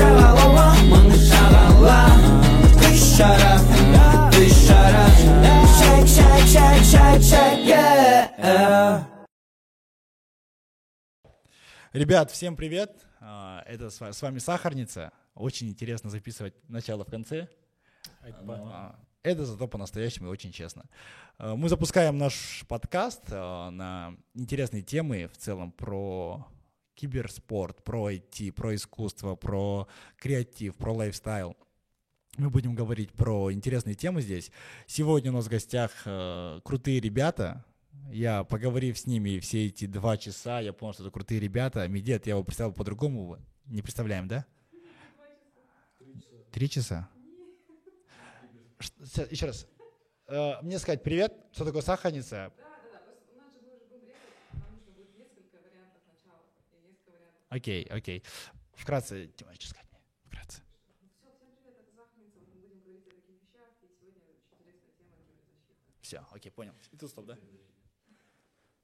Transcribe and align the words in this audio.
Жағалауға 0.00 0.66
мың 0.90 1.08
шағала 1.26 1.96
Шәк, 5.80 6.06
шәк, 6.14 6.44
шәк, 6.52 6.80
шәк, 6.92 7.20
шәк. 7.30 7.60
Ребят, 11.92 12.30
всем 12.30 12.56
привет! 12.56 13.04
А, 13.20 13.62
Это 13.66 13.90
с 13.90 14.22
вами 14.22 14.38
Сахарница. 14.38 15.12
Очень 15.34 15.68
интересно 15.68 16.08
записывать 16.08 16.54
начало 16.68 17.04
в 17.04 17.10
конце. 17.10 17.48
Это 19.22 19.44
зато 19.44 19.68
по-настоящему 19.68 20.28
и 20.28 20.30
очень 20.30 20.50
честно. 20.52 20.84
А, 21.38 21.54
Мы 21.54 21.68
запускаем 21.68 22.16
наш 22.16 22.64
подкаст 22.68 23.22
а, 23.30 23.70
на 23.70 24.16
интересные 24.34 24.82
темы 24.82 25.28
в 25.32 25.36
целом 25.36 25.72
про 25.72 26.46
киберспорт, 26.94 27.82
про 27.84 28.10
IT, 28.12 28.52
про 28.52 28.74
искусство, 28.74 29.34
про 29.34 29.88
креатив, 30.16 30.76
про 30.76 30.92
лайфстайл. 30.94 31.56
Мы 32.38 32.48
будем 32.48 32.74
говорить 32.74 33.12
про 33.12 33.52
интересные 33.52 33.94
темы 33.94 34.22
здесь. 34.22 34.50
Сегодня 34.86 35.30
у 35.30 35.34
нас 35.34 35.46
в 35.46 35.50
гостях 35.50 35.90
э, 36.06 36.60
крутые 36.64 37.00
ребята. 37.00 37.64
Я, 38.10 38.44
поговорив 38.44 38.98
с 38.98 39.06
ними 39.06 39.38
все 39.40 39.66
эти 39.66 39.86
два 39.86 40.16
часа, 40.16 40.60
я 40.60 40.72
понял, 40.72 40.92
что 40.94 41.02
это 41.02 41.10
крутые 41.12 41.40
ребята. 41.40 41.86
Медет, 41.88 42.26
я 42.26 42.32
его 42.34 42.44
представил 42.44 42.72
по-другому. 42.72 43.38
Не 43.66 43.82
представляем, 43.82 44.28
да? 44.28 44.46
Три 46.52 46.68
часа? 46.70 47.08
Ш- 47.10 47.18
с- 47.18 47.19
Еще 48.80 49.46
раз. 49.46 49.66
Э, 50.26 50.60
Мне 50.62 50.78
сказать 50.78 51.02
привет, 51.02 51.34
что 51.52 51.64
такое 51.64 51.82
сахарница? 51.82 52.52
Окей, 57.48 57.84
окей. 57.84 58.22
Вкратце, 58.74 59.26
Тимофей, 59.36 59.60
что 59.60 59.70
сказать 59.70 59.86
мне? 59.90 60.00
Вкратце. 60.24 60.62
Все, 66.00 66.24
окей, 66.30 66.50
понял. 66.50 66.72
И 66.92 66.96
тут 66.96 67.10
стоп, 67.10 67.26
да? 67.26 67.36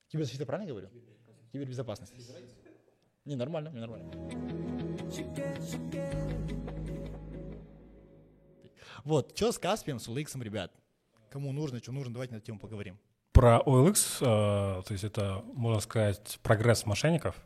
Киберзащита 0.08 0.44
правильно 0.46 0.68
говорю? 0.68 0.90
Кибербезопасность. 1.52 2.12
Не, 3.24 3.36
нормально, 3.36 3.70
мне 3.70 3.80
нормально. 3.80 4.12
Вот, 9.06 9.36
что 9.36 9.52
с 9.52 9.58
Каспием, 9.58 10.00
с 10.00 10.08
Уликсом, 10.08 10.42
ребят? 10.42 10.72
Кому 11.30 11.52
нужно, 11.52 11.78
что 11.78 11.92
нужно, 11.92 12.12
давайте 12.12 12.34
на 12.34 12.38
эту 12.38 12.46
тему 12.46 12.58
поговорим. 12.58 12.98
Про 13.30 13.62
OLX, 13.64 14.16
э, 14.20 14.82
то 14.82 14.92
есть 14.92 15.04
это, 15.04 15.44
можно 15.54 15.80
сказать, 15.80 16.40
прогресс 16.42 16.84
мошенников, 16.86 17.36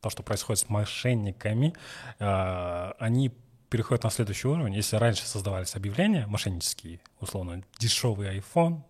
то, 0.00 0.08
что 0.08 0.22
происходит 0.22 0.60
с 0.60 0.68
мошенниками, 0.68 1.74
э, 2.20 2.92
они 3.00 3.32
переходят 3.70 4.04
на 4.04 4.10
следующий 4.10 4.46
уровень. 4.46 4.76
Если 4.76 4.94
раньше 4.94 5.26
создавались 5.26 5.74
объявления 5.74 6.28
мошеннические, 6.28 7.00
условно, 7.18 7.64
дешевый 7.80 8.38
iPhone, 8.38 8.82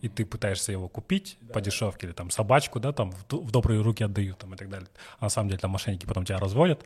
и 0.00 0.08
ты 0.08 0.24
пытаешься 0.24 0.72
его 0.72 0.88
купить 0.88 1.38
по 1.52 1.60
дешевке, 1.60 2.06
или 2.06 2.12
там 2.12 2.30
собачку, 2.30 2.80
да, 2.80 2.92
там 2.92 3.12
в, 3.12 3.24
в 3.30 3.50
добрые 3.50 3.80
руки 3.80 4.04
отдают 4.04 4.38
там, 4.38 4.54
и 4.54 4.56
так 4.56 4.68
далее. 4.68 4.88
А 5.18 5.24
на 5.24 5.28
самом 5.28 5.48
деле 5.48 5.60
там 5.60 5.70
мошенники 5.70 6.06
потом 6.06 6.24
тебя 6.24 6.38
разводят 6.38 6.84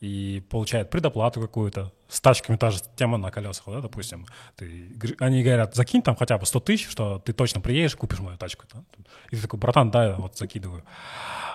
и 0.00 0.42
получают 0.48 0.90
предоплату 0.90 1.40
какую-то. 1.40 1.92
С 2.08 2.20
тачками 2.20 2.56
та 2.56 2.70
же 2.70 2.80
тема 2.96 3.18
на 3.18 3.30
колесах, 3.30 3.64
да, 3.66 3.80
допустим. 3.80 4.26
Ты, 4.56 4.90
они 5.18 5.42
говорят, 5.42 5.74
закинь 5.74 6.02
там 6.02 6.16
хотя 6.16 6.38
бы 6.38 6.46
100 6.46 6.60
тысяч, 6.60 6.88
что 6.88 7.18
ты 7.18 7.32
точно 7.32 7.60
приедешь, 7.60 7.96
купишь 7.96 8.20
мою 8.20 8.38
тачку. 8.38 8.64
да. 8.72 8.82
И 9.30 9.36
ты 9.36 9.42
такой, 9.42 9.58
братан, 9.58 9.90
да, 9.90 10.14
вот 10.16 10.36
закидываю. 10.36 10.84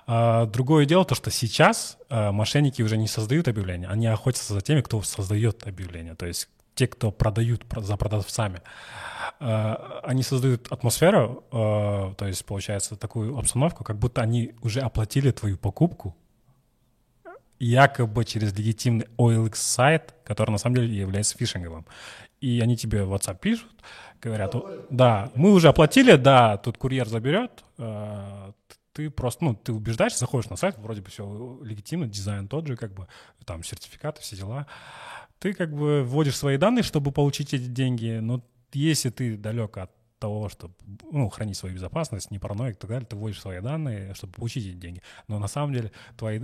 А, 0.05 0.45
другое 0.45 0.85
дело 0.85 1.05
то, 1.05 1.15
что 1.15 1.31
сейчас 1.31 1.97
а, 2.09 2.31
мошенники 2.31 2.81
уже 2.81 2.97
не 2.97 3.07
создают 3.07 3.47
объявления, 3.47 3.87
они 3.87 4.07
охотятся 4.07 4.53
за 4.53 4.61
теми, 4.61 4.81
кто 4.81 5.01
создает 5.01 5.65
объявления, 5.65 6.15
то 6.15 6.25
есть 6.25 6.49
те, 6.75 6.87
кто 6.87 7.11
продают 7.11 7.65
про- 7.65 7.81
за 7.81 7.97
продавцами. 7.97 8.61
А, 9.39 10.01
Они 10.03 10.23
создают 10.23 10.71
атмосферу, 10.71 11.43
а, 11.51 12.13
то 12.15 12.27
есть 12.27 12.45
получается 12.45 12.95
такую 12.95 13.37
обстановку, 13.37 13.83
как 13.83 13.97
будто 13.97 14.21
они 14.21 14.53
уже 14.61 14.81
оплатили 14.81 15.31
твою 15.31 15.57
покупку, 15.57 16.15
якобы 17.59 18.25
через 18.25 18.57
легитимный 18.57 19.07
OLX 19.17 19.55
сайт, 19.55 20.13
который 20.25 20.51
на 20.51 20.57
самом 20.57 20.75
деле 20.75 20.93
является 20.93 21.37
фишинговым. 21.37 21.85
И 22.41 22.59
они 22.59 22.75
тебе 22.75 23.03
в 23.05 23.13
WhatsApp 23.13 23.39
пишут, 23.39 23.71
говорят, 24.21 24.53
да, 24.89 25.31
мы 25.35 25.51
уже 25.51 25.69
оплатили, 25.69 26.15
да, 26.15 26.57
тут 26.57 26.77
курьер 26.77 27.07
заберет, 27.07 27.63
э, 27.77 28.51
ты 28.93 29.09
просто, 29.09 29.43
ну, 29.43 29.55
ты 29.55 29.73
убеждаешь, 29.73 30.17
заходишь 30.17 30.49
на 30.49 30.55
сайт, 30.55 30.77
вроде 30.77 31.01
бы 31.01 31.09
все 31.09 31.59
легитимно, 31.63 32.07
дизайн 32.07 32.47
тот 32.47 32.67
же, 32.67 32.77
как 32.77 32.93
бы, 32.93 33.07
там, 33.45 33.63
сертификаты, 33.63 34.21
все 34.21 34.35
дела. 34.35 34.67
Ты 35.39 35.53
как 35.53 35.73
бы 35.75 36.03
вводишь 36.03 36.37
свои 36.37 36.57
данные, 36.57 36.83
чтобы 36.83 37.11
получить 37.11 37.53
эти 37.53 37.65
деньги, 37.65 38.19
но 38.19 38.43
если 38.71 39.09
ты 39.09 39.35
далек 39.35 39.77
от 39.77 39.91
того, 40.19 40.47
чтобы 40.47 40.73
ну, 41.11 41.27
хранить 41.29 41.57
свою 41.57 41.75
безопасность, 41.75 42.31
не 42.31 42.39
параноик 42.39 42.75
и 42.75 42.79
так 42.79 42.89
далее, 42.89 43.05
ты 43.05 43.17
вводишь 43.17 43.41
свои 43.41 43.59
данные, 43.59 44.13
чтобы 44.13 44.33
получить 44.33 44.65
эти 44.65 44.75
деньги. 44.75 45.01
Но 45.27 45.37
на 45.37 45.47
самом 45.47 45.73
деле 45.73 45.91
твои, 46.15 46.39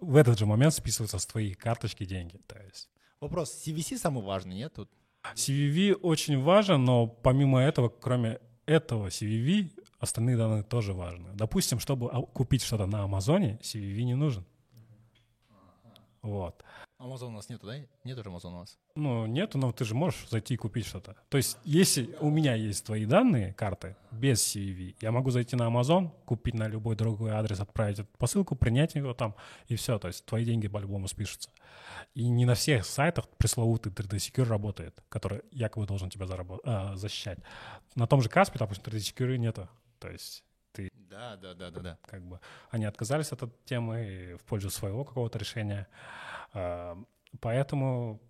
в 0.00 0.16
этот 0.16 0.38
же 0.38 0.44
момент 0.44 0.74
списываются 0.74 1.18
с 1.18 1.24
твоей 1.24 1.54
карточки 1.54 2.04
деньги. 2.04 2.38
То 2.46 2.58
есть 2.62 2.90
Вопрос, 3.22 3.64
CVC 3.64 3.98
самый 3.98 4.24
важный, 4.24 4.56
нет? 4.56 4.74
Тут 4.74 4.90
CVV 5.36 5.94
очень 5.94 6.42
важен, 6.42 6.84
но 6.84 7.06
помимо 7.06 7.60
этого, 7.60 7.88
кроме 7.88 8.40
этого 8.66 9.06
CVV, 9.06 9.70
остальные 10.02 10.36
данные 10.36 10.62
тоже 10.62 10.92
важны. 10.92 11.30
Допустим, 11.34 11.78
чтобы 11.78 12.10
а- 12.10 12.22
купить 12.22 12.62
что-то 12.62 12.86
на 12.86 13.04
Амазоне, 13.04 13.58
CVV 13.62 14.02
не 14.02 14.14
нужен. 14.14 14.44
Вот. 16.22 16.62
Амазон 16.98 17.32
у 17.32 17.36
нас 17.36 17.48
нету, 17.48 17.66
да? 17.66 17.74
Нет 18.04 18.16
уже 18.18 18.28
Амазона 18.28 18.58
у 18.58 18.60
нас. 18.60 18.78
Ну, 18.94 19.26
нету, 19.26 19.58
но 19.58 19.72
ты 19.72 19.84
же 19.84 19.94
можешь 19.94 20.28
зайти 20.28 20.54
и 20.54 20.56
купить 20.56 20.86
что-то. 20.86 21.16
То 21.28 21.36
есть, 21.36 21.58
если 21.64 22.16
у 22.20 22.30
меня 22.30 22.54
есть 22.54 22.86
твои 22.86 23.06
данные, 23.06 23.54
карты, 23.54 23.96
без 24.12 24.40
CVV, 24.54 24.94
я 25.00 25.10
могу 25.10 25.30
зайти 25.30 25.56
на 25.56 25.64
Amazon, 25.68 26.10
купить 26.24 26.54
на 26.54 26.68
любой 26.68 26.94
другой 26.94 27.32
адрес, 27.32 27.58
отправить 27.58 27.98
эту 27.98 28.08
посылку, 28.18 28.54
принять 28.54 28.94
его 28.94 29.14
там, 29.14 29.34
и 29.66 29.74
все. 29.74 29.98
То 29.98 30.06
есть, 30.08 30.24
твои 30.24 30.44
деньги 30.44 30.68
по-любому 30.68 31.08
спишутся. 31.08 31.50
И 32.14 32.28
не 32.28 32.44
на 32.44 32.54
всех 32.54 32.86
сайтах 32.86 33.28
пресловутый 33.36 33.90
3D 33.90 34.18
Secure 34.18 34.44
работает, 34.44 35.02
который 35.08 35.42
якобы 35.50 35.86
должен 35.86 36.08
тебя 36.08 36.26
заработ- 36.26 36.60
а, 36.64 36.94
защищать. 36.94 37.38
На 37.96 38.06
том 38.06 38.22
же 38.22 38.28
Каспе, 38.28 38.60
допустим, 38.60 38.84
3D 38.84 38.98
Secure 38.98 39.36
нету. 39.38 39.68
То 40.02 40.10
есть, 40.10 40.44
Да, 40.94 41.36
да, 41.36 41.54
да, 41.54 41.70
да, 41.70 41.80
да. 41.80 41.98
как 42.02 42.22
бы 42.22 42.40
они 42.70 42.86
отказались 42.86 43.30
от 43.32 43.42
этой 43.42 43.56
темы 43.64 44.36
в 44.40 44.44
пользу 44.44 44.70
своего 44.70 45.04
какого-то 45.04 45.38
решения. 45.38 45.86
А, 46.52 46.96
Поэтому 47.40 48.20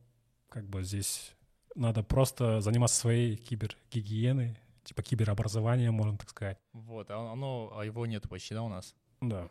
как 0.48 0.68
бы 0.68 0.84
здесь 0.84 1.34
надо 1.74 2.02
просто 2.02 2.60
заниматься 2.60 2.96
своей 2.96 3.36
кибергигиеной, 3.36 4.58
типа 4.84 5.02
киберобразованием, 5.02 5.94
можно 5.94 6.18
так 6.18 6.28
сказать. 6.28 6.58
Вот, 6.72 7.10
а 7.10 7.32
оно, 7.32 7.72
а 7.74 7.84
его 7.84 8.06
нету 8.06 8.28
почти, 8.28 8.54
да, 8.54 8.62
у 8.62 8.68
нас? 8.68 8.94
Да. 9.20 9.48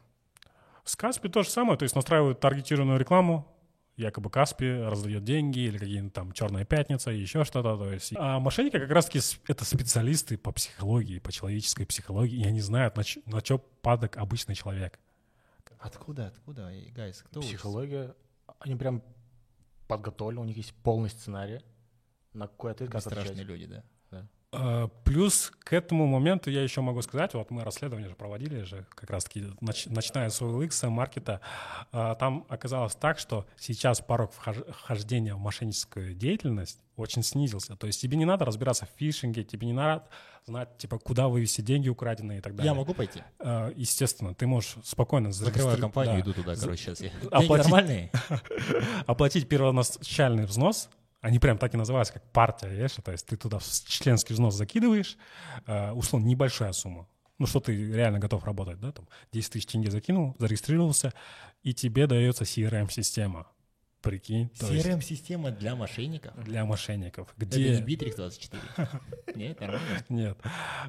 С 0.83 0.95
Каспи 0.95 1.29
то 1.29 1.43
же 1.43 1.49
самое, 1.49 1.77
то 1.77 1.83
есть 1.83 1.95
настраивают 1.95 2.39
таргетированную 2.39 2.99
рекламу, 2.99 3.47
якобы 3.97 4.29
Каспи 4.29 4.65
раздает 4.65 5.23
деньги 5.23 5.59
или 5.59 5.77
какие-то 5.77 6.09
там 6.09 6.31
черная 6.31 6.65
пятница, 6.65 7.11
еще 7.11 7.43
что-то. 7.43 7.77
То 7.77 7.91
есть. 7.91 8.13
А 8.15 8.39
мошенники 8.39 8.79
как 8.79 8.89
раз-таки 8.89 9.19
это 9.47 9.65
специалисты 9.65 10.37
по 10.37 10.51
психологии, 10.51 11.19
по 11.19 11.31
человеческой 11.31 11.85
психологии, 11.85 12.39
и 12.39 12.47
они 12.47 12.61
знают, 12.61 12.95
на, 12.95 13.03
ч- 13.03 13.21
на 13.25 13.39
что 13.41 13.57
падок 13.57 14.17
обычный 14.17 14.55
человек. 14.55 14.99
Откуда, 15.79 16.27
откуда, 16.27 16.69
Эй, 16.71 16.91
гайс, 16.91 17.23
кто? 17.23 17.41
Психология, 17.41 18.15
они 18.59 18.75
прям 18.75 19.01
подготовлены, 19.87 20.41
у 20.41 20.45
них 20.45 20.57
есть 20.57 20.73
полный 20.83 21.09
сценарий, 21.09 21.61
на 22.33 22.47
какой 22.47 22.71
ответ 22.71 22.91
как 22.91 23.01
Страшные 23.01 23.43
люди, 23.43 23.65
да. 23.65 23.83
А, 24.53 24.89
Плюс 25.05 25.51
к 25.63 25.71
этому 25.73 26.07
моменту 26.07 26.49
я 26.49 26.61
еще 26.61 26.81
могу 26.81 27.01
сказать, 27.01 27.33
вот 27.33 27.51
мы 27.51 27.63
расследование 27.63 28.09
же 28.09 28.15
проводили 28.15 28.63
же, 28.63 28.85
как 28.95 29.09
раз-таки, 29.09 29.41
нач- 29.61 29.89
начиная 29.89 30.29
с 30.29 30.41
OLX, 30.41 30.89
маркета, 30.89 31.39
а, 31.91 32.15
там 32.15 32.45
оказалось 32.49 32.95
так, 32.95 33.17
что 33.17 33.45
сейчас 33.57 34.01
порог 34.01 34.31
вхож- 34.33 34.69
вхождения 34.71 35.35
в 35.35 35.39
мошенническую 35.39 36.13
деятельность 36.13 36.79
очень 36.97 37.23
снизился. 37.23 37.75
То 37.77 37.87
есть 37.87 38.01
тебе 38.01 38.17
не 38.17 38.25
надо 38.25 38.43
разбираться 38.45 38.85
в 38.85 38.89
фишинге, 38.99 39.43
тебе 39.45 39.67
не 39.67 39.73
надо 39.73 40.03
знать, 40.45 40.77
типа, 40.77 40.97
куда 40.99 41.27
вывести 41.29 41.61
деньги 41.61 41.87
украденные 41.87 42.39
и 42.39 42.41
так 42.41 42.55
далее. 42.55 42.71
Я 42.71 42.77
могу 42.77 42.93
пойти? 42.93 43.23
А, 43.39 43.71
Естественно, 43.75 44.33
ты 44.33 44.47
можешь 44.47 44.75
спокойно 44.83 45.31
Закрываю 45.31 45.77
компанию, 45.79 46.15
да. 46.15 46.21
иду 46.21 46.33
туда, 46.33 46.55
короче, 46.55 46.83
сейчас 46.83 46.99
я. 47.01 47.11
Оплатить. 47.31 47.49
нормальные? 47.65 48.11
оплатить 49.05 49.47
первоначальный 49.47 50.45
взнос, 50.45 50.89
они 51.21 51.39
прям 51.39 51.57
так 51.57 51.73
и 51.73 51.77
называются, 51.77 52.13
как 52.13 52.31
партия, 52.31 52.67
видишь, 52.67 52.95
то 53.03 53.11
есть 53.11 53.25
ты 53.25 53.37
туда 53.37 53.59
членский 53.87 54.33
взнос 54.33 54.55
закидываешь, 54.55 55.17
э, 55.67 55.91
условно, 55.91 56.27
небольшая 56.27 56.73
сумма, 56.73 57.07
ну, 57.37 57.45
что 57.45 57.59
ты 57.59 57.73
реально 57.93 58.19
готов 58.19 58.43
работать, 58.43 58.79
да, 58.79 58.91
там, 58.91 59.07
10 59.31 59.51
тысяч 59.53 59.65
тенге 59.67 59.91
закинул, 59.91 60.35
зарегистрировался, 60.39 61.13
и 61.63 61.73
тебе 61.73 62.07
дается 62.07 62.43
CRM-система, 62.43 63.47
прикинь, 64.01 64.49
то 64.49 64.71
есть 64.71 64.85
CRM-система 64.85 65.51
для 65.51 65.75
мошенников? 65.75 66.43
для 66.43 66.65
мошенников, 66.65 67.33
Это 67.37 67.45
где... 67.45 67.79
не 67.79 67.81
Bittrex 67.81 68.15
24? 68.15 68.61
Нет, 69.35 69.59
нормально. 69.59 70.05
Нет. 70.09 70.37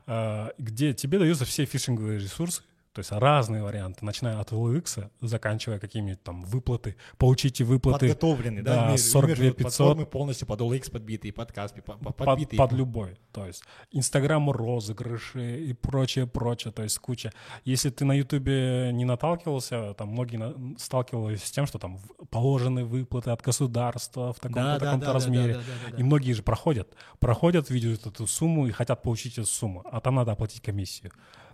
А, 0.06 0.52
Где 0.56 0.94
тебе 0.94 1.19
даются 1.19 1.44
все 1.44 1.67
фишинговые 1.67 2.19
ресурсы, 2.19 2.62
То 2.93 2.99
есть 2.99 3.11
разные 3.11 3.62
варианты, 3.62 4.05
начиная 4.05 4.39
от 4.39 4.53
OLX, 4.53 5.09
заканчивая 5.23 5.79
какими-нибудь 5.79 6.23
там 6.23 6.43
выплаты, 6.44 6.97
получите 7.17 7.65
выплаты. 7.65 8.00
Подготовленный, 8.09 8.61
да? 8.62 8.75
Да, 8.85 8.91
Мир- 8.91 8.99
42 8.99 9.44
мир, 9.44 9.53
500. 9.55 9.62
Платформы 9.79 10.06
полностью 10.06 10.47
под 10.47 10.61
OLX 10.61 10.91
подбитые, 10.91 11.33
под 11.33 11.53
Каспи, 11.53 11.81
по- 11.81 11.94
по- 11.94 12.12
под, 12.12 12.17
подбитые. 12.27 12.59
под 12.59 12.73
любой. 12.73 13.17
То 13.33 13.47
есть 13.47 13.62
Инстаграм 13.93 14.50
розыгрыши 14.50 15.65
и 15.65 15.73
прочее, 15.73 16.27
прочее, 16.27 16.71
то 16.73 16.83
есть 16.83 16.99
куча. 16.99 17.33
Если 17.65 17.89
ты 17.89 18.05
на 18.05 18.12
Ютубе 18.12 18.91
не 18.93 19.06
наталкивался, 19.06 19.95
там 19.95 20.09
многие 20.09 20.37
на- 20.37 20.79
сталкивались 20.79 21.45
с 21.45 21.50
тем, 21.50 21.67
что 21.67 21.79
там 21.79 21.99
положены 22.31 22.85
выплаты 22.85 23.31
от 23.31 23.41
государства 23.41 24.33
в 24.35 24.38
таком-то, 24.38 24.61
Да, 24.62 24.79
да, 24.79 24.93
да, 24.97 25.06
да, 25.06 25.12
размере. 25.15 25.55
да, 25.55 25.61
да, 25.61 25.65
да, 25.87 25.91
да. 25.93 25.97
И 25.97 26.03
многие 26.03 26.33
же 26.33 26.43
проходят, 26.43 26.95
проходят, 27.21 27.71
видят 27.71 28.06
эту 28.06 28.27
сумму 28.27 28.67
и 28.67 28.71
хотят 28.71 29.03
получить 29.03 29.38
эту 29.38 29.47
сумму, 29.49 29.83
а 29.91 30.00
там 30.00 30.17
надо 30.17 30.33
оплатить 30.33 30.61
комиссию. 30.61 31.11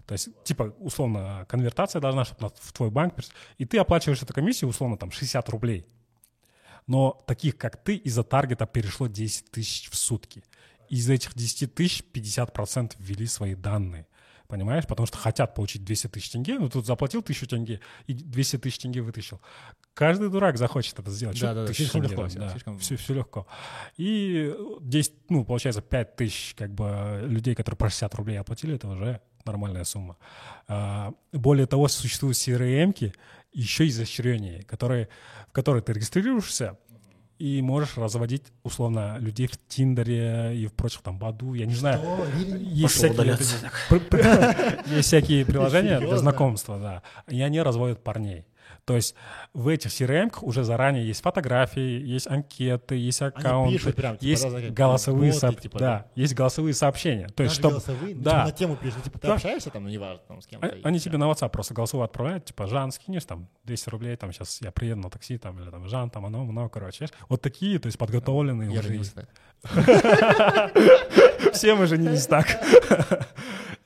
То 0.08 0.12
есть, 0.12 0.30
типа, 0.42 0.74
условно, 0.78 1.44
конвертация 1.50 2.00
должна, 2.00 2.24
чтобы 2.24 2.50
в 2.58 2.72
твой 2.72 2.90
банк, 2.90 3.14
и 3.58 3.66
ты 3.66 3.76
оплачиваешь 3.76 4.22
эту 4.22 4.32
комиссию, 4.32 4.70
условно, 4.70 4.96
там, 4.96 5.10
60 5.10 5.46
рублей. 5.50 5.86
Но 6.86 7.22
таких, 7.26 7.58
как 7.58 7.76
ты, 7.84 7.96
из-за 7.96 8.24
таргета 8.24 8.64
перешло 8.64 9.06
10 9.06 9.50
тысяч 9.50 9.90
в 9.90 9.96
сутки. 9.96 10.42
Из 10.88 11.10
этих 11.10 11.34
10 11.34 11.74
тысяч 11.74 12.02
50% 12.10 12.94
ввели 12.98 13.26
свои 13.26 13.54
данные. 13.54 14.06
Понимаешь? 14.46 14.86
Потому 14.86 15.06
что 15.06 15.18
хотят 15.18 15.54
получить 15.54 15.84
200 15.84 16.06
тысяч 16.06 16.30
тенге, 16.30 16.58
ну 16.58 16.70
тут 16.70 16.86
заплатил 16.86 17.20
1000 17.20 17.46
тенге 17.46 17.80
и 18.06 18.14
200 18.14 18.56
тысяч 18.56 18.78
тенге 18.78 19.02
вытащил. 19.02 19.42
Каждый 19.92 20.30
дурак 20.30 20.56
захочет 20.56 20.98
это 20.98 21.10
сделать. 21.10 21.38
Да, 21.38 21.52
да, 21.52 21.66
да, 21.66 21.74
слишком 21.74 22.02
легко 22.02 22.28
Да, 22.34 22.48
слишком- 22.48 22.78
все, 22.78 22.96
все 22.96 23.12
легко. 23.12 23.46
И 23.98 24.54
10, 24.80 25.12
ну, 25.28 25.44
получается, 25.44 25.82
5 25.82 26.16
тысяч 26.16 26.54
как 26.56 26.72
бы 26.72 27.20
людей, 27.24 27.54
которые 27.54 27.76
по 27.76 27.90
60 27.90 28.14
рублей 28.14 28.40
оплатили, 28.40 28.76
это 28.76 28.88
уже 28.88 29.20
нормальная 29.48 29.84
сумма. 29.84 30.16
А, 30.66 31.12
Более 31.32 31.66
того, 31.66 31.88
существуют 31.88 32.36
CRM-ки 32.36 33.12
еще 33.52 33.86
изощреннее, 33.88 34.62
которые, 34.62 35.08
в 35.48 35.52
которые 35.52 35.82
ты 35.82 35.92
регистрируешься, 35.92 36.78
и 37.38 37.62
можешь 37.62 37.96
разводить, 37.96 38.42
условно, 38.64 39.16
людей 39.20 39.46
в 39.46 39.56
Тиндере 39.68 40.56
и 40.56 40.66
в 40.66 40.72
прочих, 40.72 41.02
там, 41.02 41.18
Баду, 41.18 41.54
я 41.54 41.66
не 41.66 41.74
знаю. 41.74 42.00
Есть 44.86 45.06
всякие, 45.06 45.38
есть 45.38 45.50
приложения 45.50 46.00
для 46.00 46.18
знакомства, 46.18 46.78
да. 46.78 47.02
И 47.28 47.40
они 47.40 47.62
разводят 47.62 48.02
парней. 48.02 48.44
То 48.84 48.96
есть 48.96 49.14
в 49.52 49.68
этих 49.68 49.90
CRM 49.90 50.32
уже 50.42 50.64
заранее 50.64 51.06
есть 51.06 51.20
фотографии, 51.22 52.00
есть 52.06 52.26
анкеты, 52.26 52.94
есть 52.96 53.20
аккаунты, 53.20 53.74
пишут 53.74 53.96
прям, 53.96 54.16
типа, 54.16 54.24
есть 54.28 54.42
да, 54.50 54.60
голосовые 54.70 55.32
боты, 55.32 55.46
сооб- 55.46 55.60
типа, 55.60 55.78
да, 55.78 55.86
да. 55.86 56.06
есть 56.14 56.34
голосовые 56.34 56.72
сообщения. 56.74 57.28
То 57.28 57.42
есть, 57.42 57.54
чтобы, 57.54 57.72
голосовые, 57.74 58.14
ну, 58.14 58.22
да. 58.22 58.30
типа 58.30 58.44
на 58.46 58.52
тему 58.52 58.76
пишешь, 58.76 58.94
ну, 58.96 59.02
типа 59.02 59.18
ты 59.18 59.26
Да. 59.26 59.34
общаешься 59.34 59.70
там, 59.70 59.84
ну 59.84 59.90
неважно, 59.90 60.22
там 60.26 60.40
с 60.40 60.46
и 60.46 60.56
Они 60.84 60.98
всё. 60.98 61.10
тебе 61.10 61.18
на 61.18 61.24
WhatsApp 61.30 61.50
просто 61.50 61.74
голосовую 61.74 62.04
отправляют, 62.06 62.46
типа, 62.46 62.66
Жан, 62.66 62.90
скинешь 62.92 63.24
там 63.26 63.48
200 63.64 63.88
рублей, 63.90 64.16
там 64.16 64.32
сейчас 64.32 64.60
я 64.62 64.70
приеду 64.70 65.00
на 65.02 65.10
такси, 65.10 65.36
там, 65.36 65.60
или 65.60 65.70
там, 65.70 65.86
Жан, 65.86 66.08
там, 66.08 66.24
оно, 66.24 66.44
много, 66.44 66.68
короче. 66.70 66.98
знаешь. 66.98 67.12
Вот 67.28 67.42
такие, 67.42 67.78
то 67.78 67.86
есть 67.86 67.98
подготовленные 67.98 68.72
Я 68.72 68.80
уже. 68.80 69.04
Все 71.52 71.74
мы 71.74 71.86
женились 71.86 72.26
так. 72.26 72.46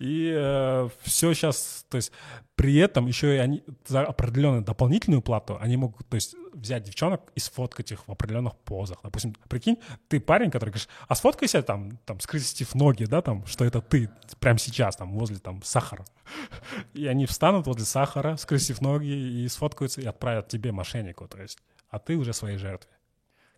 И 0.02 0.88
все 1.02 1.32
сейчас, 1.32 1.87
то 1.88 1.94
есть 1.94 2.10
при 2.56 2.75
этом 2.78 3.06
еще 3.06 3.37
и 3.37 3.38
они 3.38 3.62
за 3.87 4.00
определенную 4.00 4.62
дополнительную 4.62 5.22
плату, 5.22 5.58
они 5.60 5.76
могут, 5.76 6.08
то 6.08 6.16
есть 6.16 6.34
взять 6.52 6.82
девчонок 6.82 7.20
и 7.37 7.40
сфоткать 7.40 7.93
их 7.93 8.08
в 8.08 8.10
определенных 8.10 8.56
позах. 8.56 8.99
Допустим, 9.04 9.37
прикинь, 9.49 9.78
ты 10.08 10.19
парень, 10.19 10.50
который 10.50 10.70
говоришь, 10.70 10.88
а 11.06 11.14
сфоткайся 11.14 11.62
там, 11.62 11.99
там, 12.04 12.19
скрестив 12.19 12.75
ноги, 12.75 13.04
да, 13.04 13.22
там, 13.22 13.46
что 13.46 13.64
это 13.64 13.81
ты 13.81 14.10
прямо 14.40 14.58
сейчас, 14.58 14.96
там, 14.96 15.16
возле 15.16 15.38
там 15.38 15.62
сахара. 15.62 16.05
И 16.94 17.06
они 17.06 17.26
встанут 17.26 17.69
возле 17.69 17.84
сахара, 17.84 18.37
скрестив 18.37 18.81
ноги 18.81 19.06
и 19.06 19.46
сфоткаются 19.46 20.00
и 20.00 20.06
отправят 20.06 20.48
тебе 20.48 20.72
мошеннику, 20.72 21.28
то 21.28 21.40
есть, 21.40 21.58
а 21.90 22.00
ты 22.00 22.16
уже 22.16 22.32
своей 22.32 22.58
жертве. 22.58 22.90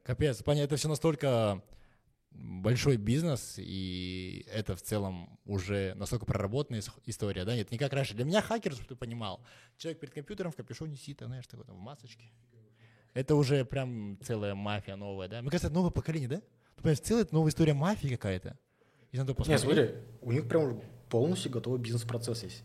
Капец, 0.03 0.43
понятно, 0.43 0.67
это 0.67 0.77
все 0.77 0.89
настолько 0.89 1.63
большой 2.35 2.97
бизнес, 2.97 3.55
и 3.59 4.45
это 4.53 4.75
в 4.77 4.83
целом 4.83 5.39
уже 5.45 5.95
настолько 5.95 6.27
проработанная 6.27 6.81
ис- 6.81 6.93
история, 7.07 7.45
да, 7.45 7.55
нет, 7.55 7.71
не 7.71 7.79
как 7.79 7.93
раньше. 7.93 8.15
Для 8.15 8.25
меня 8.25 8.43
хакер, 8.43 8.73
чтобы 8.73 8.89
ты 8.89 8.97
понимал, 8.97 9.41
человек 9.77 10.01
перед 10.01 10.15
компьютером 10.15 10.51
в 10.53 10.57
капюшоне 10.57 10.97
сидит, 10.97 11.23
а, 11.23 11.27
знаешь, 11.27 11.47
такой 11.47 11.65
там 11.65 11.77
в 11.77 11.81
масочке. 11.81 12.25
Это 13.15 13.37
уже 13.37 13.65
прям 13.65 14.19
целая 14.23 14.55
мафия 14.55 14.97
новая, 14.97 15.29
да? 15.29 15.41
Мне 15.41 15.51
кажется, 15.51 15.69
это 15.69 15.75
новое 15.75 15.91
поколение, 15.91 16.29
да? 16.29 16.41
Ты 16.77 16.83
понимаешь, 16.83 17.01
целая 17.01 17.23
это 17.25 17.35
новая 17.35 17.51
история 17.51 17.73
мафии 17.75 18.09
какая-то. 18.09 18.59
И 19.13 19.17
надо 19.17 19.35
посмотреть. 19.35 19.63
смотри, 19.65 19.95
у 20.21 20.33
них 20.33 20.49
прям 20.49 20.81
полностью 21.09 21.53
готовый 21.53 21.79
бизнес-процесс 21.79 22.43
есть. 22.43 22.65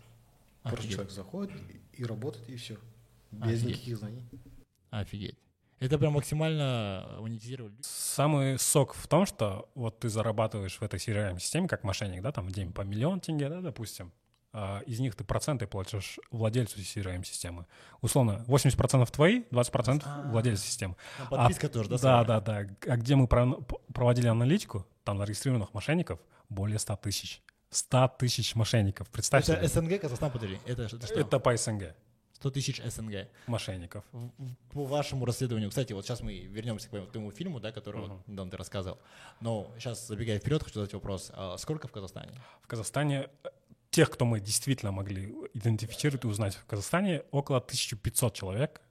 Просто 0.63 0.79
Офигеть. 0.79 0.91
человек 0.95 1.11
заходит 1.13 1.55
и, 1.93 2.01
и 2.01 2.03
работает, 2.05 2.49
и 2.49 2.55
все. 2.55 2.77
Без 3.31 3.59
Офигеть. 3.59 3.65
никаких 3.67 3.97
знаний. 3.97 4.25
Офигеть. 4.89 5.37
Это 5.79 5.97
прям 5.97 6.13
максимально 6.13 7.07
монетизировали. 7.19 7.73
Самый 7.81 8.59
сок 8.59 8.93
в 8.93 9.07
том, 9.07 9.25
что 9.25 9.69
вот 9.75 9.99
ты 9.99 10.09
зарабатываешь 10.09 10.77
в 10.77 10.81
этой 10.83 10.99
CRM-системе 10.99 11.67
как 11.67 11.83
мошенник, 11.83 12.21
да, 12.21 12.31
там 12.31 12.47
в 12.47 12.51
день 12.51 12.73
по 12.73 12.81
миллион 12.81 13.19
тенге, 13.21 13.49
да, 13.49 13.61
допустим, 13.61 14.11
а 14.51 14.81
из 14.87 14.99
них 14.99 15.15
ты 15.15 15.23
проценты 15.23 15.67
платишь 15.67 16.19
владельцу 16.31 16.79
CRM-системы. 16.79 17.65
Условно, 18.01 18.43
80% 18.47 19.09
твои, 19.11 19.43
20% 19.51 20.31
владельца 20.31 20.65
системы. 20.65 20.95
Там 21.17 21.27
подписка 21.29 21.69
тоже, 21.69 21.89
да, 21.89 21.97
Да, 21.97 22.23
да, 22.23 22.41
да. 22.41 22.67
А 22.87 22.97
где 22.97 23.15
мы 23.15 23.27
про- 23.27 23.61
проводили 23.93 24.27
аналитику, 24.27 24.85
там 25.03 25.17
зарегистрированных 25.17 25.73
мошенников 25.73 26.19
более 26.49 26.79
100 26.79 26.95
тысяч. 26.97 27.41
100 27.69 28.15
тысяч 28.17 28.55
мошенников, 28.55 29.07
представь 29.09 29.47
Это. 29.47 29.67
СНГ, 29.67 30.01
Казахстан, 30.01 30.31
подожди. 30.31 30.57
Это, 30.65 30.83
это 30.83 30.97
что? 31.07 31.19
Это 31.19 31.39
по 31.39 31.55
СНГ 31.55 31.95
100 32.39 32.51
тысяч 32.51 32.81
СНГ. 32.81 33.27
мошенников. 33.47 34.03
По 34.71 34.85
вашему 34.85 35.25
расследованию, 35.25 35.69
кстати, 35.69 35.91
вот 35.93 36.05
сейчас 36.05 36.21
мы 36.21 36.39
вернемся 36.39 36.87
к 36.87 37.11
твоему 37.11 37.31
фильму, 37.31 37.59
да, 37.59 37.71
который 37.71 38.01
вот 38.01 38.27
недавно 38.27 38.51
ты 38.51 38.57
рассказывал. 38.57 38.97
Но 39.41 39.69
сейчас, 39.77 40.07
забегая 40.07 40.39
вперед, 40.39 40.63
хочу 40.63 40.75
задать 40.75 40.93
вопрос. 40.93 41.31
А 41.33 41.57
сколько 41.57 41.87
в 41.87 41.91
Казахстане? 41.91 42.31
В 42.61 42.67
Казахстане 42.67 43.29
э, 43.43 43.49
тех, 43.89 44.09
кто 44.09 44.25
мы 44.25 44.39
действительно 44.39 44.91
могли 44.91 45.33
идентифицировать 45.53 46.23
и 46.23 46.27
узнать 46.27 46.55
в 46.55 46.65
Казахстане, 46.65 47.23
около 47.31 47.57
1500 47.57 48.33
человек. 48.33 48.81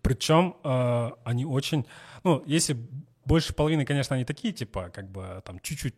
Причем 0.00 0.56
э, 0.64 1.10
они 1.24 1.44
очень... 1.44 1.86
Ну, 2.24 2.42
если 2.46 2.78
больше 3.26 3.52
половины, 3.52 3.84
конечно, 3.84 4.16
они 4.16 4.24
такие, 4.24 4.54
типа, 4.54 4.88
как 4.88 5.10
бы 5.10 5.42
там 5.44 5.60
чуть-чуть 5.60 5.94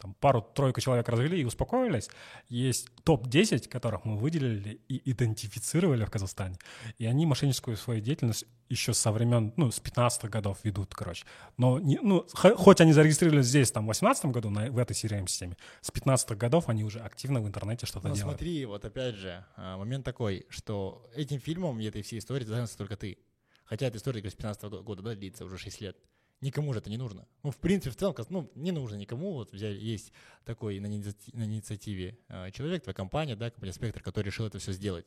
там 0.00 0.14
пару-тройку 0.20 0.80
человек 0.80 1.08
развели 1.08 1.40
и 1.40 1.44
успокоились. 1.44 2.08
Есть 2.48 2.88
топ-10, 3.04 3.68
которых 3.68 4.04
мы 4.04 4.16
выделили 4.18 4.80
и 4.88 5.10
идентифицировали 5.10 6.04
в 6.04 6.10
Казахстане. 6.10 6.58
И 6.98 7.06
они 7.06 7.24
мошенническую 7.26 7.76
свою 7.76 8.00
деятельность 8.00 8.44
еще 8.68 8.92
со 8.94 9.12
времен, 9.12 9.52
ну, 9.56 9.70
с 9.70 9.80
15 9.80 10.24
годов 10.30 10.58
ведут, 10.64 10.94
короче. 10.94 11.24
Но, 11.56 11.78
не, 11.78 11.98
ну, 12.02 12.26
хо- 12.34 12.56
хоть 12.56 12.80
они 12.80 12.92
зарегистрировались 12.92 13.46
здесь, 13.46 13.70
там, 13.70 13.84
в 13.84 13.88
18 13.88 14.26
году 14.26 14.50
на, 14.50 14.70
в 14.70 14.78
этой 14.78 14.92
CRM-системе, 14.92 15.56
с 15.80 15.90
15 15.90 16.36
годов 16.36 16.68
они 16.68 16.84
уже 16.84 16.98
активно 17.00 17.40
в 17.40 17.46
интернете 17.46 17.86
что-то 17.86 18.08
Ну, 18.08 18.14
делают. 18.14 18.38
смотри, 18.38 18.64
вот 18.66 18.84
опять 18.84 19.14
же, 19.14 19.44
а, 19.56 19.78
момент 19.78 20.04
такой, 20.04 20.46
что 20.50 21.08
этим 21.14 21.40
фильмом 21.40 21.80
и 21.80 21.84
этой 21.84 22.02
всей 22.02 22.18
историей 22.18 22.46
займешься 22.46 22.76
только 22.76 22.96
ты. 22.96 23.18
Хотя 23.64 23.86
эта 23.86 23.98
история, 23.98 24.20
с 24.28 24.34
15 24.34 24.82
года, 24.82 25.02
да, 25.02 25.14
длится 25.14 25.44
уже 25.44 25.58
6 25.58 25.80
лет. 25.80 25.96
Никому 26.40 26.72
же 26.72 26.80
это 26.80 26.90
не 26.90 26.98
нужно. 26.98 27.26
Ну, 27.42 27.50
в 27.50 27.56
принципе, 27.56 27.90
в 27.90 27.96
целом, 27.96 28.14
ну, 28.28 28.50
не 28.54 28.70
нужно 28.70 28.96
никому. 28.96 29.32
Вот 29.32 29.52
взяли, 29.52 29.78
есть 29.78 30.12
такой 30.44 30.78
на, 30.80 30.86
инициати- 30.86 31.34
на 31.34 31.44
инициативе 31.44 32.18
а, 32.28 32.50
человек, 32.50 32.82
твоя 32.82 32.94
компания, 32.94 33.36
да, 33.36 33.50
компания 33.50 33.72
Спектр, 33.72 34.02
который 34.02 34.26
решил 34.26 34.46
это 34.46 34.58
все 34.58 34.72
сделать. 34.72 35.06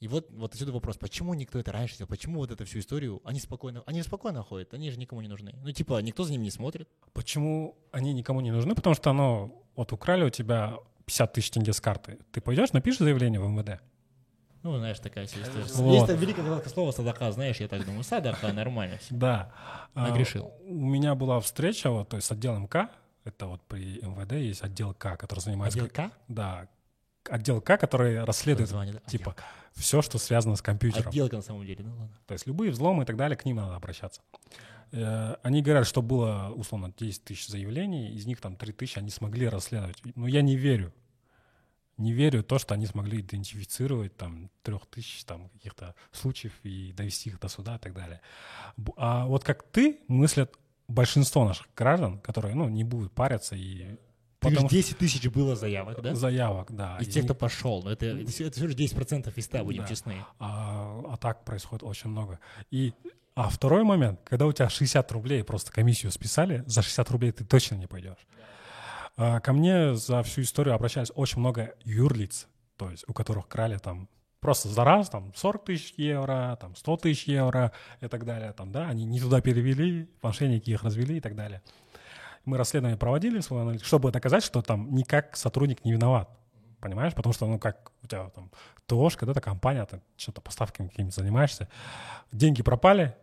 И 0.00 0.08
вот, 0.08 0.30
вот 0.30 0.52
отсюда 0.54 0.72
вопрос, 0.72 0.96
почему 0.96 1.34
никто 1.34 1.58
это 1.58 1.72
раньше 1.72 1.94
сделал, 1.94 2.08
почему 2.08 2.38
вот 2.38 2.50
эту 2.50 2.64
всю 2.66 2.80
историю, 2.80 3.20
они 3.24 3.40
спокойно, 3.40 3.82
они 3.86 4.02
спокойно 4.02 4.42
ходят, 4.42 4.74
они 4.74 4.90
же 4.90 4.98
никому 4.98 5.22
не 5.22 5.28
нужны. 5.28 5.54
Ну, 5.62 5.72
типа, 5.72 6.00
никто 6.02 6.24
за 6.24 6.32
ними 6.32 6.44
не 6.44 6.50
смотрит. 6.50 6.88
Почему 7.12 7.76
они 7.90 8.12
никому 8.12 8.40
не 8.40 8.50
нужны? 8.50 8.74
Потому 8.74 8.94
что 8.94 9.10
оно, 9.10 9.64
вот 9.76 9.92
украли 9.92 10.24
у 10.24 10.30
тебя 10.30 10.78
50 11.06 11.32
тысяч 11.32 11.50
тенге 11.50 11.72
с 11.72 11.80
карты. 11.80 12.18
Ты 12.32 12.40
пойдешь, 12.40 12.72
напишешь 12.72 13.00
заявление 13.00 13.40
в 13.40 13.48
МВД? 13.48 13.80
Ну, 14.64 14.78
знаешь, 14.78 14.98
такая 14.98 15.26
вся 15.26 15.42
история. 15.42 15.66
Вот. 15.74 16.08
Есть 16.08 16.20
великое 16.20 16.42
казахское 16.42 16.72
слово 16.72 16.90
садака, 16.90 17.30
знаешь, 17.32 17.58
я 17.60 17.68
так 17.68 17.84
думаю, 17.84 18.02
садака, 18.02 18.50
нормально. 18.50 18.98
Да. 19.10 19.52
А, 19.94 20.08
Нагрешил. 20.08 20.52
У 20.66 20.74
меня 20.74 21.14
была 21.14 21.38
встреча, 21.40 21.90
вот, 21.90 22.08
то 22.08 22.16
есть 22.16 22.26
с 22.26 22.32
отделом 22.32 22.66
К, 22.66 22.88
это 23.24 23.46
вот 23.46 23.60
при 23.68 24.00
МВД 24.00 24.32
есть 24.32 24.62
отдел 24.62 24.94
К, 24.94 25.16
который 25.18 25.40
занимается... 25.40 25.78
Отдел 25.78 25.90
К? 25.90 26.10
Да, 26.28 26.68
отдел 27.28 27.60
К, 27.60 27.76
который 27.76 28.24
расследует, 28.24 28.70
да? 28.70 28.86
типа, 29.06 29.36
все, 29.74 30.00
что 30.00 30.16
связано 30.16 30.56
с 30.56 30.62
компьютером. 30.62 31.08
Отделка 31.08 31.36
на 31.36 31.42
самом 31.42 31.66
деле, 31.66 31.84
ну 31.84 31.90
ладно. 31.90 32.16
То 32.26 32.32
есть 32.32 32.46
любые 32.46 32.70
взломы 32.70 33.02
и 33.02 33.06
так 33.06 33.16
далее, 33.18 33.36
к 33.36 33.44
ним 33.44 33.56
надо 33.56 33.76
обращаться. 33.76 34.22
Э, 34.92 35.36
Они 35.42 35.60
говорят, 35.60 35.86
что 35.86 36.00
было, 36.00 36.50
условно, 36.56 36.90
10 36.96 37.22
тысяч 37.22 37.48
заявлений, 37.48 38.14
из 38.14 38.24
них 38.24 38.40
там 38.40 38.56
3 38.56 38.72
тысячи 38.72 38.98
они 38.98 39.10
смогли 39.10 39.46
расследовать. 39.46 40.00
Но 40.14 40.26
я 40.26 40.40
не 40.40 40.56
верю. 40.56 40.94
Не 41.96 42.12
верю 42.12 42.40
в 42.40 42.44
то, 42.44 42.58
что 42.58 42.74
они 42.74 42.86
смогли 42.86 43.20
идентифицировать 43.20 44.16
там 44.16 44.50
трех 44.62 44.86
тысяч 44.86 45.24
там 45.24 45.48
каких-то 45.50 45.94
случаев 46.12 46.52
и 46.64 46.92
довести 46.92 47.30
их 47.30 47.38
до 47.40 47.48
суда 47.48 47.76
и 47.76 47.78
так 47.78 47.94
далее. 47.94 48.20
А 48.96 49.26
вот 49.26 49.44
как 49.44 49.62
ты 49.70 50.00
мыслят 50.08 50.52
большинство 50.88 51.44
наших 51.46 51.68
граждан, 51.76 52.18
которые, 52.18 52.54
ну, 52.54 52.68
не 52.68 52.84
будут 52.84 53.12
париться 53.12 53.54
и 53.56 53.96
Потому 54.40 54.68
говоришь, 54.68 54.84
10 54.86 54.98
тысяч 54.98 55.26
было 55.28 55.56
заявок, 55.56 56.02
да? 56.02 56.14
Заявок, 56.14 56.70
да. 56.70 56.98
Из 57.00 57.08
И- 57.08 57.12
тех, 57.12 57.24
кто 57.24 57.34
пошел. 57.34 57.82
Но 57.82 57.90
это, 57.92 58.04
это, 58.06 58.30
всего 58.30 58.66
лишь 58.66 58.76
10% 58.76 59.32
из 59.38 59.44
100, 59.46 59.64
будем 59.64 59.82
Да. 59.82 59.88
честны. 59.88 60.16
А, 60.38 61.00
а 61.12 61.16
так 61.16 61.44
происходит 61.44 61.82
очень 61.82 62.10
много. 62.10 62.38
И, 62.70 62.92
а 63.34 63.48
второй 63.48 63.84
момент, 63.84 64.20
когда 64.24 64.46
у 64.46 64.52
тебя 64.52 64.68
60 64.68 65.10
рублей 65.12 65.42
просто 65.44 65.72
комиссию 65.72 66.12
списали, 66.12 66.62
за 66.66 66.82
60 66.82 67.10
рублей 67.10 67.32
ты 67.32 67.44
точно 67.44 67.76
не 67.76 67.86
пойдешь. 67.86 68.18
Ко 69.16 69.52
мне 69.52 69.94
за 69.94 70.22
всю 70.22 70.42
историю 70.42 70.74
обращались 70.74 71.12
очень 71.14 71.38
много 71.38 71.74
юрлиц, 71.84 72.48
то 72.76 72.90
есть 72.90 73.04
у 73.06 73.12
которых 73.12 73.48
крали 73.48 73.78
там 73.78 74.08
просто 74.40 74.68
за 74.68 74.84
раз 74.84 75.08
там 75.08 75.32
40 75.34 75.64
тысяч 75.64 75.94
евро, 75.96 76.58
там 76.60 76.76
100 76.76 76.96
тысяч 76.98 77.24
евро 77.24 77.72
и 78.00 78.08
так 78.08 78.26
далее. 78.26 78.52
Там, 78.52 78.72
да, 78.72 78.88
они 78.88 79.04
не 79.04 79.18
туда 79.18 79.40
перевели, 79.40 80.10
мошенники 80.20 80.70
их 80.70 80.82
развели 80.82 81.16
и 81.16 81.20
так 81.20 81.34
далее. 81.34 81.62
Мы 82.44 82.58
расследование 82.58 82.98
проводили, 82.98 83.40
чтобы 83.40 84.12
доказать, 84.12 84.44
что 84.44 84.60
там 84.60 84.94
никак 84.94 85.36
сотрудник 85.36 85.84
не 85.84 85.92
виноват. 85.92 86.28
Понимаешь? 86.80 87.14
Потому 87.14 87.32
что, 87.32 87.46
ну, 87.46 87.58
как 87.58 87.92
у 88.02 88.06
тебя 88.06 88.28
там 88.28 88.50
ТОшка, 88.84 89.20
когда-то 89.20 89.40
компания, 89.40 89.86
ты 89.86 90.02
что-то 90.18 90.42
поставками 90.42 90.88
какими-то 90.88 91.22
занимаешься, 91.22 91.70
деньги 92.30 92.62
пропали, 92.62 93.16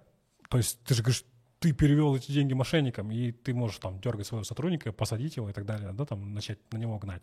то 0.50 0.58
есть 0.58 0.84
ты 0.84 0.96
же 0.96 1.04
говоришь, 1.04 1.24
ты 1.62 1.74
перевел 1.74 2.16
эти 2.16 2.32
деньги 2.32 2.54
мошенникам, 2.54 3.12
и 3.12 3.32
ты 3.32 3.54
можешь 3.54 3.78
там 3.78 4.00
дергать 4.02 4.26
своего 4.26 4.44
сотрудника, 4.44 4.92
посадить 4.92 5.36
его 5.38 5.48
и 5.48 5.54
так 5.54 5.64
далее, 5.64 5.92
да, 5.94 6.06
там 6.06 6.34
начать 6.34 6.58
на 6.74 6.78
него 6.80 6.98
гнать. 6.98 7.22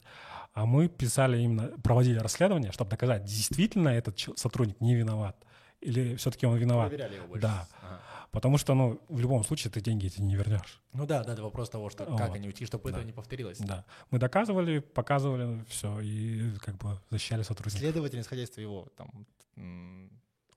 А 0.55 0.65
мы 0.65 0.89
писали 0.89 1.41
именно, 1.43 1.73
проводили 1.83 2.19
расследование, 2.21 2.71
чтобы 2.71 2.89
доказать, 2.91 3.25
действительно 3.25 3.89
этот 3.89 4.17
сотрудник 4.37 4.81
не 4.81 4.95
виноват, 4.95 5.37
или 5.81 6.15
все-таки 6.15 6.47
он 6.47 6.57
виноват. 6.57 6.89
Проверяли 6.89 7.17
его 7.17 7.27
больше. 7.27 7.43
Да. 7.43 7.69
Ага. 7.83 8.01
Потому 8.31 8.59
что, 8.59 8.75
ну, 8.75 9.01
в 9.09 9.19
любом 9.19 9.43
случае 9.43 9.73
ты 9.73 9.81
деньги 9.81 10.07
эти 10.07 10.21
не 10.21 10.37
вернешь. 10.37 10.81
Ну 10.93 11.05
да, 11.05 11.25
да, 11.25 11.33
это 11.33 11.43
вопрос 11.43 11.69
того, 11.71 11.91
что 11.91 12.05
как 12.05 12.29
Вот. 12.29 12.37
они 12.37 12.47
уйти, 12.47 12.65
чтобы 12.65 12.93
Да. 12.93 12.99
это 12.99 13.07
не 13.07 13.13
повторилось. 13.13 13.59
Да. 13.59 13.85
Мы 14.13 14.21
доказывали, 14.21 14.79
показывали 14.79 15.65
все 15.69 15.99
и 16.01 16.53
как 16.61 16.77
бы 16.77 17.01
защищали 17.11 17.43
сотрудников. 17.43 17.81
Следовательно, 17.81 18.21
исходя 18.21 18.45
из 18.45 18.51
твоего 18.51 18.87
там, 18.97 19.27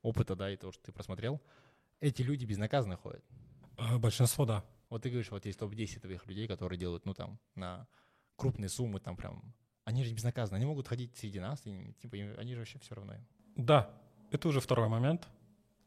опыта, 0.04 0.36
да, 0.36 0.52
и 0.52 0.56
того, 0.56 0.72
что 0.72 0.84
ты 0.84 0.92
просмотрел, 0.92 1.42
эти 2.00 2.22
люди 2.22 2.46
безнаказанно 2.46 2.96
ходят. 2.96 3.24
Э, 3.90 3.98
Большинство, 3.98 4.46
да. 4.46 4.64
Вот 4.90 5.04
ты 5.04 5.10
говоришь, 5.10 5.32
вот 5.32 5.46
есть 5.46 5.60
топ-10 5.60 6.00
твоих 6.02 6.26
людей, 6.28 6.48
которые 6.48 6.78
делают, 6.78 7.06
ну, 7.06 7.14
там, 7.14 7.40
на 7.56 7.88
крупные 8.36 8.70
суммы, 8.70 9.00
там, 9.00 9.16
прям, 9.16 9.42
они 9.86 10.04
же 10.04 10.14
безнаказаны, 10.14 10.58
они 10.58 10.66
могут 10.66 10.88
ходить 10.88 11.16
среди 11.18 11.40
нас, 11.40 11.62
и, 11.66 11.94
типа, 12.02 12.16
им- 12.16 12.36
они 12.40 12.54
же 12.54 12.60
вообще 12.60 12.80
все 12.80 12.96
равно. 12.96 13.14
им. 13.14 13.26
Да, 13.56 13.90
это 14.32 14.48
уже 14.48 14.60
второй 14.60 14.88
момент. 14.90 15.28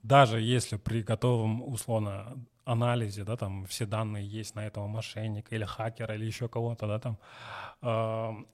Даже 0.02 0.40
если 0.40 0.76
при 0.76 1.02
готовом, 1.02 1.62
условно, 1.62 2.44
анализе, 2.64 3.24
да, 3.24 3.36
там 3.36 3.64
все 3.66 3.86
данные 3.86 4.26
есть 4.26 4.54
на 4.54 4.66
этого 4.66 4.86
мошенника 4.86 5.54
или 5.54 5.64
хакера 5.64 6.14
или 6.14 6.24
еще 6.26 6.48
кого-то, 6.48 6.86
да, 6.86 6.98
там, 6.98 7.18
э, 7.82 8.44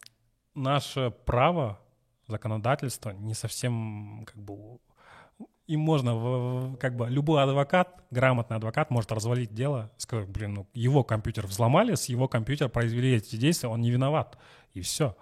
наше 0.55 1.11
право, 1.27 1.81
законодательство 2.27 3.11
не 3.11 3.35
совсем, 3.35 4.25
как 4.27 4.37
бы, 4.37 4.79
им 5.71 5.81
можно, 5.81 6.77
как 6.81 6.97
бы, 6.97 7.09
любой 7.09 7.45
адвокат, 7.45 8.05
грамотный 8.11 8.57
адвокат 8.57 8.91
может 8.91 9.13
развалить 9.13 9.55
дело, 9.55 9.93
сказать, 9.99 10.29
блин, 10.29 10.55
ну, 10.55 10.67
его 10.75 11.05
компьютер 11.05 11.47
взломали, 11.47 11.95
с 11.95 12.07
его 12.07 12.27
компьютера 12.27 12.69
произвели 12.69 13.15
эти 13.15 13.37
действия, 13.37 13.69
он 13.69 13.81
не 13.81 13.93
виноват, 13.93 14.37
и 14.75 14.81
все. 14.81 15.17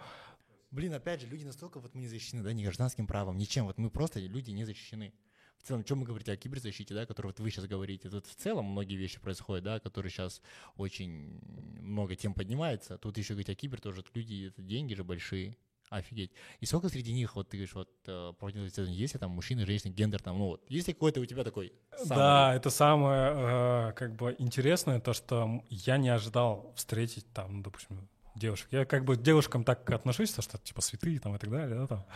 Блин, 0.71 0.95
опять 0.95 1.21
же, 1.21 1.27
люди 1.27 1.45
настолько 1.45 1.81
вот 1.81 1.95
мы 1.95 2.01
не 2.01 2.09
защищены, 2.09 2.43
да, 2.43 2.55
ни 2.55 2.65
гражданским 2.65 3.07
правом, 3.07 3.37
ничем, 3.37 3.67
вот 3.67 3.77
мы 3.77 3.91
просто 3.91 4.21
люди 4.21 4.51
не 4.51 4.65
защищены. 4.65 5.13
В 5.59 5.67
целом, 5.69 5.85
чем 5.85 5.99
мы 5.99 6.07
говорите 6.07 6.33
о 6.33 6.37
киберзащите, 6.37 6.95
да, 6.95 7.05
которую 7.05 7.33
вот 7.33 7.41
вы 7.41 7.51
сейчас 7.51 7.67
говорите, 7.67 8.09
тут 8.09 8.27
в 8.27 8.35
целом 8.35 8.65
многие 8.65 8.97
вещи 8.97 9.21
происходят, 9.21 9.65
да, 9.65 9.81
которые 9.81 10.11
сейчас 10.11 10.41
очень 10.79 11.43
много 11.83 12.17
тем 12.17 12.33
поднимается. 12.33 12.97
Тут 12.97 13.19
еще 13.19 13.35
говорить 13.35 13.51
о 13.51 13.55
кибер 13.55 13.83
тоже, 13.83 14.03
люди, 14.15 14.47
это 14.47 14.63
деньги 14.63 14.95
же 14.95 15.05
большие, 15.05 15.59
офигеть. 15.91 16.31
И 16.61 16.67
сколько 16.67 16.89
среди 16.89 17.13
них, 17.13 17.37
вот 17.37 17.49
ты 17.49 17.57
говоришь, 17.57 17.75
вот 17.75 17.89
э, 18.07 18.33
проводил 18.39 18.67
исследование, 18.67 18.99
есть 18.99 19.15
ли 19.15 19.21
там 19.21 19.31
мужчины, 19.33 19.65
женщины, 19.67 19.93
гендер 19.93 20.21
там, 20.23 20.39
ну 20.39 20.47
вот, 20.47 20.63
есть 20.69 20.89
ли 20.89 20.95
какой-то 20.95 21.21
у 21.21 21.27
тебя 21.27 21.45
такой 21.45 21.73
самый- 21.97 22.09
Да, 22.17 22.55
это 22.55 22.71
самое 22.71 23.33
э, 23.35 23.93
как 23.95 24.15
бы 24.17 24.35
интересное, 24.39 25.01
то, 25.01 25.13
что 25.13 25.63
я 25.71 25.97
не 25.97 26.09
ожидал 26.09 26.73
встретить 26.77 27.27
там, 27.33 27.57
ну, 27.59 27.63
допустим, 27.63 28.09
девушек. 28.35 28.69
Я 28.71 28.85
как 28.85 29.05
бы 29.05 29.17
к 29.17 29.23
девушкам 29.23 29.65
так 29.65 29.91
отношусь, 29.91 30.31
то, 30.33 30.43
что 30.43 30.59
типа 30.59 30.81
святые 30.81 31.19
там 31.19 31.35
и 31.35 31.39
так 31.39 31.51
далее. 31.51 31.77
Да, 31.77 31.87
там. 31.89 32.07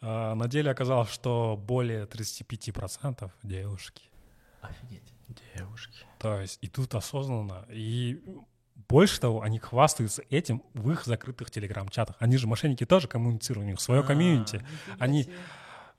А 0.00 0.34
на 0.34 0.48
деле 0.48 0.70
оказалось, 0.70 1.10
что 1.10 1.56
более 1.56 2.06
35% 2.06 3.30
девушки. 3.44 4.02
Офигеть. 4.62 5.14
Девушки. 5.56 5.98
То 6.18 6.40
есть 6.40 6.58
и 6.60 6.66
тут 6.68 6.94
осознанно. 6.96 7.64
И 7.70 8.20
больше 8.90 9.20
того, 9.20 9.42
они 9.42 9.58
хвастаются 9.58 10.22
этим 10.30 10.62
в 10.74 10.90
их 10.90 11.04
закрытых 11.04 11.50
телеграм-чатах. 11.50 12.16
Они 12.18 12.36
же 12.36 12.48
мошенники 12.48 12.84
тоже 12.84 13.06
коммуницируют, 13.06 13.66
у 13.66 13.70
них 13.70 13.80
свое 13.80 14.02
комьюнити. 14.02 14.64
А, 14.98 15.06
нифига 15.06 15.30
Они-. 15.30 15.34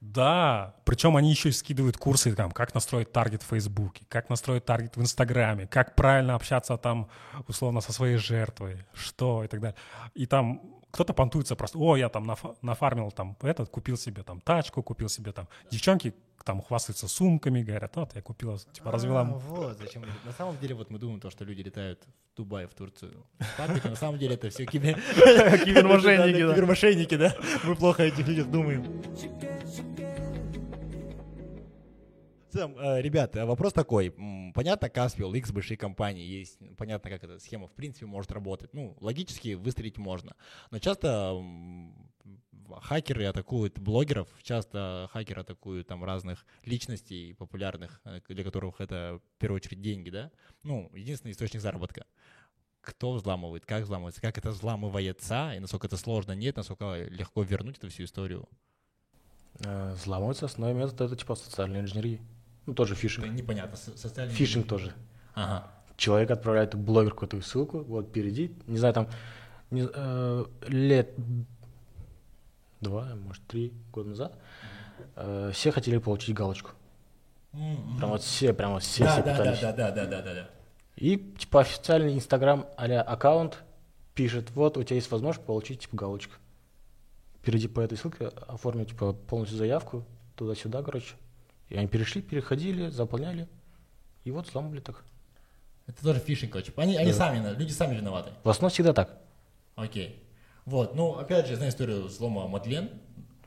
Да, 0.01 0.73
причем 0.83 1.15
они 1.15 1.29
еще 1.29 1.49
и 1.49 1.51
скидывают 1.51 1.95
курсы, 1.95 2.33
там, 2.33 2.51
как 2.51 2.73
настроить 2.73 3.11
таргет 3.11 3.43
в 3.43 3.45
Фейсбуке, 3.45 4.03
как 4.09 4.29
настроить 4.29 4.65
таргет 4.65 4.97
в 4.97 5.01
Инстаграме, 5.01 5.67
как 5.67 5.95
правильно 5.95 6.33
общаться 6.33 6.75
там, 6.77 7.07
условно, 7.47 7.81
со 7.81 7.93
своей 7.93 8.17
жертвой, 8.17 8.83
что 8.95 9.43
и 9.43 9.47
так 9.47 9.61
далее. 9.61 9.77
И 10.15 10.25
там 10.25 10.80
кто-то 10.91 11.13
понтуется 11.13 11.55
просто, 11.55 11.77
о, 11.79 11.95
я 11.95 12.09
там 12.09 12.29
нафа- 12.29 12.55
нафармил 12.61 13.11
там 13.11 13.37
этот, 13.41 13.69
купил 13.69 13.97
себе 13.97 14.23
там 14.23 14.41
тачку, 14.41 14.83
купил 14.83 15.09
себе 15.09 15.31
там... 15.31 15.47
Девчонки 15.71 16.13
там 16.43 16.61
хвастаются 16.61 17.07
сумками, 17.07 17.61
говорят, 17.61 17.95
вот, 17.95 18.15
я 18.15 18.21
купила, 18.21 18.57
типа, 18.57 18.91
развела... 18.91 19.21
А, 19.21 19.23
вот 19.25 19.77
зачем. 19.77 20.03
На 20.25 20.31
самом 20.31 20.57
деле, 20.57 20.75
вот 20.75 20.89
мы 20.89 20.99
думаем, 20.99 21.19
то, 21.19 21.29
что 21.29 21.45
люди 21.45 21.61
летают 21.61 22.03
в 22.33 22.37
Дубай, 22.37 22.65
в 22.65 22.73
Турцию. 22.73 23.25
с 23.39 23.57
папиком. 23.57 23.91
на 23.91 23.95
самом 23.95 24.19
деле 24.19 24.35
это 24.35 24.49
все 24.49 24.65
кибер... 24.65 24.95
Кибермошенники, 25.65 26.45
да. 26.45 26.53
Кибермошенники, 26.53 27.17
да. 27.17 27.35
Мы 27.63 27.75
плохо 27.75 28.03
этих 28.03 28.27
людях 28.27 28.49
думаем. 28.49 28.83
Целом, 32.51 32.77
э, 32.77 33.01
ребят, 33.01 33.35
вопрос 33.35 33.73
такой. 33.73 34.13
Понятно, 34.53 34.89
Каспи, 34.89 35.23
X 35.23 35.51
большие 35.51 35.77
компании 35.77 36.25
есть. 36.25 36.59
Понятно, 36.77 37.09
как 37.09 37.23
эта 37.23 37.39
схема 37.39 37.67
в 37.67 37.73
принципе 37.73 38.05
может 38.05 38.31
работать. 38.31 38.73
Ну, 38.73 38.97
логически 38.99 39.53
выстрелить 39.53 39.97
можно. 39.97 40.35
Но 40.69 40.79
часто 40.79 41.41
хакеры 42.81 43.25
атакуют 43.25 43.79
блогеров, 43.79 44.27
часто 44.43 45.09
хакеры 45.11 45.41
атакуют 45.41 45.87
там 45.87 46.03
разных 46.03 46.45
личностей 46.63 47.33
популярных, 47.33 48.01
э, 48.05 48.21
для 48.27 48.43
которых 48.43 48.81
это 48.81 49.19
в 49.35 49.39
первую 49.39 49.57
очередь 49.57 49.81
деньги, 49.81 50.09
да? 50.09 50.31
Ну, 50.63 50.89
единственный 50.93 51.31
источник 51.31 51.61
заработка. 51.61 52.05
Кто 52.81 53.13
взламывает, 53.13 53.65
как 53.65 53.83
взламывается, 53.83 54.21
как 54.21 54.37
это 54.37 54.49
взламывается, 54.51 55.53
и 55.55 55.59
насколько 55.59 55.87
это 55.87 55.97
сложно, 55.97 56.31
нет, 56.31 56.55
насколько 56.55 57.03
легко 57.09 57.43
вернуть 57.43 57.77
эту 57.77 57.89
всю 57.89 58.03
историю. 58.03 58.47
Э, 59.59 59.93
Взламывается 59.93 60.45
основной 60.45 60.73
метод 60.73 61.01
это 61.01 61.15
типа 61.15 61.35
социальной 61.35 61.81
инженерии. 61.81 62.21
Ну, 62.65 62.73
тоже 62.73 62.93
Это 62.93 63.01
фишинг. 63.01 63.27
непонятно. 63.27 63.75
со- 63.77 63.97
социальный 63.97 64.33
Фишинг 64.33 64.67
тоже. 64.67 64.93
Ага. 65.33 65.67
Человек 65.97 66.31
отправляет 66.31 66.75
блогер 66.75 67.11
какую-то 67.11 67.41
ссылку, 67.41 67.79
вот 67.83 68.11
перейди, 68.11 68.55
не 68.67 68.77
знаю, 68.77 68.93
там 68.93 69.07
не- 69.71 69.87
э, 69.93 70.45
лет 70.67 71.11
два, 72.81 73.15
может, 73.15 73.43
три 73.47 73.73
года 73.91 74.09
назад 74.09 74.37
э, 75.15 75.51
все 75.53 75.71
хотели 75.71 75.97
получить 75.97 76.35
галочку. 76.35 76.71
Прям 77.51 78.11
вот 78.11 78.21
все, 78.21 78.53
прям 78.53 78.73
вот 78.73 78.83
все, 78.83 79.03
Да, 79.03 79.11
все 79.13 79.23
да, 79.23 79.31
пытались. 79.31 79.59
да, 79.59 79.73
да, 79.73 79.91
да, 79.91 80.05
да, 80.05 80.21
да, 80.21 80.33
да. 80.33 80.49
И 80.95 81.17
типа 81.17 81.61
официальный 81.61 82.13
инстаграм 82.13 82.65
а 82.77 82.85
аккаунт 83.01 83.57
пишет, 84.15 84.51
вот 84.51 84.77
у 84.77 84.83
тебя 84.83 84.95
есть 84.95 85.11
возможность 85.11 85.45
получить 85.45 85.81
типа 85.81 85.97
галочку. 85.97 86.35
Перейди 87.43 87.67
по 87.67 87.81
этой 87.81 87.97
ссылке, 87.97 88.27
оформи 88.47 88.85
типа 88.85 89.13
полностью 89.13 89.57
заявку, 89.57 90.05
туда-сюда, 90.35 90.81
короче. 90.83 91.15
И 91.71 91.77
они 91.77 91.87
перешли, 91.87 92.21
переходили, 92.21 92.89
заполняли. 92.89 93.47
И 94.25 94.31
вот 94.31 94.47
взламывали 94.47 94.81
так. 94.81 95.03
Это 95.87 96.03
тоже 96.03 96.19
фишинг, 96.19 96.51
короче. 96.51 96.73
Они, 96.75 96.97
они 96.97 97.11
Да. 97.11 97.17
сами, 97.17 97.57
люди 97.57 97.71
сами 97.71 97.95
виноваты. 97.95 98.31
В 98.43 98.49
основном 98.49 98.71
всегда 98.71 98.93
так. 98.93 99.17
Окей. 99.75 100.21
Вот, 100.65 100.95
ну, 100.95 101.17
опять 101.17 101.47
же, 101.47 101.55
знаю 101.55 101.71
историю 101.71 102.03
взлома 102.03 102.47
Мадлен. 102.47 102.89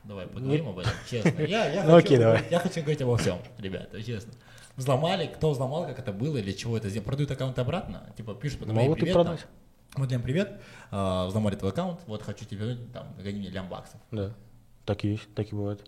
Давай 0.03 0.25
поговорим 0.27 0.69
об 0.69 0.79
этом, 0.79 0.91
честно. 1.09 1.39
Я, 1.43 1.67
я, 1.71 1.83
Ну, 1.83 1.91
хочу, 1.95 2.07
окей, 2.07 2.17
давай. 2.17 2.43
я 2.49 2.59
хочу 2.59 2.81
говорить 2.81 3.01
обо 3.01 3.15
всем, 3.17 3.37
ребята, 3.59 4.01
честно. 4.03 4.33
Взломали, 4.75 5.27
кто 5.27 5.51
взломал, 5.51 5.85
как 5.85 5.99
это 5.99 6.11
было, 6.11 6.41
для 6.41 6.53
чего 6.53 6.77
это 6.77 6.89
сделали. 6.89 7.05
Продают 7.07 7.31
аккаунт 7.31 7.57
обратно, 7.59 8.11
типа 8.17 8.33
пишут 8.35 8.59
потом, 8.59 8.77
«Эй, 8.77 8.83
Могут 8.85 8.97
и 8.97 9.01
привет, 9.01 9.13
там, 9.13 9.23
продать. 9.25 9.45
Мадлен, 9.95 10.21
привет, 10.21 10.61
а, 10.91 11.27
взломали 11.27 11.55
твой 11.55 11.71
аккаунт, 11.71 12.01
вот 12.07 12.21
хочу 12.23 12.43
тебе 12.45 12.65
вернуть, 12.65 12.91
там, 12.91 13.07
гони 13.17 13.39
мне 13.39 13.49
лям 13.49 13.69
баксов. 13.69 13.99
Да, 14.11 14.33
так 14.83 15.05
и 15.05 15.09
есть, 15.11 15.33
так 15.35 15.51
и 15.51 15.55
бывает. 15.55 15.79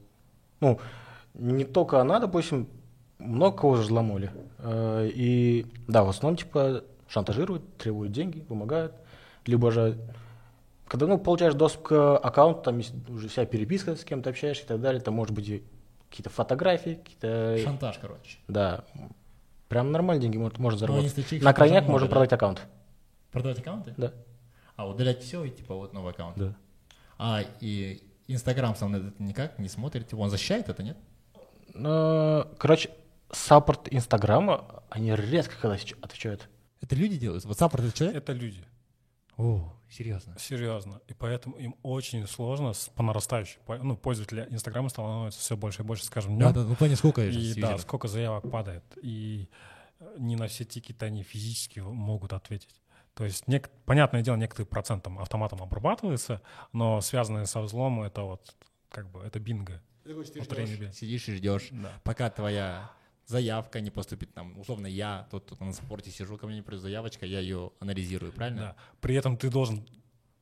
Ну, 0.62 0.80
не 1.38 1.64
только 1.66 2.02
она, 2.02 2.20
допустим, 2.20 2.68
много 3.20 3.58
кого 3.58 3.76
же 3.78 3.84
взломали. 3.84 4.32
Э, 4.60 5.10
И 5.14 5.66
да, 5.88 6.04
в 6.04 6.10
основном 6.10 6.38
типа 6.38 6.84
шантажируют, 7.08 7.78
требуют 7.78 8.12
деньги, 8.12 8.44
вымогают. 8.50 8.94
Либо 9.46 9.72
же, 9.72 9.98
когда 10.88 11.08
ну, 11.08 11.18
получаешь 11.18 11.54
доступ 11.54 11.84
к 11.84 12.18
аккаунту, 12.18 12.62
там 12.64 12.78
есть 12.80 12.94
уже 13.10 13.30
вся 13.30 13.46
переписка, 13.46 13.96
с 13.96 14.04
кем 14.04 14.22
ты 14.22 14.30
общаешься 14.30 14.64
и 14.66 14.68
так 14.68 14.82
далее, 14.82 15.02
там 15.02 15.14
может 15.14 15.34
быть 15.34 15.48
и 15.48 15.64
какие-то 16.10 16.30
фотографии, 16.30 16.96
какие-то... 16.96 17.58
Шантаж, 17.64 17.98
короче. 18.00 18.38
Да, 18.48 18.84
прям 19.70 19.92
нормально 19.92 20.22
деньги 20.22 20.38
может, 20.38 20.58
можно 20.58 20.78
Ну, 20.78 20.80
заработать. 20.80 21.18
если 21.18 21.40
На 21.44 21.54
крайняк 21.54 21.88
можно 21.88 22.08
да? 22.08 22.12
продать 22.12 22.34
аккаунт. 22.34 22.62
Продавать 23.32 23.60
аккаунты? 23.60 23.94
Да. 23.98 24.14
А, 24.76 24.88
удалять 24.88 25.24
все 25.24 25.44
и 25.44 25.50
типа 25.50 25.76
вот 25.76 25.94
новый 25.94 26.12
аккаунт. 26.14 26.38
Да. 26.38 26.54
А, 27.18 27.42
и 27.62 28.02
Инстаграм 28.28 28.76
сам 28.76 28.92
на 28.92 28.98
это 28.98 29.12
никак 29.20 29.60
не 29.60 29.70
смотрит, 29.70 30.14
он 30.14 30.30
защищает 30.30 30.70
это, 30.70 30.84
нет? 30.84 30.98
Но, 31.78 32.48
короче, 32.58 32.90
саппорт 33.32 33.88
Инстаграма, 33.92 34.84
они 34.90 35.14
редко 35.16 35.56
когда 35.60 35.76
отвеч- 35.76 35.98
отвечают. 36.02 36.50
Это 36.82 36.96
люди 36.96 37.18
делают? 37.18 37.46
WhatsApp 37.46 37.72
это 37.80 37.92
человек? 37.92 38.18
Это 38.18 38.34
люди. 38.34 38.64
О, 39.38 39.74
серьезно. 39.90 40.36
Серьезно. 40.40 41.00
И 41.08 41.14
поэтому 41.14 41.58
им 41.58 41.76
очень 41.84 42.26
сложно 42.28 42.74
с- 42.74 42.90
по 42.90 43.04
нарастающей. 43.04 43.58
по- 43.66 43.78
Ну, 43.78 43.96
пользователя 43.96 44.48
Инстаграма 44.50 44.90
становится 44.90 45.40
все 45.40 45.56
больше 45.56 45.82
и 45.84 45.86
больше 45.86 46.06
с 46.06 46.10
каждым 46.10 46.38
днем. 46.38 46.48
Да, 46.54 46.62
да, 46.62 46.68
ну 46.68 46.76
плане 46.76 46.96
сколько 46.96 47.22
же 47.30 47.40
И 47.40 47.60
да, 47.62 47.78
сколько 47.78 48.08
заявок 48.08 48.50
падает. 48.50 48.84
И 49.02 49.48
не 50.18 50.36
на 50.36 50.48
все 50.48 50.64
тикеты 50.66 51.06
они 51.06 51.24
физически 51.24 51.80
могут 51.80 52.34
ответить. 52.34 52.82
То 53.14 53.26
есть, 53.26 53.46
нек- 53.48 53.70
понятное 53.86 54.22
дело, 54.22 54.36
некоторый 54.36 54.66
процент 54.66 55.04
там 55.04 55.18
автоматом 55.20 55.62
обрабатывается, 55.64 56.42
но 56.72 57.02
связанные 57.02 57.48
со 57.48 57.62
взломом 57.62 58.04
это 58.04 58.22
вот 58.22 58.56
как 58.90 59.10
бы 59.10 59.22
это 59.22 59.40
бинго. 59.40 59.82
Ты 60.08 60.14
Внутри 60.40 60.64
небес. 60.64 60.96
Сидишь 60.96 61.28
и 61.28 61.36
ждешь, 61.36 61.68
Да. 61.72 61.92
пока 62.04 62.30
твоя 62.30 62.92
заявка 63.26 63.82
не 63.82 63.92
поступит, 63.92 64.34
там, 64.34 64.58
условно, 64.58 64.88
я, 64.88 65.28
тот, 65.32 65.52
кто 65.52 65.66
на 65.66 65.74
спорте 65.74 66.12
сижу, 66.12 66.38
ко 66.38 66.48
мне 66.48 66.58
не 66.58 66.62
придет 66.62 66.82
заявочка, 66.82 67.26
я 67.26 67.40
ее 67.40 67.72
анализирую, 67.80 68.32
правильно? 68.32 68.60
Да. 68.60 68.76
При 69.02 69.16
этом 69.16 69.36
ты 69.36 69.50
должен, 69.50 69.86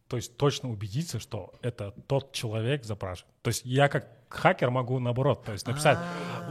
то 0.08 0.18
есть 0.18 0.38
точно 0.38 0.70
убедиться, 0.70 1.20
что 1.20 1.54
это 1.62 1.92
тот 2.08 2.32
человек 2.32 2.84
запрашивает. 2.84 3.34
То 3.42 3.50
есть 3.50 3.66
я 3.66 3.88
как 3.88 4.08
хакер 4.30 4.70
могу 4.70 5.00
наоборот, 5.00 5.44
то 5.44 5.52
есть 5.52 5.66
написать, 5.68 5.98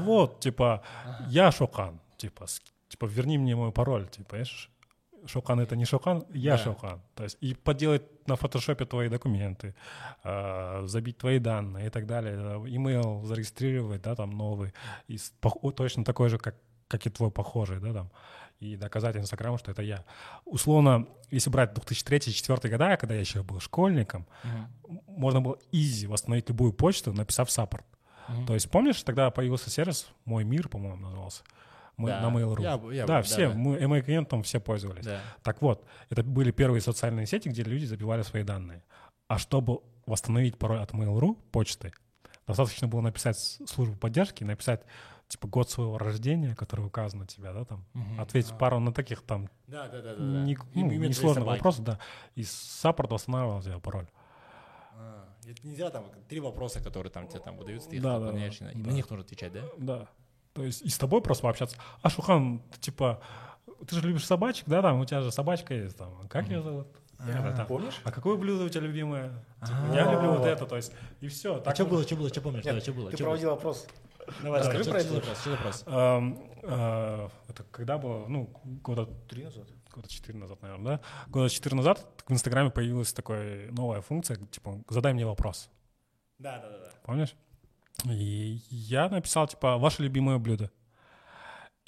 вот, 0.00 0.40
типа, 0.40 0.82
я 1.28 1.52
Шокан, 1.52 2.00
типа, 2.16 2.46
типа, 2.88 3.06
верни 3.06 3.38
мне 3.38 3.54
мой 3.54 3.70
пароль, 3.70 4.08
типа, 4.08 4.30
понимаешь? 4.30 4.70
Шокан 5.26 5.60
это 5.60 5.76
не 5.76 5.84
Шокан, 5.84 6.24
я 6.32 6.56
Да. 6.56 6.58
Шокан. 6.64 7.00
То 7.14 7.24
есть 7.24 7.38
и 7.40 7.54
поделать 7.54 8.02
на 8.28 8.36
фотошопе 8.36 8.84
твои 8.84 9.08
документы, 9.08 9.74
э, 10.24 10.82
забить 10.86 11.18
твои 11.18 11.38
данные 11.38 11.86
и 11.86 11.90
так 11.90 12.06
далее, 12.06 12.34
имейл 12.76 13.22
зарегистрировать, 13.24 14.02
да, 14.02 14.14
там 14.14 14.30
новый, 14.30 14.72
и 15.08 15.18
точно 15.76 16.04
такой 16.04 16.28
же, 16.28 16.38
как, 16.38 16.54
как 16.88 17.06
и 17.06 17.10
твой 17.10 17.30
похожий, 17.30 17.80
да, 17.80 17.92
там, 17.92 18.10
и 18.60 18.76
доказать 18.76 19.16
Инстаграму, 19.16 19.58
что 19.58 19.72
это 19.72 19.82
я. 19.82 20.04
Условно, 20.44 21.06
если 21.30 21.50
брать 21.50 21.72
2003-2004 21.72 22.68
года, 22.70 22.96
когда 22.96 23.14
я 23.14 23.20
еще 23.20 23.42
был 23.42 23.60
школьником, 23.60 24.26
м- 24.44 25.00
можно 25.06 25.40
было 25.40 25.58
easy 25.72 26.06
восстановить 26.06 26.48
любую 26.48 26.72
почту, 26.72 27.12
написав 27.12 27.50
саппорт. 27.50 27.84
Мгм. 28.28 28.46
То 28.46 28.54
есть, 28.54 28.70
помнишь, 28.70 29.02
тогда 29.02 29.30
появился 29.30 29.68
сервис 29.70 30.08
«Мой 30.24 30.44
мир», 30.44 30.68
по-моему, 30.68 30.96
назывался? 30.96 31.42
Мы, 31.96 32.08
Да, 32.10 32.20
на 32.28 32.34
Mail.ru. 32.36 32.62
я 32.62 32.96
я 32.96 33.06
да, 33.06 33.22
все, 33.22 33.48
да. 33.48 33.54
мы 33.54 33.76
email 33.76 34.02
клиентом 34.02 34.42
все 34.42 34.60
пользовались. 34.60 35.04
Да. 35.04 35.20
Так 35.42 35.62
вот, 35.62 35.84
это 36.10 36.22
были 36.24 36.50
первые 36.50 36.80
социальные 36.80 37.26
сети, 37.26 37.48
где 37.48 37.62
люди 37.62 37.84
забивали 37.84 38.22
свои 38.22 38.42
данные. 38.42 38.82
А 39.28 39.38
чтобы 39.38 39.80
восстановить 40.06 40.58
пароль 40.58 40.80
от 40.80 40.90
Mail.ru 40.92 41.36
почты, 41.52 41.92
достаточно 42.46 42.88
было 42.88 43.00
написать 43.00 43.38
службу 43.66 43.96
поддержки, 43.96 44.44
написать 44.44 44.82
типа 45.28 45.48
год 45.48 45.70
своего 45.70 45.96
рождения, 45.96 46.54
который 46.54 46.84
указан 46.84 47.20
на 47.20 47.26
тебя, 47.26 47.52
да, 47.52 47.64
там, 47.64 47.84
Мгм. 47.94 48.20
ответить 48.20 48.58
пару 48.58 48.78
на 48.80 48.92
таких 48.92 49.22
там 49.22 49.48
Да, 49.66 49.88
да, 49.88 50.02
да, 50.02 50.14
да. 50.16 50.22
не, 50.22 50.54
да. 50.56 50.62
ну, 50.74 50.82
собаки. 51.34 51.56
вопросов, 51.58 51.84
да. 51.84 51.98
И 52.34 52.42
саппорт 52.44 53.10
восстанавливал 53.10 53.62
тебе 53.62 53.78
пароль. 53.80 54.06
А, 54.96 55.26
Это 55.46 55.66
нельзя 55.66 55.90
там 55.90 56.10
три 56.28 56.40
вопроса, 56.40 56.80
которые 56.82 57.10
там 57.10 57.26
тебе 57.28 57.40
там 57.40 57.56
выдаются, 57.56 57.88
ты 57.88 57.96
их 57.96 58.02
Да, 58.02 58.14
да, 58.14 58.18
выполняешь, 58.26 58.58
да, 58.58 58.70
и 58.72 58.76
на 58.76 58.84
да. 58.84 58.90
них 58.92 59.08
нужно 59.10 59.24
отвечать, 59.24 59.52
да? 59.52 59.62
Да. 59.78 60.08
То 60.54 60.62
есть 60.64 60.82
и 60.82 60.88
с 60.88 60.96
тобой 60.98 61.20
просто 61.20 61.42
пообщаться. 61.42 61.76
А 62.00 62.08
Шухан, 62.10 62.62
типа, 62.80 63.20
ты 63.86 63.96
же 63.96 64.06
любишь 64.06 64.24
собачек, 64.24 64.66
да, 64.68 64.82
там 64.82 65.00
у 65.00 65.04
тебя 65.04 65.20
же 65.20 65.30
собачка 65.32 65.74
есть, 65.74 65.96
там, 65.98 66.28
как 66.28 66.48
ее 66.48 66.62
зовут? 66.62 66.86
Помнишь? 67.68 68.00
А 68.04 68.10
какое 68.12 68.36
блюдо 68.36 68.64
у 68.64 68.68
тебя 68.68 68.82
любимое? 68.82 69.44
Типа, 69.64 69.78
А. 69.90 69.94
я 69.94 70.12
люблю 70.12 70.32
вот 70.34 70.46
это, 70.46 70.66
то 70.66 70.76
есть, 70.76 70.92
и 71.20 71.28
все. 71.28 71.62
А 71.64 71.74
что 71.74 71.86
было, 71.86 72.02
что 72.04 72.16
было, 72.16 72.28
что 72.28 72.40
помнишь? 72.40 72.62
Что 72.82 72.92
было? 72.92 73.10
Ты 73.10 73.16
проводил 73.16 73.52
опрос. 73.52 73.86
было? 73.86 74.34
Давай, 74.42 74.60
Расскажи 74.60 74.84
про 74.90 75.00
что 75.00 75.00
это. 75.00 75.08
за 75.08 75.14
вопрос, 75.14 75.46
вопрос? 75.46 75.84
Эм, 75.86 76.38
э, 76.62 77.28
Это 77.48 77.62
когда 77.70 77.98
было, 77.98 78.26
ну, 78.26 78.48
года 78.64 79.06
Три 79.28 79.44
назад. 79.44 79.66
года 79.94 80.08
4 80.08 80.38
назад, 80.38 80.62
наверное, 80.62 80.96
да? 80.96 81.00
Года 81.28 81.50
4 81.50 81.76
назад 81.76 82.06
в 82.26 82.32
Инстаграме 82.32 82.70
появилась 82.70 83.12
такая 83.12 83.70
новая 83.72 84.00
функция, 84.00 84.36
типа, 84.36 84.80
задай 84.88 85.12
мне 85.12 85.26
вопрос. 85.26 85.68
Да, 86.38 86.58
да, 86.58 86.70
да. 86.70 86.90
Помнишь? 87.04 87.34
И 88.04 88.60
я 88.70 89.08
написал, 89.08 89.46
типа, 89.46 89.78
ваше 89.78 90.02
любимое 90.02 90.38
блюдо. 90.38 90.70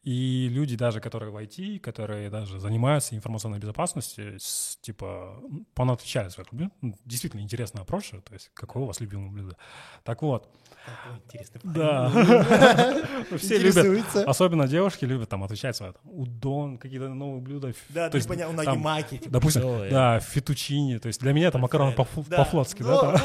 И 0.07 0.49
люди 0.49 0.77
даже, 0.77 1.01
которые 1.01 1.33
в 1.33 1.37
IT, 1.37 1.81
которые 1.81 2.31
даже 2.31 2.61
занимаются 2.61 3.16
информационной 3.16 3.59
безопасностью, 3.59 4.38
с- 4.38 4.79
типа, 4.81 5.35
понатвечали 5.75 6.29
своих 6.29 6.49
блюд. 6.53 6.73
Ну, 6.81 6.97
Действительно 7.05 7.40
интересно 7.40 7.81
опрос, 7.81 8.11
то 8.11 8.33
есть, 8.33 8.53
какое 8.55 8.85
у 8.85 8.87
вас 8.87 9.01
любимое 9.01 9.31
блюдо. 9.31 9.57
Так 10.05 10.23
вот, 10.23 10.49
Какой 10.85 11.19
интересный 11.25 11.61
да, 11.64 12.09
все 13.37 13.59
любят, 13.59 14.16
особенно 14.29 14.69
девушки 14.69 15.05
любят 15.05 15.29
там 15.29 15.42
отвечать 15.42 15.77
там, 15.77 15.92
удон, 16.05 16.79
какие-то 16.79 17.09
новые 17.09 17.40
блюда. 17.40 17.75
Да, 17.88 18.09
то 18.09 18.14
есть, 18.16 18.29
непонятно, 18.29 18.62
там, 18.62 18.79
маки, 18.79 19.19
типа, 19.19 19.31
допустим, 19.31 19.62
да, 19.90 20.21
фетучини, 20.21 20.99
то 20.99 21.09
есть 21.09 21.21
для 21.21 21.33
меня 21.33 21.49
это 21.49 21.59
макароны 21.59 21.90
по-флотски, 21.92 22.85
да, 22.85 23.19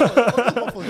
ну, 0.73 0.81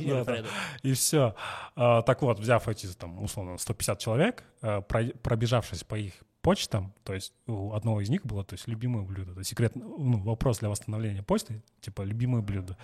ну, 0.00 0.24
ну. 0.24 0.46
И 0.82 0.92
все. 0.92 1.34
так 1.74 2.22
вот, 2.22 2.38
взяв 2.38 2.68
эти, 2.68 2.86
там, 2.94 3.20
условно, 3.22 3.58
150 3.58 3.98
человек, 3.98 4.44
э, 4.62 4.80
пробежавшись 5.40 5.84
по 5.84 5.94
их 5.94 6.12
почтам, 6.42 6.92
то 7.02 7.14
есть 7.14 7.32
у 7.46 7.72
одного 7.72 8.02
из 8.02 8.10
них 8.10 8.26
было, 8.26 8.44
то 8.44 8.54
есть, 8.54 8.68
любимое 8.68 9.04
блюдо. 9.04 9.32
Это 9.32 9.44
секрет, 9.44 9.74
ну, 9.74 10.18
вопрос 10.18 10.58
для 10.58 10.68
восстановления 10.68 11.22
почты, 11.22 11.62
типа, 11.80 12.02
любимое 12.02 12.42
блюдо. 12.42 12.76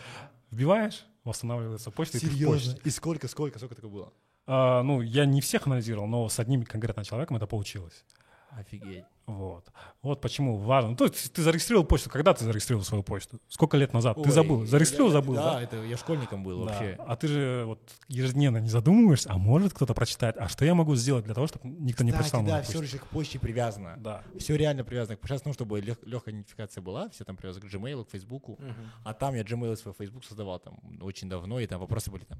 Вбиваешь, 0.50 1.04
восстанавливается 1.24 1.90
почта, 1.90 2.16
и 2.16 2.20
ты 2.20 2.28
в 2.28 2.32
Серьезно? 2.32 2.78
И 2.82 2.90
сколько, 2.90 3.28
сколько, 3.28 3.58
сколько 3.58 3.74
такое 3.74 3.90
было? 3.90 4.12
А, 4.46 4.82
ну, 4.82 5.02
я 5.02 5.26
не 5.26 5.42
всех 5.42 5.66
анализировал, 5.66 6.06
но 6.06 6.28
с 6.30 6.38
одним 6.38 6.64
конкретно 6.64 7.04
человеком 7.04 7.36
это 7.36 7.46
получилось. 7.46 8.04
Офигеть. 8.50 9.04
Вот. 9.26 9.66
Вот 10.02 10.20
почему 10.20 10.56
важно. 10.56 10.90
Ну, 10.90 10.96
то 10.96 11.04
есть 11.04 11.32
ты 11.32 11.42
зарегистрировал 11.42 11.84
почту. 11.84 12.08
Когда 12.10 12.32
ты 12.32 12.44
зарегистрировал 12.44 12.84
свою 12.84 13.02
почту? 13.02 13.40
Сколько 13.48 13.76
лет 13.76 13.92
назад? 13.92 14.14
ты 14.16 14.22
Ой, 14.22 14.30
забыл. 14.30 14.64
Зарегистрировал, 14.64 15.10
я- 15.10 15.12
забыл, 15.20 15.34
Да, 15.34 15.54
да? 15.54 15.62
это 15.62 15.82
я 15.82 15.96
школьником 15.96 16.44
был 16.44 16.64
Да. 16.64 16.72
вообще. 16.72 16.96
А 17.00 17.16
ты 17.16 17.26
же 17.28 17.64
вот 17.66 17.80
ежедневно 18.06 18.58
не 18.58 18.68
задумываешься, 18.68 19.28
а 19.32 19.36
может 19.36 19.72
кто-то 19.74 19.94
прочитать, 19.94 20.36
а 20.38 20.48
что 20.48 20.64
я 20.64 20.74
могу 20.76 20.94
сделать 20.94 21.24
для 21.24 21.34
того, 21.34 21.48
чтобы 21.48 21.68
никто 21.68 22.04
не 22.04 22.12
Кстати, 22.12 22.30
прочитал 22.30 22.44
да, 22.44 22.62
все 22.62 22.82
же 22.84 22.98
к 22.98 23.06
почте 23.08 23.40
привязано. 23.40 23.96
Да. 23.98 24.22
Все 24.38 24.54
реально 24.56 24.84
привязано. 24.84 25.18
Сейчас, 25.20 25.44
ну, 25.44 25.52
чтобы 25.52 25.80
легкая 25.80 26.32
идентификация 26.32 26.80
была, 26.82 27.08
все 27.08 27.24
там 27.24 27.36
привязаны 27.36 27.68
к 27.68 27.72
Gmail, 27.72 28.04
к 28.04 28.10
Facebook. 28.10 28.58
А 29.04 29.12
там 29.12 29.34
я 29.34 29.42
Gmail 29.42 29.74
свой 29.76 29.92
Facebook 29.98 30.24
создавал 30.24 30.60
там 30.60 30.78
очень 31.00 31.28
давно, 31.28 31.58
и 31.58 31.66
там 31.66 31.80
вопросы 31.80 32.10
были 32.12 32.22
там. 32.24 32.38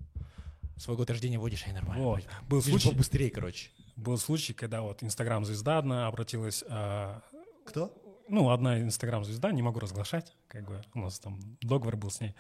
Свой 0.76 0.96
год 0.96 1.08
рождения 1.10 1.38
вводишь, 1.38 1.66
и 1.66 1.72
нормально. 1.72 2.04
Вот. 2.04 2.22
Был 2.48 2.58
Лишь 2.58 2.66
случай, 2.66 2.90
побыстрее, 2.90 3.30
короче. 3.30 3.70
был 3.96 4.18
случай, 4.18 4.52
когда 4.52 4.82
вот 4.82 5.02
Инстаграм-звезда 5.02 5.78
одна 5.78 6.06
обратилась, 6.06 6.62
а, 6.68 7.22
Кто? 7.64 7.92
ну, 8.28 8.50
одна 8.50 8.80
Инстаграм-звезда, 8.80 9.52
не 9.52 9.62
могу 9.62 9.80
разглашать, 9.80 10.34
как 10.48 10.64
бы 10.66 10.82
у 10.94 11.00
нас 11.00 11.18
там 11.18 11.40
договор 11.62 11.96
был 11.96 12.10
с 12.10 12.20
ней. 12.20 12.34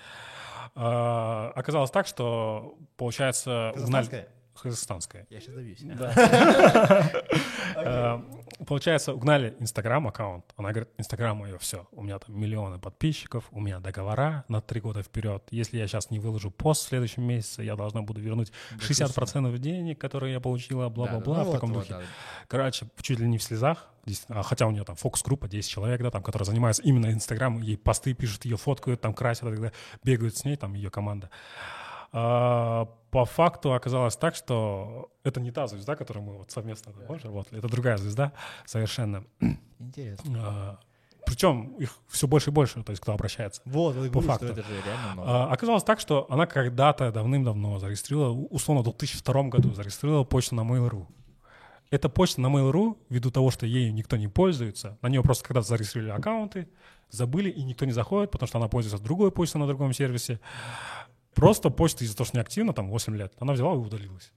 А, 0.74 1.52
оказалось 1.54 1.90
так, 1.90 2.06
что, 2.06 2.78
получается, 2.96 3.72
угнали... 3.74 4.28
Казахстанская? 4.62 5.26
Я 5.30 5.40
сейчас 5.40 5.54
добьюсь. 5.54 5.80
Э, 7.78 8.20
Получается, 8.64 9.12
угнали 9.12 9.54
Инстаграм 9.60 10.06
аккаунт. 10.08 10.44
Она 10.56 10.70
говорит, 10.70 10.88
Инстаграм 10.96 11.36
мое 11.36 11.58
все. 11.58 11.86
У 11.92 12.02
меня 12.02 12.18
там 12.18 12.38
миллионы 12.38 12.78
подписчиков, 12.78 13.44
у 13.50 13.60
меня 13.60 13.80
договора 13.80 14.44
на 14.48 14.62
три 14.62 14.80
года 14.80 15.02
вперед. 15.02 15.42
Если 15.50 15.76
я 15.76 15.86
сейчас 15.86 16.10
не 16.10 16.18
выложу 16.18 16.50
пост 16.50 16.84
в 16.84 16.88
следующем 16.88 17.24
месяце, 17.24 17.62
я 17.62 17.76
должна 17.76 18.02
буду 18.02 18.20
вернуть 18.20 18.52
60% 18.78 19.58
денег, 19.58 20.00
которые 20.00 20.32
я 20.32 20.40
получила, 20.40 20.88
бла-бла-бла, 20.88 21.44
в 21.44 21.52
таком 21.52 21.72
духе. 21.72 21.96
Короче, 22.48 22.86
чуть 23.00 23.20
ли 23.20 23.28
не 23.28 23.38
в 23.38 23.42
слезах. 23.42 23.88
А 24.28 24.42
хотя 24.42 24.66
у 24.66 24.70
нее 24.70 24.84
там 24.84 24.94
фокус-группа, 24.94 25.48
10 25.48 25.68
человек, 25.68 26.00
да, 26.00 26.10
там, 26.10 26.22
которые 26.22 26.46
занимаются 26.46 26.80
именно 26.82 27.12
Инстаграмом, 27.12 27.60
ей 27.60 27.76
посты 27.76 28.14
пишут, 28.14 28.44
ее 28.44 28.56
фоткают, 28.56 29.00
там 29.00 29.12
красят, 29.12 29.48
бегают 30.04 30.36
с 30.36 30.44
ней, 30.44 30.56
там 30.56 30.74
ее 30.74 30.90
команда. 30.90 31.28
А, 32.18 32.86
по 33.10 33.26
факту 33.26 33.74
оказалось 33.74 34.16
так, 34.16 34.34
что 34.34 35.10
это 35.22 35.38
не 35.38 35.50
та 35.50 35.66
звезда, 35.66 35.96
которую 35.96 36.24
мы 36.24 36.38
вот 36.38 36.50
совместно 36.50 36.92
помнишь, 36.92 37.24
работали, 37.24 37.58
это 37.58 37.68
другая 37.68 37.98
звезда 37.98 38.32
совершенно. 38.64 39.24
Интересно. 39.78 40.38
А, 40.42 40.80
причем 41.26 41.74
их 41.78 41.94
все 42.08 42.26
больше 42.26 42.48
и 42.48 42.52
больше, 42.54 42.82
то 42.82 42.90
есть 42.90 43.02
кто 43.02 43.12
обращается. 43.12 43.60
Вот, 43.66 43.94
По 43.96 44.00
говорю, 44.00 44.20
факту. 44.22 44.46
это 44.46 44.62
же 44.62 44.68
реально 44.86 45.12
много. 45.12 45.30
А, 45.30 45.52
оказалось 45.52 45.84
так, 45.84 46.00
что 46.00 46.26
она 46.30 46.46
когда-то 46.46 47.12
давным-давно 47.12 47.78
зарегистрировала, 47.78 48.32
условно, 48.48 48.80
в 48.80 48.84
2002 48.84 49.42
году 49.48 49.74
зарегистрировала 49.74 50.24
почту 50.24 50.54
на 50.54 50.62
Mail.ru. 50.62 51.06
Эта 51.90 52.08
почта 52.08 52.40
на 52.40 52.46
Mail.ru, 52.46 52.96
ввиду 53.10 53.30
того, 53.30 53.50
что 53.50 53.66
ею 53.66 53.92
никто 53.92 54.16
не 54.16 54.28
пользуется, 54.28 54.96
на 55.02 55.08
нее 55.08 55.22
просто 55.22 55.44
когда-то 55.44 55.68
зарегистрировали 55.68 56.18
аккаунты, 56.18 56.66
забыли, 57.10 57.50
и 57.50 57.62
никто 57.62 57.84
не 57.84 57.92
заходит, 57.92 58.30
потому 58.30 58.48
что 58.48 58.56
она 58.56 58.68
пользуется 58.68 59.04
другой 59.04 59.30
почтой 59.30 59.60
на 59.60 59.66
другом 59.66 59.92
сервисе. 59.92 60.40
Просто 61.36 61.70
почта 61.70 62.02
из-за 62.04 62.16
того, 62.16 62.26
что 62.26 62.36
неактивна, 62.38 62.72
там 62.72 62.88
8 62.90 63.16
лет, 63.16 63.34
она 63.38 63.52
взяла 63.52 63.74
и 63.74 63.76
удалилась. 63.76 64.32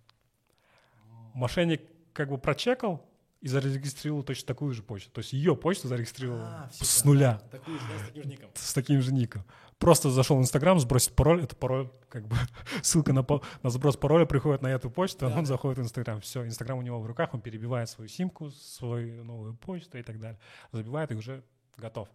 Мошенник 1.33 1.81
как 2.13 2.29
бы 2.29 2.37
прочекал, 2.37 3.09
и 3.41 3.47
зарегистрировал 3.47 4.23
точно 4.23 4.47
такую 4.47 4.73
же 4.73 4.83
почту. 4.83 5.11
То 5.11 5.19
есть 5.19 5.31
ее 5.31 5.55
почту 5.55 5.87
зарегистрировал 5.87 6.39
А, 6.41 6.69
с 6.73 7.05
нуля, 7.05 7.41
Такую 7.51 7.79
же, 7.79 7.85
да, 7.87 7.97
с 7.97 8.07
таким 8.07 8.23
же 8.23 8.29
ником. 8.29 8.49
с 8.53 8.73
таким 8.73 9.01
же 9.01 9.13
ником. 9.13 9.45
Просто 9.77 10.09
зашел 10.09 10.35
в 10.37 10.41
Инстаграм, 10.41 10.77
сбросить 10.77 11.15
пароль, 11.15 11.41
это 11.43 11.55
пароль, 11.55 11.89
как 12.09 12.27
бы 12.27 12.35
ссылка 12.81 13.13
на, 13.13 13.25
на 13.63 13.69
сброс 13.69 13.95
пароля 13.95 14.25
приходит 14.25 14.61
на 14.61 14.67
эту 14.67 14.91
почту, 14.91 15.25
а 15.25 15.29
Да, 15.29 15.37
он 15.37 15.45
заходит 15.45 15.77
в 15.79 15.81
Инстаграм. 15.83 16.19
Все, 16.19 16.45
Инстаграм 16.45 16.77
у 16.77 16.81
него 16.81 16.99
в 16.99 17.05
руках, 17.05 17.33
он 17.33 17.39
перебивает 17.39 17.89
свою 17.89 18.09
симку, 18.09 18.49
свою 18.51 19.23
новую 19.23 19.55
почту 19.55 19.97
и 19.97 20.03
так 20.03 20.19
далее. 20.19 20.39
Забивает 20.73 21.11
и 21.13 21.15
уже 21.15 21.43
готов 21.77 22.09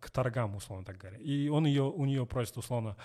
к 0.00 0.10
торгам, 0.10 0.54
условно 0.56 0.84
так 0.84 0.96
говоря. 0.98 1.18
И 1.18 1.48
он 1.48 1.66
ее, 1.66 1.82
у 1.82 2.04
нее 2.04 2.24
просит, 2.26 2.56
условно, 2.56 2.96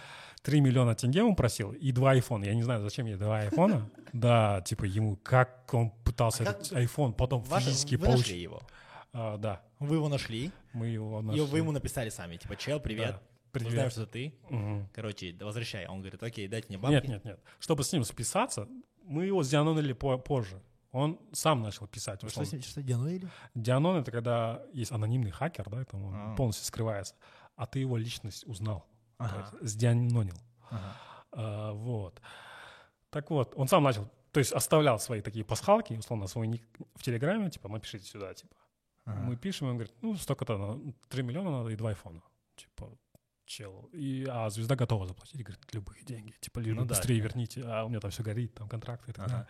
3 0.43 0.61
миллиона 0.61 0.95
тенге 0.95 1.23
он 1.23 1.35
просил 1.35 1.71
и 1.71 1.91
два 1.91 2.11
айфона. 2.11 2.45
Я 2.45 2.53
не 2.55 2.63
знаю, 2.63 2.81
зачем 2.81 3.05
ей 3.05 3.15
два 3.15 3.39
айфона. 3.39 3.89
Да, 4.13 4.61
типа 4.61 4.85
ему, 4.85 5.17
как 5.17 5.73
он 5.73 5.91
пытался 6.03 6.43
А 6.43 6.51
этот 6.51 6.71
айфон 6.73 7.13
потом 7.13 7.43
физически 7.43 7.97
получить. 7.97 8.37
его? 8.41 8.61
А, 9.13 9.37
Да, 9.37 9.61
Вы 9.79 9.95
его 9.97 10.09
нашли, 10.09 10.51
мы 10.73 10.87
его 10.87 11.19
и 11.19 11.23
нашли. 11.23 11.41
вы 11.41 11.57
ему 11.59 11.71
написали 11.71 12.09
сами, 12.09 12.37
типа, 12.37 12.55
чел, 12.55 12.79
привет, 12.79 13.11
Да, 13.11 13.21
привет. 13.51 13.71
знаем, 13.73 13.89
что 13.91 14.05
ты, 14.05 14.33
короче, 14.93 15.35
возвращай. 15.41 15.85
Он 15.87 15.99
говорит, 16.01 16.21
окей, 16.23 16.47
дайте 16.47 16.67
мне 16.69 16.77
бабки. 16.77 16.93
Нет, 16.95 17.07
нет, 17.07 17.25
нет. 17.25 17.39
Чтобы 17.59 17.83
с 17.83 17.91
ним 17.93 18.03
списаться, 18.03 18.67
мы 19.03 19.25
его 19.25 19.43
по- 19.93 20.17
позже. 20.17 20.61
Он 20.97 21.19
сам 21.33 21.61
начал 21.61 21.87
писать. 21.87 22.19
Что, 22.29 22.43
с 22.45 22.51
ним- 22.51 22.61
что 22.61 22.81
делали? 22.81 23.27
Дианон— 23.55 23.97
это 24.01 24.11
когда 24.11 24.61
есть 24.73 24.91
анонимный 24.91 25.31
хакер, 25.31 25.69
да, 25.69 25.83
там 25.85 26.03
он 26.05 26.13
А. 26.15 26.35
полностью 26.35 26.65
скрывается, 26.65 27.15
а 27.55 27.65
ты 27.65 27.79
его 27.79 27.97
личность 27.97 28.45
узнал, 28.47 28.85
то 29.17 29.25
Ага. 29.25 29.49
есть 29.61 29.73
сдианонил. 29.73 30.35
Ага. 30.69 30.95
А, 31.31 31.71
вот. 31.73 32.21
Так 33.09 33.29
вот, 33.29 33.53
он 33.55 33.67
сам 33.67 33.83
начал, 33.83 34.09
то 34.31 34.39
есть 34.39 34.51
оставлял 34.53 34.99
свои 34.99 35.21
такие 35.21 35.45
пасхалки, 35.45 35.93
условно, 35.93 36.27
свой 36.27 36.47
ник 36.47 36.63
в 36.95 37.03
Телеграме, 37.03 37.49
типа, 37.49 37.69
напишите 37.69 38.05
сюда, 38.05 38.33
типа. 38.33 38.55
Ага. 39.05 39.19
Мы 39.21 39.37
пишем, 39.37 39.67
и 39.67 39.69
он 39.69 39.77
говорит, 39.77 39.95
ну, 40.01 40.15
столько-то, 40.15 40.57
надо, 40.57 40.93
3 41.09 41.23
миллиона 41.23 41.51
надо 41.51 41.69
и 41.69 41.75
два 41.75 41.89
айфона. 41.89 42.21
Типа, 42.55 42.89
чел. 43.45 43.89
И, 43.93 44.25
а 44.29 44.49
звезда 44.49 44.75
готова 44.75 45.05
заплатить, 45.07 45.41
говорит, 45.43 45.61
любые 45.73 46.03
деньги. 46.03 46.33
Типа, 46.41 46.59
Ну 46.59 46.81
да. 46.81 46.85
быстрее 46.85 47.19
верните, 47.21 47.63
а 47.65 47.85
у 47.85 47.89
меня 47.89 47.99
там 48.01 48.11
все 48.11 48.23
горит, 48.23 48.53
там 48.55 48.67
контракты 48.67 49.11
и 49.11 49.13
так 49.13 49.25
Ага. 49.27 49.31
далее. 49.31 49.47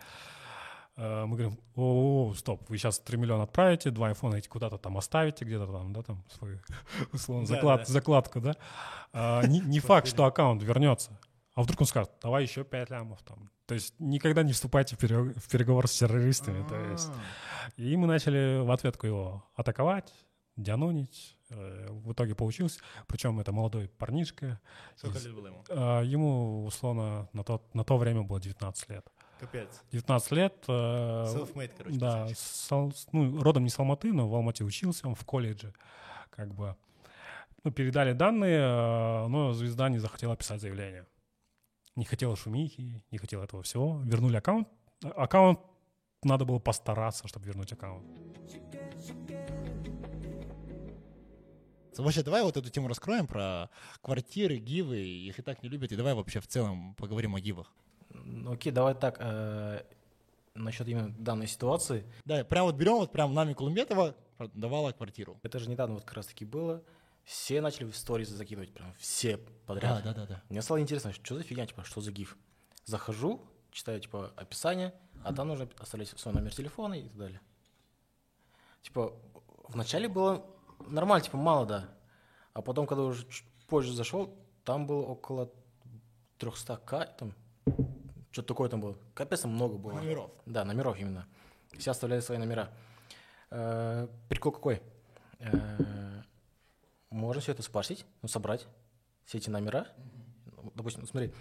А, 1.00 1.26
Мы 1.26 1.36
говорим, 1.36 1.58
о, 1.76 2.34
стоп, 2.36 2.68
вы 2.68 2.76
сейчас 2.76 2.98
3 2.98 3.16
миллиона 3.18 3.44
отправите, 3.44 3.90
два 3.90 4.08
айфона 4.08 4.34
эти 4.36 4.48
куда-то 4.48 4.78
там 4.78 4.98
оставите, 4.98 5.44
где-то 5.44 5.66
там, 5.66 5.92
да, 5.92 6.02
там 6.02 6.24
свою, 6.36 6.58
условно, 7.12 7.46
Да, 7.46 7.54
заклад- 7.54 7.78
да. 7.78 7.84
закладку, 7.84 8.40
да. 8.40 8.56
А, 9.12 9.46
Не 9.46 9.60
не 9.60 9.78
факт, 9.80 10.08
что 10.08 10.24
аккаунт 10.24 10.62
вернется. 10.62 11.18
А 11.54 11.62
вдруг 11.62 11.80
он 11.80 11.86
скажет, 11.86 12.10
давай 12.22 12.42
еще 12.42 12.64
5 12.64 12.90
лямов 12.90 13.22
там. 13.22 13.50
То 13.66 13.74
есть 13.74 13.94
никогда 13.98 14.42
не 14.42 14.52
вступайте 14.52 14.96
в 14.96 14.98
перег- 14.98 15.38
в 15.38 15.48
переговор 15.48 15.86
с 15.88 15.98
террористами. 15.98 16.66
То 16.68 16.76
есть 16.90 17.08
А. 17.10 17.70
и 17.80 17.96
мы 17.96 18.06
начали 18.06 18.60
в 18.64 18.70
ответку 18.70 19.06
его 19.06 19.44
атаковать, 19.54 20.12
дианонить. 20.56 21.36
Э, 21.50 21.86
В 21.90 22.12
итоге 22.12 22.34
получился. 22.34 22.80
Причем 23.06 23.38
это 23.40 23.52
молодой 23.52 23.88
парнишка. 23.88 24.60
Сколько 24.96 25.18
лет 25.18 25.34
было 25.34 25.46
ему? 25.46 25.64
а, 25.70 26.02
Ему, 26.02 26.64
условно, 26.66 27.28
на 27.32 27.42
то, 27.44 27.62
на 27.72 27.84
то 27.84 27.96
время 27.96 28.22
было 28.22 28.40
19 28.40 28.88
лет. 28.90 29.06
Капец. 29.40 29.82
19 29.92 30.32
лет. 30.32 30.64
э, 30.68 30.72
Self-made, 30.72 31.72
короче. 31.76 31.98
да, 31.98 32.10
красавчик. 32.26 32.38
с 32.38 32.72
Ал- 32.72 32.90
с- 32.92 33.06
ну, 33.12 33.40
родом 33.42 33.64
не 33.64 33.70
с 33.70 33.78
Алматы, 33.78 34.12
но 34.12 34.28
в 34.28 34.34
Алмате 34.34 34.64
учился, 34.64 35.06
он 35.08 35.14
в 35.14 35.24
колледже. 35.24 35.72
Как 36.30 36.52
бы. 36.54 36.76
Ну, 37.64 37.70
передали 37.70 38.12
данные, 38.12 38.58
э, 38.60 39.26
но 39.28 39.52
звезда 39.52 39.88
не 39.88 39.98
захотела 39.98 40.36
писать 40.36 40.60
заявление. 40.60 41.06
Не 41.96 42.04
хотела 42.04 42.36
шумихи, 42.36 43.02
не 43.10 43.18
хотела 43.18 43.44
этого 43.44 43.62
всего. 43.62 44.00
Вернули 44.04 44.36
аккаунт. 44.36 44.68
Аккаунт 45.02 45.60
надо 46.22 46.44
было 46.44 46.58
постараться, 46.58 47.26
чтобы 47.28 47.46
вернуть 47.46 47.72
аккаунт. 47.72 48.06
Вообще, 51.96 52.22
давай 52.22 52.44
вот 52.44 52.56
эту 52.56 52.70
тему 52.70 52.86
раскроем 52.86 53.26
про 53.26 53.70
квартиры, 54.02 54.58
гивы. 54.58 55.00
Их 55.00 55.40
и 55.40 55.42
так 55.42 55.64
не 55.64 55.68
любят. 55.68 55.90
И 55.90 55.96
давай 55.96 56.14
вообще 56.14 56.38
в 56.38 56.46
целом 56.46 56.94
поговорим 56.94 57.34
о 57.34 57.40
гивах. 57.40 57.72
Ну, 58.28 58.52
Окей, 58.52 58.72
давай 58.72 58.94
так. 58.94 59.16
э, 59.20 59.82
насчет 60.54 60.86
именно 60.88 61.10
данной 61.18 61.46
ситуации. 61.46 62.04
Да, 62.24 62.44
прям 62.44 62.66
вот 62.66 62.74
берем, 62.74 62.96
вот 62.96 63.12
прям 63.12 63.32
нами 63.32 63.54
Колумбетова 63.54 64.14
давала 64.54 64.92
квартиру. 64.92 65.38
Это 65.42 65.58
же 65.58 65.68
недавно 65.70 65.94
вот 65.94 66.04
как 66.04 66.14
раз 66.14 66.26
таки 66.26 66.44
было. 66.44 66.82
Все 67.24 67.60
начали 67.60 67.84
в 67.90 67.96
сторис 67.96 68.28
закидывать, 68.28 68.72
прям 68.72 68.94
все 68.98 69.38
подряд. 69.66 70.02
да, 70.02 70.14
да, 70.14 70.26
да. 70.26 70.42
Мне 70.48 70.62
стало 70.62 70.80
интересно, 70.80 71.12
что 71.12 71.36
за 71.36 71.42
фигня, 71.42 71.66
типа, 71.66 71.84
что 71.84 72.00
за 72.00 72.10
гиф. 72.10 72.36
Захожу, 72.84 73.44
читаю, 73.70 74.00
типа, 74.00 74.32
описание, 74.36 74.94
а 75.24 75.34
там 75.34 75.48
нужно 75.48 75.68
оставлять 75.78 76.08
свой 76.08 76.34
номер 76.34 76.54
телефона 76.54 76.94
и 76.94 77.02
так 77.02 77.16
далее. 77.16 77.40
Типа, 78.82 79.14
вначале 79.68 80.08
было 80.08 80.46
нормально, 80.86 81.24
типа, 81.24 81.36
мало, 81.36 81.66
да. 81.66 81.88
А 82.54 82.62
потом, 82.62 82.86
когда 82.86 83.02
уже 83.04 83.26
чуть 83.28 83.44
позже 83.66 83.92
зашел, 83.92 84.34
там 84.64 84.86
было 84.86 85.02
около 85.02 85.50
300к, 86.38 87.16
там, 87.18 87.34
что-то 88.38 88.54
такое 88.54 88.68
там 88.68 88.80
было. 88.80 88.96
Капец, 89.14 89.40
там 89.40 89.50
много 89.52 89.78
было. 89.78 89.94
Номеров. 89.94 90.30
Да, 90.46 90.64
номеров 90.64 90.96
именно. 90.98 91.26
Все 91.76 91.90
оставляли 91.90 92.20
свои 92.20 92.38
номера. 92.38 92.70
Э, 93.50 94.06
Прикол 94.28 94.52
какой? 94.52 94.80
Э, 95.40 96.22
Можно 97.10 97.40
все 97.42 97.52
это 97.52 97.62
спарсить, 97.62 98.06
ну, 98.22 98.28
собрать, 98.28 98.66
все 99.24 99.38
эти 99.38 99.50
номера. 99.50 99.88
Ну, 100.62 100.70
Допустим, 100.74 101.04
смотри, 101.06 101.32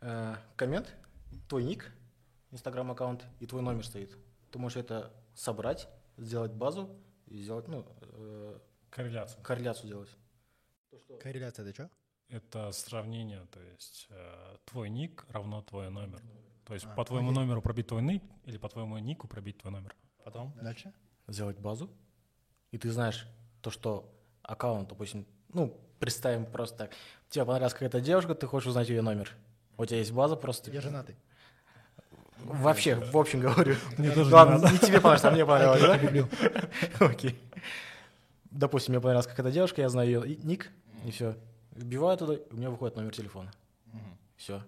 э, 0.00 0.36
коммент, 0.56 0.94
твой 1.48 1.64
ник, 1.64 1.90
инстаграм-аккаунт 2.52 3.24
и 3.40 3.46
твой 3.46 3.62
номер 3.62 3.84
стоит. 3.84 4.16
Ты 4.52 4.58
можешь 4.60 4.76
это 4.76 5.12
собрать, 5.34 5.88
сделать 6.18 6.52
базу 6.52 6.88
и 7.26 7.42
сделать, 7.42 7.66
ну, 7.66 7.84
э, 8.00 8.58
Корреляция. 8.90 9.42
корреляцию 9.42 9.88
делать. 9.88 10.10
Корреляция 11.20 11.64
это 11.66 11.74
что? 11.74 11.90
Это 12.28 12.70
сравнение, 12.72 13.44
то 13.50 13.60
есть 13.60 14.06
э, 14.10 14.56
твой 14.66 14.88
ник 14.88 15.24
равно 15.30 15.62
твой 15.62 15.90
номер. 15.90 16.22
То 16.66 16.74
есть 16.74 16.86
А, 16.86 16.94
по 16.94 17.04
твоему 17.04 17.30
окей. 17.30 17.40
номеру 17.40 17.60
пробить 17.62 17.86
твой 17.88 18.02
ник 18.02 18.22
или 18.44 18.56
по 18.56 18.68
твоему 18.68 18.96
нику 18.98 19.28
пробить 19.28 19.58
твой 19.58 19.72
номер. 19.72 19.94
Потом 20.24 20.52
дальше? 20.62 20.92
Сделать 21.28 21.58
базу, 21.58 21.90
и 22.70 22.78
ты 22.78 22.90
знаешь 22.90 23.26
то, 23.60 23.70
что 23.70 24.10
аккаунт, 24.42 24.88
допустим, 24.88 25.26
ну, 25.52 25.78
представим 26.00 26.46
просто 26.46 26.76
так. 26.78 26.90
Тебе 27.28 27.44
понравилась 27.44 27.72
какая-то 27.72 28.00
девушка, 28.00 28.34
ты 28.34 28.46
хочешь 28.46 28.68
узнать 28.68 28.88
ее 28.88 29.02
номер. 29.02 29.30
У 29.76 29.84
тебя 29.84 29.98
есть 29.98 30.12
база 30.12 30.36
просто. 30.36 30.70
Я 30.70 30.80
женатый. 30.80 31.16
Вообще, 32.38 32.96
в 32.96 33.16
общем 33.16 33.40
говорю. 33.40 33.76
Мне 33.96 34.10
тоже 34.10 34.28
не 34.28 34.34
Ладно, 34.34 34.58
надо. 34.58 34.72
не 34.72 34.78
тебе 34.78 35.00
понравилось, 35.00 35.24
а 35.24 35.30
мне 35.30 35.46
понравилось, 35.46 36.28
да? 36.98 37.06
Окей. 37.06 37.40
Допустим, 38.50 38.92
мне 38.92 39.00
понравилась 39.00 39.26
какая-то 39.26 39.50
девушка, 39.50 39.80
я 39.80 39.88
знаю 39.88 40.08
ее 40.08 40.36
ник, 40.42 40.70
и 41.04 41.10
все. 41.10 41.36
Вбиваю 41.72 42.16
туда, 42.18 42.34
и 42.34 42.40
у 42.52 42.56
меня 42.56 42.70
выходит 42.70 42.96
номер 42.96 43.12
телефона. 43.14 43.50
Все. 44.36 44.62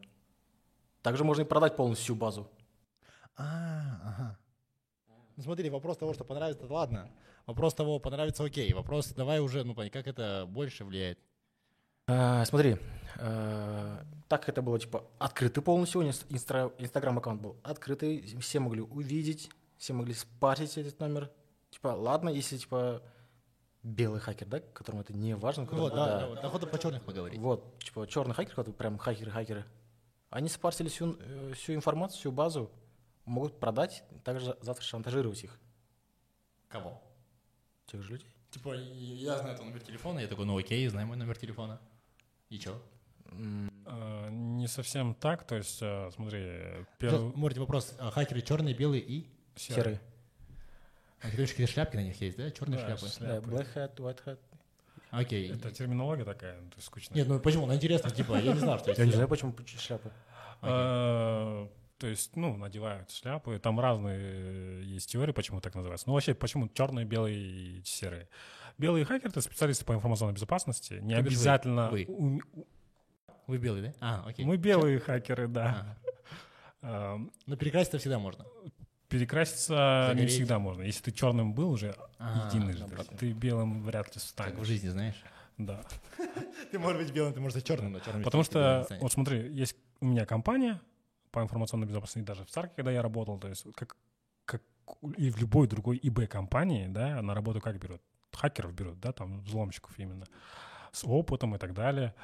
Также 1.07 1.23
можно 1.23 1.42
и 1.42 1.45
продать 1.45 1.77
полностью 1.77 2.05
всю 2.05 2.14
базу. 2.16 2.51
А, 3.37 4.01
ага. 4.03 4.38
Ну 5.37 5.42
смотри, 5.45 5.71
вопрос 5.71 5.99
того, 5.99 6.12
что 6.14 6.25
понравится, 6.25 6.64
это 6.64 6.75
ладно. 6.75 7.09
Вопрос 7.47 7.75
того, 7.75 8.01
понравится, 8.01 8.42
окей. 8.42 8.73
Вопрос, 8.73 9.12
давай 9.12 9.38
уже, 9.38 9.62
ну, 9.62 9.73
как 9.77 9.95
это 9.95 10.47
больше 10.49 10.85
влияет. 10.85 11.21
А, 12.09 12.45
смотри, 12.45 12.79
э, 13.21 13.99
так 14.27 14.40
как 14.40 14.49
это 14.49 14.62
было 14.62 14.81
типа 14.81 15.05
открытый 15.21 15.62
полностью, 15.62 16.03
инстаграм 16.03 17.16
аккаунт 17.19 17.40
был 17.40 17.57
открытый, 17.62 18.23
все 18.40 18.59
могли 18.59 18.81
увидеть, 18.81 19.49
все 19.77 19.92
могли 19.92 20.12
спарсить 20.12 20.77
этот 20.77 20.99
номер. 20.99 21.31
Типа, 21.71 21.95
ладно, 21.95 22.31
если 22.31 22.57
типа 22.57 23.01
белый 23.85 24.19
хакер, 24.19 24.49
да, 24.49 24.59
которому 24.59 25.03
это 25.03 25.12
не 25.12 25.37
важно. 25.37 25.69
Вот, 25.71 25.95
да, 25.95 26.19
да, 26.19 26.27
вот, 26.27 26.38
охота 26.40 26.66
по 26.66 26.81
черных 26.81 27.05
поговорить. 27.05 27.38
Вот, 27.38 27.79
типа 27.79 28.09
черный 28.09 28.35
хакер, 28.35 28.57
который 28.57 28.75
прям 28.75 28.99
хакеры-хакеры, 28.99 29.64
они 30.30 30.48
спарсили 30.48 30.88
всю, 30.88 31.16
э, 31.20 31.52
всю 31.54 31.74
информацию, 31.74 32.18
всю 32.18 32.32
базу, 32.32 32.70
могут 33.24 33.58
продать, 33.60 34.04
также 34.24 34.56
завтра 34.60 34.84
шантажировать 34.84 35.42
их, 35.44 35.58
Кого? 36.68 37.02
тех 37.86 38.02
же 38.02 38.12
людей. 38.12 38.28
Типа, 38.50 38.74
я 38.74 39.38
знаю 39.38 39.56
твой 39.56 39.68
номер 39.68 39.82
телефона, 39.82 40.20
я 40.20 40.28
такой, 40.28 40.46
ну 40.46 40.56
окей, 40.56 40.86
знаю 40.88 41.06
мой 41.06 41.16
номер 41.16 41.36
телефона. 41.36 41.80
И 42.48 42.58
чё? 42.58 42.80
Э, 43.26 44.28
Не 44.30 44.66
совсем 44.68 45.14
так, 45.14 45.44
то 45.46 45.56
есть, 45.56 45.78
э, 45.82 46.10
смотри, 46.14 46.86
первый... 46.98 47.32
Можете 47.34 47.60
вопрос, 47.60 47.94
а 47.98 48.10
хакеры 48.10 48.40
черные, 48.42 48.74
белые 48.74 49.02
и? 49.02 49.26
Серые. 49.56 50.00
А 51.20 51.24
ты 51.24 51.30
говоришь, 51.32 51.50
какие 51.50 51.66
шляпки 51.66 51.96
на 51.96 52.02
них 52.04 52.20
есть, 52.20 52.36
да? 52.36 52.50
Черные 52.50 52.78
Да, 52.78 52.96
шляпы? 52.96 53.08
шляпы. 53.14 53.50
Да, 53.50 53.56
black 53.56 53.74
hat, 53.74 53.96
white 53.96 54.24
hat. 54.24 54.38
Окей. 55.18 55.50
Это 55.52 55.70
терминология 55.70 56.24
такая, 56.24 56.57
то 56.59 56.76
есть 56.76 56.87
скучная. 56.87 57.16
Нет, 57.18 57.29
ну 57.29 57.40
почему? 57.40 57.66
Ну 57.66 57.74
интересно, 57.74 58.11
типа, 58.11 58.38
я 58.38 58.52
не 58.52 58.59
знал, 58.61 58.79
что 58.79 58.92
Я 58.92 59.05
не 59.05 59.12
знаю, 59.12 59.29
почему 59.29 59.55
шляпы. 59.79 60.11
Э, 60.62 61.68
То 61.98 62.07
есть, 62.07 62.37
ну, 62.37 62.57
надевают 62.57 63.11
шляпы. 63.11 63.59
Там 63.59 63.81
разные 63.81 64.18
э, 64.20 64.83
есть 64.85 65.11
теории, 65.11 65.33
почему 65.33 65.61
так 65.61 65.74
называется. 65.74 66.07
Ну, 66.09 66.14
вообще, 66.14 66.35
почему 66.35 66.68
черные, 66.68 67.07
белые 67.07 67.37
и 67.38 67.83
серые. 67.85 68.29
Белые 68.79 69.05
хакеры— 69.07 69.31
это 69.31 69.40
специалисты 69.40 69.85
по 69.87 69.92
информационной 69.94 70.35
безопасности. 70.35 70.94
Не 71.02 71.14
обязательно... 71.14 71.88
Вы. 71.90 72.05
ум- 72.09 72.42
Вы 73.46 73.57
белый, 73.59 73.83
да? 73.83 73.94
А, 74.00 74.24
окей. 74.29 74.44
Мы 74.44 74.57
белые 74.59 74.98
хакеры, 74.98 75.48
да. 75.48 75.96
Эм, 76.83 77.33
Но 77.46 77.57
перекраситься 77.57 77.98
всегда 77.98 78.18
можно. 78.18 78.44
Перекраситься 79.09 80.12
не 80.16 80.27
всегда 80.27 80.59
можно. 80.59 80.83
Если 80.83 81.03
ты 81.05 81.12
черным 81.12 81.55
был 81.55 81.71
уже 81.71 81.95
А, 82.19 82.49
единожды, 82.49 82.85
допустим. 82.87 83.16
ты 83.16 83.33
белым 83.33 83.83
вряд 83.83 84.07
ли 84.09 84.12
Как 84.14 84.23
станешь. 84.23 84.59
в 84.59 84.64
жизни, 84.64 84.88
знаешь. 84.88 85.23
Да. 85.59 85.81
Ты 86.71 86.79
можешь 86.79 86.99
быть 86.99 87.12
белым, 87.14 87.33
ты 87.33 87.40
можешь 87.40 87.55
быть 87.55 87.64
черным, 87.64 87.92
но 87.92 88.01
черным. 88.01 88.23
Потому 88.25 88.45
что, 88.45 88.87
вот 89.01 89.11
смотри, 89.12 89.51
есть 89.55 89.75
у 90.01 90.07
меня 90.07 90.27
компания 90.27 90.81
по 91.31 91.40
информационной 91.40 91.87
безопасности, 91.87 92.27
даже 92.27 92.45
в 92.45 92.51
Царке, 92.51 92.75
когда 92.77 92.90
я 92.90 93.01
работал, 93.01 93.38
то 93.38 93.49
есть 93.49 93.64
как, 93.75 93.97
как 94.45 94.62
и 95.16 95.31
в 95.31 95.38
любой 95.38 95.66
другой 95.66 95.99
ИБ-компании, 96.03 96.88
да, 96.88 97.23
на 97.23 97.35
работу 97.35 97.62
как 97.62 97.79
берут? 97.79 98.03
Хакеров 98.33 98.75
берут, 98.75 99.01
да, 99.01 99.12
там, 99.12 99.40
взломщиков 99.45 99.99
именно, 99.99 100.27
с 100.92 101.05
опытом 101.05 101.55
и 101.55 101.59
так 101.59 101.73
далее, 101.73 102.14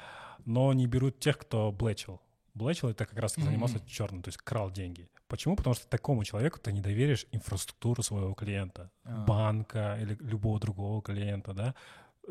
но 0.45 0.71
не 0.73 0.85
берут 0.85 1.19
тех, 1.19 1.39
кто 1.39 1.71
блэчил. 1.71 2.21
Блэчил— 2.53 2.89
это 2.89 3.07
как 3.07 3.17
раз 3.17 3.33
занимался 3.33 3.79
черным, 3.87 4.21
то 4.21 4.27
есть 4.29 4.37
крал 4.37 4.69
деньги. 4.69 5.09
Почему? 5.27 5.55
Потому 5.55 5.73
что 5.73 5.87
такому 5.87 6.23
человеку 6.23 6.59
ты 6.59 6.71
не 6.71 6.81
доверишь 6.81 7.25
инфраструктуру 7.31 8.03
своего 8.03 8.33
клиента, 8.33 8.91
А. 9.03 9.23
банка 9.25 9.97
или 10.01 10.15
любого 10.19 10.59
другого 10.59 11.01
клиента, 11.01 11.53
да, 11.53 11.75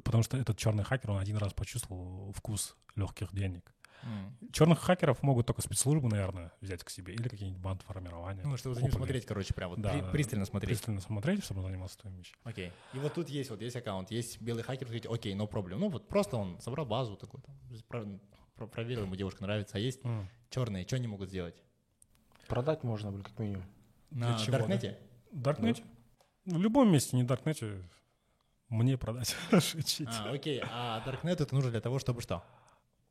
потому 0.05 0.22
что 0.22 0.37
этот 0.37 0.57
черный 0.59 0.85
хакер, 0.85 1.11
он 1.11 1.18
один 1.18 1.37
раз 1.37 1.52
почувствовал 1.52 2.33
вкус 2.33 2.76
легких 2.94 3.35
денег. 3.35 3.74
М. 4.05 4.37
Черных 4.52 4.81
хакеров 4.81 5.22
могут 5.22 5.46
только 5.46 5.62
спецслужбы, 5.62 6.09
наверное, 6.09 6.50
взять 6.61 6.83
к 6.83 6.90
себе, 6.90 7.14
или 7.14 7.28
какие-нибудь 7.28 7.62
бандформирования. 7.62 8.42
Ну, 8.44 8.57
чтобы 8.57 8.74
за 8.74 8.83
ним 8.83 8.90
смотреть, 8.90 9.24
короче, 9.26 9.55
прям 9.55 9.70
вот 9.70 9.81
Да, 9.81 9.92
при- 9.92 10.00
да, 10.00 10.09
пристально 10.11 10.44
смотреть. 10.44 10.70
Пристально 10.70 11.00
смотреть, 11.00 11.44
чтобы 11.44 11.61
он 11.61 11.66
занимался 11.66 11.98
твоими 11.98 12.18
вещами. 12.18 12.40
Окей. 12.42 12.72
И 12.94 12.98
вот 12.98 13.14
тут 13.14 13.28
есть, 13.28 13.50
вот 13.50 13.61
есть 13.62 13.76
аккаунт, 13.76 14.11
есть 14.11 14.40
белый 14.40 14.64
хакер, 14.64 14.87
говорите, 14.87 15.09
окей, 15.09 15.35
no 15.37 15.46
проблем. 15.46 15.78
Ну 15.81 15.88
вот 15.88 16.09
просто 16.09 16.37
он 16.37 16.61
собрал 16.61 16.85
базу 16.85 17.16
такой, 17.16 17.40
там, 17.42 17.55
про- 17.88 18.18
про- 18.57 18.66
проверил, 18.66 19.02
ему 19.05 19.14
девушка 19.14 19.42
нравится, 19.44 19.76
а 19.76 19.81
есть 19.81 20.05
М. 20.05 20.28
черные, 20.50 20.85
что 20.85 20.96
они 20.96 21.07
могут 21.07 21.28
сделать? 21.28 21.62
Продать 22.53 22.85
можно, 22.85 23.11
блин, 23.11 23.23
как 23.23 23.38
минимум. 23.38 23.65
На 24.11 24.38
чего, 24.38 24.53
да? 24.53 24.59
Даркнете? 24.59 24.99
Даркнете? 25.31 25.85
В 26.45 26.61
любом 26.61 26.93
месте, 26.93 27.17
не 27.17 27.23
Даркнете, 27.23 27.83
мне 28.69 28.99
продать. 28.99 29.35
А, 29.51 30.31
окей. 30.31 30.62
А 30.71 31.03
Даркнет 31.03 31.41
это 31.41 31.55
нужно 31.55 31.71
для 31.71 31.81
того, 31.81 31.99
чтобы 31.99 32.21
что? 32.21 32.45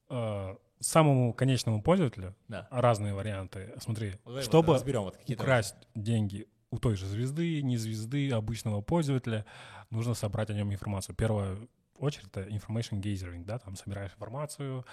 Э, 0.09 0.55
Самому 0.79 1.33
конечному 1.33 1.81
пользователю 1.81 2.35
Да. 2.49 2.67
разные 2.69 3.15
варианты. 3.15 3.73
Смотри, 3.79 4.13
давай 4.25 4.43
чтобы 4.43 4.67
вот 4.67 4.73
разберем 4.75 5.01
вот 5.05 5.17
какие-то. 5.17 5.41
украсть 5.41 5.75
деньги 5.95 6.47
у 6.69 6.77
той 6.77 6.95
же 6.95 7.07
звезды, 7.07 7.63
не 7.63 7.77
звезды, 7.77 8.29
обычного 8.29 8.81
пользователя, 8.81 9.47
нужно 9.89 10.13
собрать 10.13 10.51
о 10.51 10.53
нем 10.53 10.71
информацию. 10.71 11.15
Первая 11.15 11.57
очередь 11.97 12.27
это 12.27 12.43
information 12.43 13.01
gathering, 13.01 13.43
да, 13.43 13.57
там 13.57 13.75
собираешь 13.75 14.11
информацию, 14.13 14.85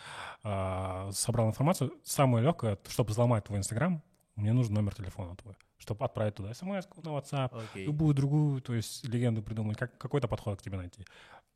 а, 0.43 1.11
собрал 1.13 1.49
информацию. 1.49 1.93
Самое 2.03 2.43
легкое, 2.43 2.79
чтобы 2.89 3.11
взломать 3.11 3.45
твой 3.45 3.59
Инстаграм, 3.59 4.03
мне 4.39 4.53
нужен 4.53 4.75
номер 4.75 4.95
телефона 4.95 5.37
твой, 5.37 5.55
чтобы 5.79 6.05
отправить 6.05 6.35
туда 6.35 6.55
смс 6.55 6.87
на 7.03 7.11
WhatsApp, 7.11 7.51
Окей. 7.71 7.87
любую 7.87 8.15
другую, 8.15 8.61
то 8.61 8.75
есть 8.75 9.05
легенду 9.05 9.43
придумать, 9.43 9.77
как, 9.77 9.99
какой-то 9.99 10.29
подход 10.29 10.59
к 10.59 10.63
тебе 10.63 10.77
найти. 10.77 11.05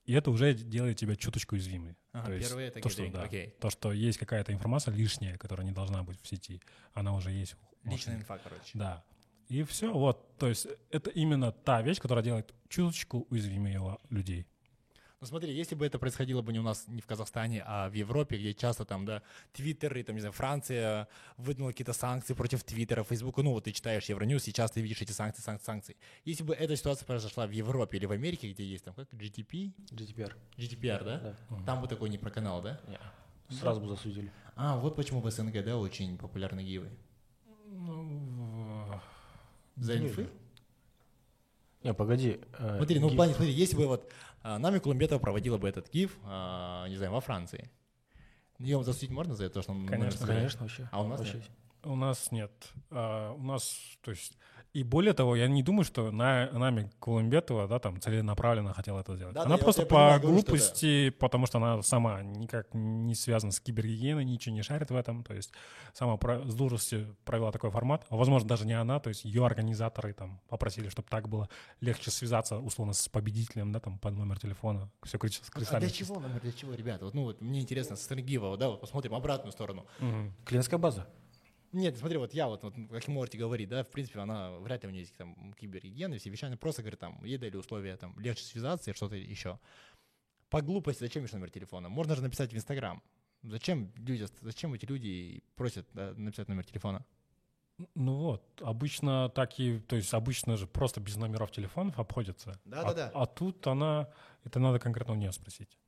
И 0.04 0.12
это 0.14 0.30
уже 0.30 0.52
делает 0.52 0.96
тебя 0.96 1.14
чуточку 1.14 1.54
уязвимой. 1.54 1.96
Ага, 2.12 2.26
то 2.26 2.32
есть 2.32 2.48
первое 2.48 2.68
это 2.68 2.80
то, 2.80 2.88
что, 2.88 3.08
да, 3.08 3.22
окей. 3.22 3.54
то, 3.60 3.70
что 3.70 3.92
есть 3.92 4.18
какая-то 4.18 4.52
информация 4.52 4.92
лишняя, 4.92 5.38
которая 5.38 5.64
не 5.64 5.72
должна 5.72 6.02
быть 6.02 6.20
в 6.20 6.26
сети, 6.26 6.60
она 6.92 7.14
уже 7.14 7.30
есть. 7.30 7.54
Личная 7.84 8.16
инфа, 8.16 8.38
короче. 8.38 8.70
Да. 8.74 9.04
И 9.48 9.62
все, 9.64 9.92
вот, 9.92 10.36
то 10.38 10.48
есть 10.48 10.66
это 10.90 11.10
именно 11.10 11.52
та 11.52 11.82
вещь, 11.82 12.00
которая 12.00 12.24
делает 12.24 12.54
чуточку 12.68 13.26
уязвимее 13.30 13.98
людей. 14.08 14.46
Ну 15.22 15.26
смотри, 15.28 15.54
если 15.54 15.76
бы 15.76 15.86
это 15.86 16.00
происходило 16.00 16.42
бы 16.42 16.52
не 16.52 16.58
у 16.58 16.64
нас, 16.64 16.88
не 16.88 17.00
в 17.00 17.06
Казахстане, 17.06 17.62
а 17.64 17.88
в 17.88 17.92
Европе, 17.92 18.36
где 18.36 18.52
часто 18.54 18.84
там, 18.84 19.04
да, 19.04 19.22
Твиттеры, 19.52 20.02
там, 20.02 20.16
не 20.16 20.20
знаю, 20.20 20.32
Франция 20.32 21.06
выдвинула 21.36 21.70
какие-то 21.70 21.92
санкции 21.92 22.34
против 22.34 22.64
Твиттера, 22.64 23.04
Фейсбука, 23.04 23.40
ну 23.44 23.52
вот 23.52 23.62
ты 23.62 23.70
читаешь 23.70 24.06
Евроньюз, 24.06 24.42
сейчас 24.42 24.72
ты 24.72 24.80
видишь 24.80 25.00
эти 25.00 25.12
санкции, 25.12 25.40
санкции, 25.40 25.64
санкции. 25.64 25.96
Если 26.24 26.42
бы 26.42 26.54
эта 26.54 26.74
ситуация 26.74 27.06
произошла 27.06 27.46
в 27.46 27.52
Европе 27.52 27.98
или 27.98 28.06
в 28.06 28.10
Америке, 28.10 28.50
где 28.50 28.64
есть 28.64 28.82
там, 28.84 28.94
как, 28.94 29.08
GTP, 29.14 29.70
GDPR. 29.92 30.32
GDPR, 30.56 31.04
да? 31.04 31.18
Да. 31.50 31.56
Там 31.66 31.82
бы 31.82 31.86
такой 31.86 32.10
не 32.10 32.18
про 32.18 32.30
канал, 32.30 32.60
да? 32.60 32.80
Не. 32.88 32.98
Сразу 33.54 33.80
бы 33.80 33.86
засудили. 33.86 34.32
А, 34.56 34.76
вот 34.76 34.96
почему 34.96 35.20
в 35.20 35.30
СНГ, 35.30 35.62
да, 35.64 35.76
очень 35.78 36.18
популярны 36.18 36.64
гивы. 36.64 36.88
За 39.76 39.96
инфы? 39.96 40.28
Не, 41.84 41.94
погоди. 41.94 42.40
э, 42.58 42.76
Смотри, 42.76 43.00
ну 43.00 43.08
в 43.08 43.10
гиф- 43.10 43.16
плане, 43.16 43.34
смотри, 43.34 43.52
если 43.52 43.76
бы 43.76 43.86
вот 43.88 44.12
нами 44.42 44.78
Кулумбетова 44.78 45.18
проводила 45.18 45.58
бы 45.58 45.68
этот 45.68 45.90
гиф, 45.90 46.18
а, 46.24 46.86
не 46.88 46.96
знаю, 46.96 47.12
во 47.12 47.20
Франции, 47.20 47.70
ее 48.58 48.82
засудить 48.82 49.10
можно 49.10 49.34
за 49.34 49.44
это, 49.46 49.62
что 49.62 49.72
он 49.72 49.86
Конечно? 49.86 50.26
Конечно, 50.26 50.60
вообще. 50.62 50.88
А 50.92 51.02
у 51.02 51.08
нас 51.08 51.20
Вообще. 51.20 51.38
нет? 51.38 51.50
У 51.84 51.96
нас 51.96 52.32
нет. 52.32 52.52
А, 52.90 53.32
у 53.32 53.42
нас, 53.42 53.76
то 54.02 54.10
есть, 54.10 54.38
и 54.72 54.84
более 54.84 55.12
того, 55.12 55.36
я 55.36 55.48
не 55.48 55.62
думаю, 55.62 55.84
что 55.84 56.10
на, 56.10 56.50
нами 56.50 56.90
Кулымбетова, 56.98 57.68
да, 57.68 57.78
там 57.78 58.00
целенаправленно 58.00 58.72
хотела 58.72 59.00
это 59.00 59.14
сделать. 59.16 59.34
Да, 59.34 59.42
да, 59.42 59.46
она 59.46 59.56
я 59.56 59.62
просто 59.62 59.82
по 59.82 59.88
понимаю, 59.88 60.20
говорю, 60.20 60.38
что 60.38 60.46
глупости, 60.46 61.10
потому 61.10 61.46
что 61.46 61.58
она 61.58 61.82
сама 61.82 62.22
никак 62.22 62.72
не 62.72 63.14
связана 63.14 63.52
с 63.52 63.60
кибергигиеной, 63.60 64.24
ничего 64.24 64.54
не 64.54 64.62
шарит 64.62 64.90
в 64.90 64.96
этом, 64.96 65.24
то 65.24 65.34
есть 65.34 65.52
сама 65.92 66.16
про, 66.16 66.42
с 66.48 66.54
дурости 66.54 67.06
провела 67.24 67.52
такой 67.52 67.70
формат, 67.70 68.06
а 68.08 68.16
возможно 68.16 68.48
даже 68.48 68.66
не 68.66 68.72
она, 68.72 68.98
то 68.98 69.08
есть 69.08 69.26
ее 69.26 69.44
организаторы 69.44 70.14
там 70.14 70.40
попросили, 70.48 70.88
чтобы 70.88 71.06
так 71.10 71.28
было 71.28 71.50
легче 71.80 72.10
связаться 72.10 72.58
условно 72.58 72.94
с 72.94 73.08
победителем, 73.10 73.72
да, 73.72 73.80
там 73.80 73.98
под 73.98 74.16
номер 74.16 74.38
телефона, 74.38 74.90
все 75.02 75.18
А 75.76 75.80
для 75.80 75.90
чего 75.90 76.18
номер, 76.18 76.40
для 76.40 76.52
чего, 76.52 76.72
ребята? 76.72 77.04
Вот, 77.04 77.14
ну 77.14 77.24
вот 77.24 77.42
мне 77.42 77.60
интересно, 77.60 77.94
вот, 78.48 78.58
да, 78.58 78.70
вот 78.70 78.80
посмотрим 78.80 79.14
обратную 79.14 79.52
сторону. 79.52 79.86
Клиентская 80.46 80.78
база. 80.78 81.06
Нет, 81.72 81.96
смотри, 81.96 82.18
вот 82.18 82.34
я 82.34 82.48
вот, 82.48 82.62
вот 82.62 82.74
как 82.90 83.08
вы 83.08 83.12
можете 83.14 83.38
говорить, 83.38 83.68
да, 83.68 83.82
в 83.82 83.88
принципе, 83.88 84.20
она, 84.20 84.58
вряд 84.58 84.82
ли 84.82 84.88
у 84.88 84.92
нее 84.92 85.00
есть 85.00 85.16
там 85.16 85.54
кибергигиена 85.54 86.14
и 86.14 86.18
все 86.18 86.28
вещи, 86.28 86.44
она 86.44 86.56
просто 86.58 86.82
говорит, 86.82 87.00
там, 87.00 87.24
ей 87.24 87.38
дали 87.38 87.56
условия, 87.56 87.96
там, 87.96 88.18
легче 88.20 88.44
связаться 88.44 88.90
и 88.90 88.94
что-то 88.94 89.16
еще. 89.16 89.58
По 90.50 90.60
глупости, 90.60 91.00
зачем 91.00 91.24
еще 91.24 91.36
номер 91.36 91.50
телефона? 91.50 91.88
Можно 91.88 92.14
же 92.14 92.22
написать 92.22 92.52
в 92.52 92.56
Инстаграм. 92.56 93.02
Зачем 93.42 93.90
люди, 93.96 94.26
зачем 94.42 94.74
эти 94.74 94.84
люди 94.84 95.42
просят 95.56 95.88
да, 95.94 96.12
написать 96.14 96.48
номер 96.48 96.64
телефона? 96.64 97.06
Ну 97.94 98.16
вот, 98.16 98.44
обычно 98.60 99.30
так 99.30 99.58
и, 99.58 99.78
то 99.80 99.96
есть 99.96 100.12
обычно 100.12 100.58
же 100.58 100.66
просто 100.66 101.00
без 101.00 101.16
номеров 101.16 101.50
телефонов 101.50 101.98
обходится. 101.98 102.60
Да-да-да. 102.66 103.10
А, 103.14 103.22
а 103.22 103.26
тут 103.26 103.66
она, 103.66 104.10
это 104.44 104.60
надо 104.60 104.78
конкретно 104.78 105.14
у 105.14 105.16
нее 105.16 105.32
спросить. 105.32 105.78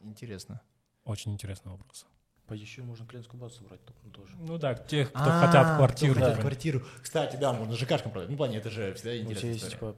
Интересно. 0.00 0.60
Очень 1.04 1.32
интересный 1.32 1.70
вопрос. 1.70 2.06
По 2.46 2.54
еще 2.54 2.82
можно 2.82 3.06
клиентскую 3.06 3.40
базу 3.40 3.56
собрать 3.56 3.80
ну, 4.02 4.10
тоже. 4.10 4.36
Ну 4.36 4.58
да, 4.58 4.74
тех, 4.74 5.10
кто 5.10 5.20
А, 5.22 5.46
хотят 5.46 5.76
квартиру. 5.76 6.12
кто 6.12 6.20
хотят 6.20 6.36
да. 6.36 6.40
квартиру. 6.42 6.82
Кстати, 7.00 7.36
да, 7.36 7.52
можно 7.52 7.76
ЖКшкам 7.76 8.10
продать. 8.10 8.28
Ну, 8.28 8.34
в 8.34 8.38
плане, 8.38 8.58
это 8.58 8.68
же 8.70 8.92
всегда 8.94 9.10
У 9.10 9.14
тебя 9.14 9.22
интересная 9.22 9.52
есть 9.52 9.70
типа 9.70 9.96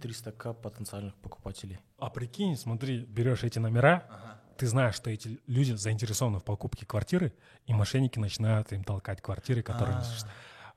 300к 0.00 0.54
потенциальных 0.54 1.14
покупателей. 1.16 1.78
А 1.98 2.10
прикинь, 2.10 2.56
смотри, 2.56 3.04
берешь 3.04 3.44
эти 3.44 3.58
номера, 3.58 4.06
Ага. 4.08 4.40
ты 4.56 4.66
знаешь, 4.66 4.94
что 4.94 5.10
эти 5.10 5.40
люди 5.46 5.72
заинтересованы 5.72 6.40
в 6.40 6.44
покупке 6.44 6.86
квартиры, 6.86 7.32
и 7.66 7.74
мошенники 7.74 8.18
начинают 8.18 8.72
им 8.72 8.82
толкать 8.82 9.20
квартиры, 9.20 9.62
которые... 9.62 9.98
А. 9.98 10.04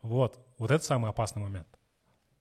Вот, 0.02 0.38
вот 0.58 0.72
это 0.72 0.84
самый 0.84 1.10
опасный 1.10 1.42
момент. 1.42 1.68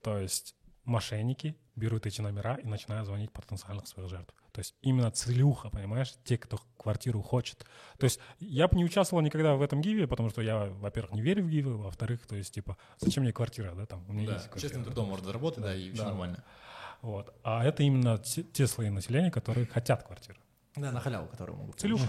То 0.01 0.17
есть 0.19 0.55
мошенники 0.83 1.57
берут 1.75 2.05
эти 2.05 2.21
номера 2.21 2.55
и 2.55 2.65
начинают 2.67 3.07
звонить 3.07 3.31
потенциальных 3.31 3.87
своих 3.87 4.09
жертв. 4.09 4.33
То 4.51 4.59
есть 4.59 4.75
именно 4.81 5.09
целюха, 5.09 5.69
понимаешь, 5.69 6.13
те, 6.23 6.37
кто 6.37 6.59
квартиру 6.77 7.21
хочет. 7.21 7.65
То 7.97 8.03
есть 8.05 8.19
я 8.39 8.67
бы 8.67 8.77
не 8.77 8.85
участвовал 8.85 9.23
никогда 9.23 9.55
в 9.55 9.61
этом 9.61 9.81
гиве, 9.81 10.07
потому 10.07 10.29
что 10.29 10.41
я, 10.41 10.65
во-первых, 10.65 11.13
не 11.13 11.21
верю 11.21 11.43
в 11.43 11.49
гивы, 11.49 11.77
во-вторых, 11.77 12.27
то 12.27 12.35
есть, 12.35 12.53
типа, 12.53 12.77
зачем 12.99 13.23
мне 13.23 13.33
квартира, 13.33 13.73
да, 13.73 13.85
там, 13.87 14.05
у 14.07 14.13
меня 14.13 14.27
Да, 14.27 14.33
есть 14.35 14.45
квартира. 14.49 14.69
честным 14.69 14.83
трудом 14.85 15.09
можно 15.09 15.25
заработать, 15.25 15.63
да, 15.63 15.75
и 15.75 15.91
все 15.91 16.03
Да. 16.03 16.09
нормально. 16.09 16.43
Вот. 17.01 17.33
А 17.43 17.65
это 17.65 17.81
именно 17.83 18.17
те, 18.19 18.43
те 18.43 18.67
слои 18.67 18.89
населения, 18.89 19.31
которые 19.31 19.65
хотят 19.65 20.03
квартиры. 20.03 20.37
Да, 20.75 20.91
на 20.91 20.99
халяву, 20.99 21.27
которую 21.27 21.57
могут. 21.57 21.79
Целюха. 21.79 22.05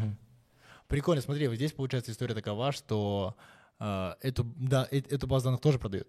Прикольно, 0.89 1.23
смотри, 1.23 1.49
вот 1.49 1.57
здесь 1.57 1.73
получается 1.73 2.13
история 2.13 2.35
такова, 2.35 2.71
что 2.71 3.35
э, 3.81 4.15
эту, 4.21 4.45
да, 4.57 4.87
э- 4.91 4.99
эту 4.99 5.27
базу 5.27 5.47
данных 5.47 5.61
тоже 5.63 5.79
продают. 5.79 6.07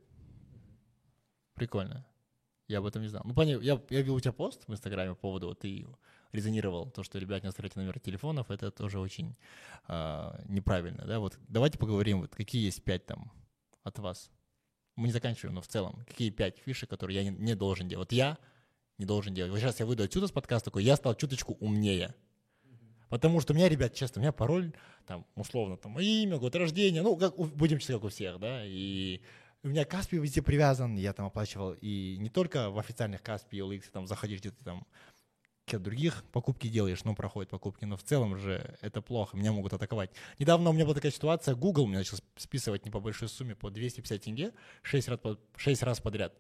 Прикольно. 1.56 2.06
Я 2.68 2.80
об 2.80 2.86
этом 2.86 3.02
не 3.02 3.08
знал. 3.08 3.22
Ну, 3.26 3.34
понял, 3.34 3.62
я, 3.62 3.80
я 3.90 4.02
видел 4.02 4.16
у 4.16 4.20
тебя 4.20 4.32
пост 4.32 4.64
в 4.68 4.74
Инстаграме 4.74 5.12
по 5.12 5.22
поводу, 5.22 5.48
вот 5.48 5.60
ты 5.60 5.86
резонировал, 6.32 6.90
то, 6.90 7.04
что, 7.04 7.20
ребят, 7.20 7.44
не 7.44 7.50
оставляйте 7.50 7.80
номер 7.80 8.00
телефонов, 8.00 8.52
это 8.52 8.72
тоже 8.72 9.00
очень 9.00 9.36
э, 9.88 10.44
неправильно, 10.46 11.06
да, 11.06 11.20
вот 11.20 11.38
давайте 11.48 11.78
поговорим, 11.78 12.22
вот 12.22 12.36
какие 12.36 12.66
есть 12.66 12.84
пять 12.84 13.06
там 13.06 13.32
от 13.84 14.00
вас. 14.00 14.32
Мы 14.96 15.08
не 15.08 15.14
заканчиваем, 15.14 15.56
но 15.56 15.62
в 15.62 15.68
целом, 15.68 16.04
какие 16.08 16.30
пять 16.30 16.58
фишек, 16.58 16.90
которые 16.90 17.18
я 17.18 17.30
не, 17.30 17.38
не 17.38 17.56
должен 17.56 17.88
делать. 17.88 18.12
Вот 18.12 18.16
я 18.16 18.38
не 18.98 19.06
должен 19.06 19.34
делать. 19.34 19.52
Вот 19.52 19.60
сейчас 19.60 19.80
я 19.80 19.86
выйду 19.86 20.04
отсюда 20.04 20.28
с 20.28 20.32
подкаста 20.32 20.70
такой, 20.70 20.84
я 20.84 20.96
стал 20.96 21.16
чуточку 21.16 21.58
умнее. 21.60 22.16
Потому 23.10 23.40
что 23.40 23.54
у 23.54 23.56
меня, 23.56 23.70
ребят, 23.70 23.94
честно, 23.94 24.20
у 24.20 24.24
меня 24.24 24.32
пароль, 24.32 24.74
там, 25.06 25.26
условно, 25.36 25.78
там, 25.78 26.00
имя, 26.00 26.38
год 26.38 26.56
рождения, 26.56 27.02
ну, 27.02 27.16
как, 27.18 27.36
будем 27.38 27.78
честны, 27.78 27.96
как 27.96 28.06
у 28.06 28.10
всех, 28.10 28.40
да, 28.40 28.66
и 28.66 29.22
у 29.66 29.68
меня 29.68 29.84
Каспи 29.84 30.18
везде 30.18 30.44
привязан, 30.44 30.96
я 30.96 31.12
там 31.12 31.26
оплачивал, 31.26 31.76
и 31.82 32.18
не 32.20 32.30
только 32.30 32.70
в 32.70 32.78
официальных 32.78 33.24
Каспи, 33.24 33.58
OLX, 33.58 33.86
там, 33.92 34.06
заходишь 34.06 34.40
где-то 34.40 34.64
там, 34.64 34.86
какие 35.66 35.80
других 35.80 36.24
покупки 36.26 36.68
делаешь, 36.68 37.04
ну, 37.04 37.16
проходят 37.16 37.50
покупки, 37.50 37.84
но 37.84 37.98
в 37.98 38.04
целом 38.04 38.38
же 38.38 38.78
это 38.82 39.02
плохо, 39.02 39.36
меня 39.36 39.52
могут 39.52 39.74
атаковать. 39.74 40.12
Недавно 40.38 40.70
у 40.70 40.74
меня 40.74 40.86
была 40.86 40.94
такая 40.94 41.12
ситуация, 41.12 41.56
Google 41.56 41.88
мне 41.88 41.98
начал 41.98 42.20
списывать 42.36 42.86
не 42.86 42.92
по 42.92 43.00
большой 43.00 43.28
сумме, 43.28 43.56
по 43.56 43.72
250 43.72 44.22
тенге 44.22 44.54
6 44.84 45.08
раз, 45.08 45.20
по- 45.20 45.40
6 45.58 45.82
раз 45.82 46.00
подряд. 46.00 46.36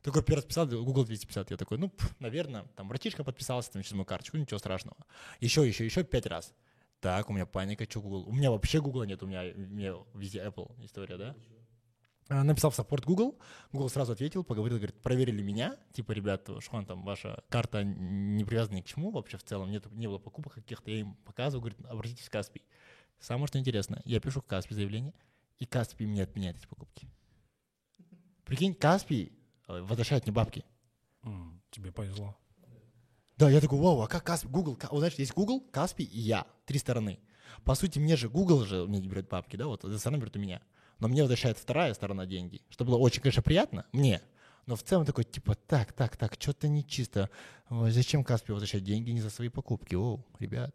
Такой 0.00 0.22
первый 0.22 0.38
раз 0.38 0.46
писал, 0.46 0.66
Google 0.66 1.04
250, 1.04 1.50
я 1.50 1.56
такой, 1.58 1.76
ну, 1.76 1.90
пф, 1.90 2.18
наверное, 2.20 2.64
там 2.74 2.88
братишка 2.88 3.22
подписался, 3.22 3.70
там 3.70 3.82
через 3.82 3.92
мою 3.92 4.06
карточку, 4.06 4.38
ничего 4.38 4.58
страшного. 4.58 4.96
Еще, 5.40 5.68
еще, 5.68 5.84
еще 5.84 6.04
5 6.04 6.24
раз. 6.24 6.54
Так, 7.00 7.28
у 7.28 7.34
меня 7.34 7.44
паника, 7.44 7.84
что 7.84 8.00
Google? 8.00 8.24
У 8.28 8.32
меня 8.32 8.50
вообще 8.50 8.80
Google 8.80 9.04
нет, 9.04 9.22
у 9.22 9.26
меня, 9.26 9.42
у 9.42 9.58
меня 9.58 9.94
везде 10.14 10.38
Apple 10.38 10.72
история, 10.82 11.18
да? 11.18 11.36
А, 11.36 11.61
Написал 12.32 12.70
в 12.70 12.74
саппорт 12.74 13.04
Google, 13.04 13.38
Google 13.72 13.88
сразу 13.90 14.12
ответил, 14.12 14.44
поговорил, 14.44 14.78
говорит, 14.78 15.00
проверили 15.02 15.42
меня, 15.42 15.76
типа, 15.92 16.12
ребят, 16.12 16.48
Шуан, 16.60 16.86
там, 16.86 17.02
ваша 17.04 17.42
карта 17.48 17.84
не 17.84 18.44
привязана 18.44 18.76
ни 18.76 18.80
к 18.80 18.86
чему 18.86 19.10
вообще 19.10 19.36
в 19.36 19.42
целом, 19.42 19.70
нет, 19.70 19.84
не 19.92 20.06
было 20.06 20.18
покупок 20.18 20.54
каких-то, 20.54 20.90
я 20.90 21.00
им 21.00 21.14
показываю, 21.24 21.60
говорит, 21.60 21.86
обратитесь 21.86 22.26
в 22.26 22.30
Каспий. 22.30 22.62
Самое 23.20 23.48
что 23.48 23.58
интересно, 23.58 24.00
я 24.04 24.18
пишу 24.20 24.40
в 24.40 24.46
Каспий 24.46 24.74
заявление, 24.74 25.14
и 25.58 25.66
Каспий 25.66 26.06
мне 26.06 26.22
отменяет 26.22 26.56
эти 26.56 26.66
покупки. 26.66 27.08
Прикинь, 28.44 28.74
Каспий 28.74 29.32
э, 29.68 29.80
возвращает 29.82 30.24
мне 30.24 30.32
бабки. 30.32 30.64
М, 31.22 31.62
Тебе 31.70 31.92
повезло. 31.92 32.36
Да, 33.36 33.50
я 33.50 33.60
такой, 33.60 33.78
вау, 33.78 34.00
а 34.00 34.08
как 34.08 34.24
Каспий, 34.24 34.50
Google, 34.50 34.78
вот 34.90 34.98
знаешь, 34.98 35.14
есть 35.14 35.34
Google, 35.34 35.60
Каспий 35.60 36.04
и 36.04 36.18
я, 36.20 36.46
три 36.66 36.78
стороны. 36.78 37.18
По 37.64 37.74
сути, 37.74 37.98
мне 37.98 38.16
же 38.16 38.28
Google 38.28 38.64
же 38.64 38.86
мне 38.86 39.00
не 39.00 39.08
берет 39.08 39.28
бабки, 39.28 39.56
да, 39.56 39.66
вот 39.66 39.84
эта 39.84 39.98
сторона 39.98 40.20
берет 40.20 40.36
у 40.36 40.40
меня. 40.40 40.62
Но 41.02 41.08
мне 41.08 41.22
возвращает 41.22 41.58
вторая 41.58 41.94
сторона 41.94 42.26
деньги, 42.26 42.62
что 42.70 42.84
было 42.84 42.96
очень, 42.96 43.20
конечно, 43.22 43.42
приятно 43.42 43.84
мне. 43.90 44.20
Но 44.66 44.76
в 44.76 44.84
целом 44.84 45.04
такой, 45.04 45.24
типа, 45.24 45.56
так, 45.56 45.92
так, 45.92 46.16
так, 46.16 46.34
что-то 46.38 46.68
нечисто. 46.68 47.28
Зачем 47.68 48.22
Каспий 48.22 48.54
возвращать 48.54 48.84
деньги 48.84 49.10
не 49.10 49.20
за 49.20 49.28
свои 49.28 49.48
покупки? 49.48 49.96
О, 49.96 50.20
ребят. 50.38 50.72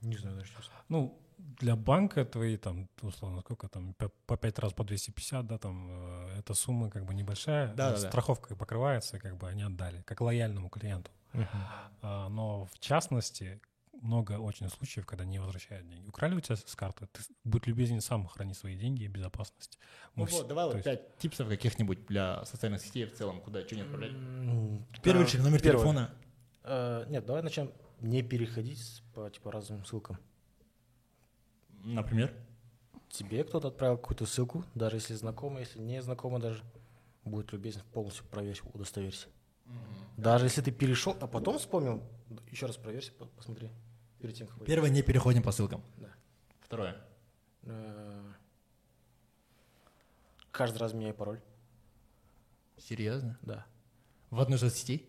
Не 0.00 0.16
знаю 0.16 0.36
даже 0.38 0.48
честно. 0.48 0.74
Ну, 0.88 1.16
для 1.38 1.76
банка 1.76 2.24
твои 2.24 2.56
там, 2.56 2.88
условно, 3.00 3.42
сколько 3.42 3.68
там, 3.68 3.94
по- 3.94 4.10
по 4.26 4.36
5 4.36 4.58
раз 4.58 4.72
по 4.72 4.82
250, 4.82 5.46
да, 5.46 5.58
там, 5.58 5.86
э, 5.90 6.38
эта 6.40 6.54
сумма 6.54 6.90
как 6.90 7.04
бы 7.04 7.14
небольшая, 7.14 7.68
Да, 7.74 7.90
да, 7.92 8.00
да. 8.00 8.08
страховка 8.08 8.56
покрывается, 8.56 9.20
как 9.20 9.36
бы 9.36 9.48
они 9.48 9.62
отдали, 9.62 10.02
как 10.02 10.20
лояльному 10.20 10.68
клиенту. 10.68 11.12
А, 12.02 12.28
но 12.28 12.64
в 12.64 12.78
частности, 12.80 13.60
много 14.00 14.38
очень 14.38 14.68
случаев, 14.68 15.06
когда 15.06 15.24
не 15.24 15.38
возвращают 15.38 15.88
деньги. 15.88 16.08
Украли 16.08 16.34
у 16.34 16.40
тебя 16.40 16.56
с 16.56 16.74
карты, 16.76 17.06
ты 17.12 17.20
будь 17.44 17.66
любезен 17.66 18.00
сам 18.00 18.26
храни 18.26 18.54
свои 18.54 18.76
деньги 18.76 19.04
и 19.04 19.08
безопасность. 19.08 19.78
Ну 20.14 20.22
Мы 20.24 20.28
вс- 20.28 20.32
вот, 20.32 20.48
давай 20.48 20.66
вот 20.66 20.74
есть- 20.76 20.84
пять 20.84 21.16
типсов 21.18 21.48
каких-нибудь 21.48 22.06
для 22.06 22.44
социальных 22.44 22.80
сетей 22.82 23.06
в 23.06 23.14
целом, 23.14 23.40
куда 23.40 23.62
что 23.66 23.74
не 23.76 23.82
отправлять. 23.82 24.12
Первый 25.02 25.24
а, 25.24 25.28
шаг, 25.28 25.42
номер 25.42 25.60
первое. 25.60 25.78
телефона. 25.80 26.14
Э, 26.64 27.04
Нет, 27.08 27.24
давай 27.26 27.42
начнем 27.42 27.72
не 28.00 28.22
переходить 28.22 29.02
по 29.14 29.28
типа 29.30 29.50
разным 29.52 29.84
ссылкам. 29.84 30.18
Например? 31.84 32.32
Тебе 33.08 33.42
кто-то 33.44 33.68
отправил 33.68 33.96
какую-то 33.96 34.26
ссылку, 34.26 34.64
даже 34.74 34.96
если 34.96 35.14
знакомый, 35.14 35.60
если 35.62 35.78
не 35.80 36.02
знакомый 36.02 36.40
даже, 36.40 36.62
будет 37.24 37.52
любезен 37.52 37.82
полностью 37.92 38.24
проверь, 38.26 38.60
удостоверься. 38.74 39.28
Даже 40.16 40.46
если 40.46 40.60
ты 40.62 40.72
перешел, 40.72 41.16
а 41.20 41.26
потом 41.26 41.58
вспомнил, 41.58 42.02
еще 42.50 42.66
раз 42.66 42.76
проверься, 42.76 43.12
по- 43.12 43.26
посмотри. 43.26 43.70
Перед 44.20 44.34
тем, 44.34 44.46
как... 44.48 44.64
Первое, 44.64 44.90
не 44.90 45.02
переходим 45.02 45.42
по 45.42 45.52
ссылкам. 45.52 45.82
Да. 45.96 46.08
Второе. 46.60 46.96
Э, 47.62 48.24
Каждый 50.50 50.78
раз 50.78 50.92
меняй 50.92 51.12
пароль. 51.12 51.40
Серьезно? 52.78 53.38
Да. 53.42 53.66
В 54.30 54.40
одной 54.40 54.58
соцсети? 54.58 55.06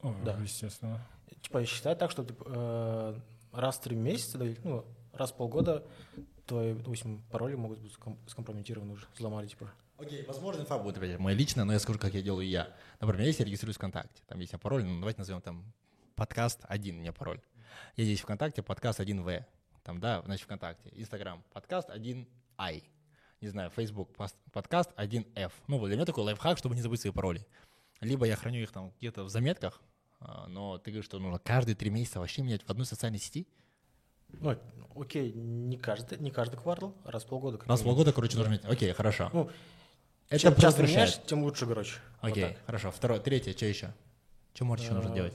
О, 0.00 0.14
Да. 0.24 0.36
естественно. 0.38 1.06
Типа 1.42 1.64
считай 1.64 1.94
так, 1.96 2.10
что 2.10 2.24
типа, 2.24 2.44
э, 2.48 3.20
раз 3.52 3.76
в 3.78 3.82
три 3.82 3.96
месяца, 3.96 4.38
да, 4.38 4.46
или, 4.46 4.58
ну, 4.64 4.84
раз 5.12 5.32
в 5.32 5.36
полгода 5.36 5.86
твои, 6.46 6.74
допустим, 6.74 7.22
пароли 7.30 7.54
могут 7.56 7.78
быть 7.80 7.92
ском- 7.92 8.18
скомпрометированы 8.26 8.92
уже, 8.94 9.06
взломали, 9.14 9.46
типа. 9.48 9.70
Окей, 9.98 10.24
возможно, 10.26 10.60
инфа 10.62 10.78
будет 10.78 10.98
опять 10.98 11.18
моя 11.18 11.36
личная, 11.36 11.64
но 11.64 11.72
я 11.72 11.78
скажу, 11.78 11.98
как 11.98 12.14
я 12.14 12.22
делаю 12.22 12.46
я. 12.46 12.74
Например, 13.00 13.26
если 13.26 13.42
я 13.42 13.46
регистрируюсь 13.46 13.76
ВКонтакте, 13.76 14.22
там 14.26 14.38
есть 14.40 14.52
у 14.52 14.56
меня 14.56 14.60
пароль, 14.62 14.84
ну, 14.84 14.98
давайте 14.98 15.18
назовем 15.20 15.40
там 15.40 15.72
подкаст 16.14 16.60
1 16.68 16.96
у 16.96 16.98
меня 17.00 17.12
пароль. 17.12 17.40
Я 17.96 18.04
здесь 18.04 18.20
ВКонтакте, 18.20 18.62
подкаст 18.62 19.00
1В. 19.00 19.44
Там, 19.82 20.00
да, 20.00 20.22
значит, 20.24 20.44
ВКонтакте. 20.44 20.90
Инстаграм, 20.92 21.42
подкаст 21.52 21.88
1I. 21.90 22.82
Не 23.40 23.48
знаю, 23.48 23.70
Facebook, 23.70 24.10
подкаст 24.52 24.90
1F. 24.96 25.52
Ну, 25.68 25.78
вот 25.78 25.86
для 25.88 25.96
меня 25.96 26.06
такой 26.06 26.24
лайфхак, 26.24 26.58
чтобы 26.58 26.74
не 26.74 26.82
забыть 26.82 27.00
свои 27.00 27.12
пароли. 27.12 27.46
Либо 28.00 28.26
я 28.26 28.36
храню 28.36 28.60
их 28.60 28.72
там 28.72 28.92
где-то 28.98 29.24
в 29.24 29.28
заметках, 29.28 29.80
а, 30.20 30.46
но 30.48 30.78
ты 30.78 30.90
говоришь, 30.90 31.06
что 31.06 31.18
нужно 31.18 31.38
каждые 31.38 31.74
три 31.76 31.90
месяца 31.90 32.18
вообще 32.20 32.42
менять 32.42 32.62
в 32.62 32.70
одной 32.70 32.86
социальной 32.86 33.18
сети. 33.18 33.46
Ну, 34.28 34.58
окей, 34.96 35.32
не 35.32 35.76
каждый, 35.76 36.18
не 36.18 36.30
каждый 36.30 36.56
квартал, 36.56 36.94
раз 37.04 37.24
в 37.24 37.28
полгода. 37.28 37.58
Раз 37.64 37.80
в 37.80 37.84
полгода, 37.84 38.12
короче, 38.12 38.36
нужно 38.36 38.50
менять. 38.50 38.64
Окей, 38.64 38.92
хорошо. 38.92 39.30
Ну, 39.32 39.50
Это 40.28 40.40
чем 40.40 40.56
часто 40.56 40.82
меняешь, 40.82 41.18
тем 41.26 41.42
лучше, 41.44 41.66
короче. 41.66 41.98
Вот 42.22 42.32
Окей, 42.32 42.44
так. 42.54 42.66
хорошо. 42.66 42.90
Второе, 42.90 43.20
третье, 43.20 43.52
что 43.52 43.66
еще? 43.66 43.94
Что 44.52 44.64
может 44.64 44.84
еще 44.84 44.94
нужно 44.94 45.12
А, 45.12 45.14
делать? 45.14 45.34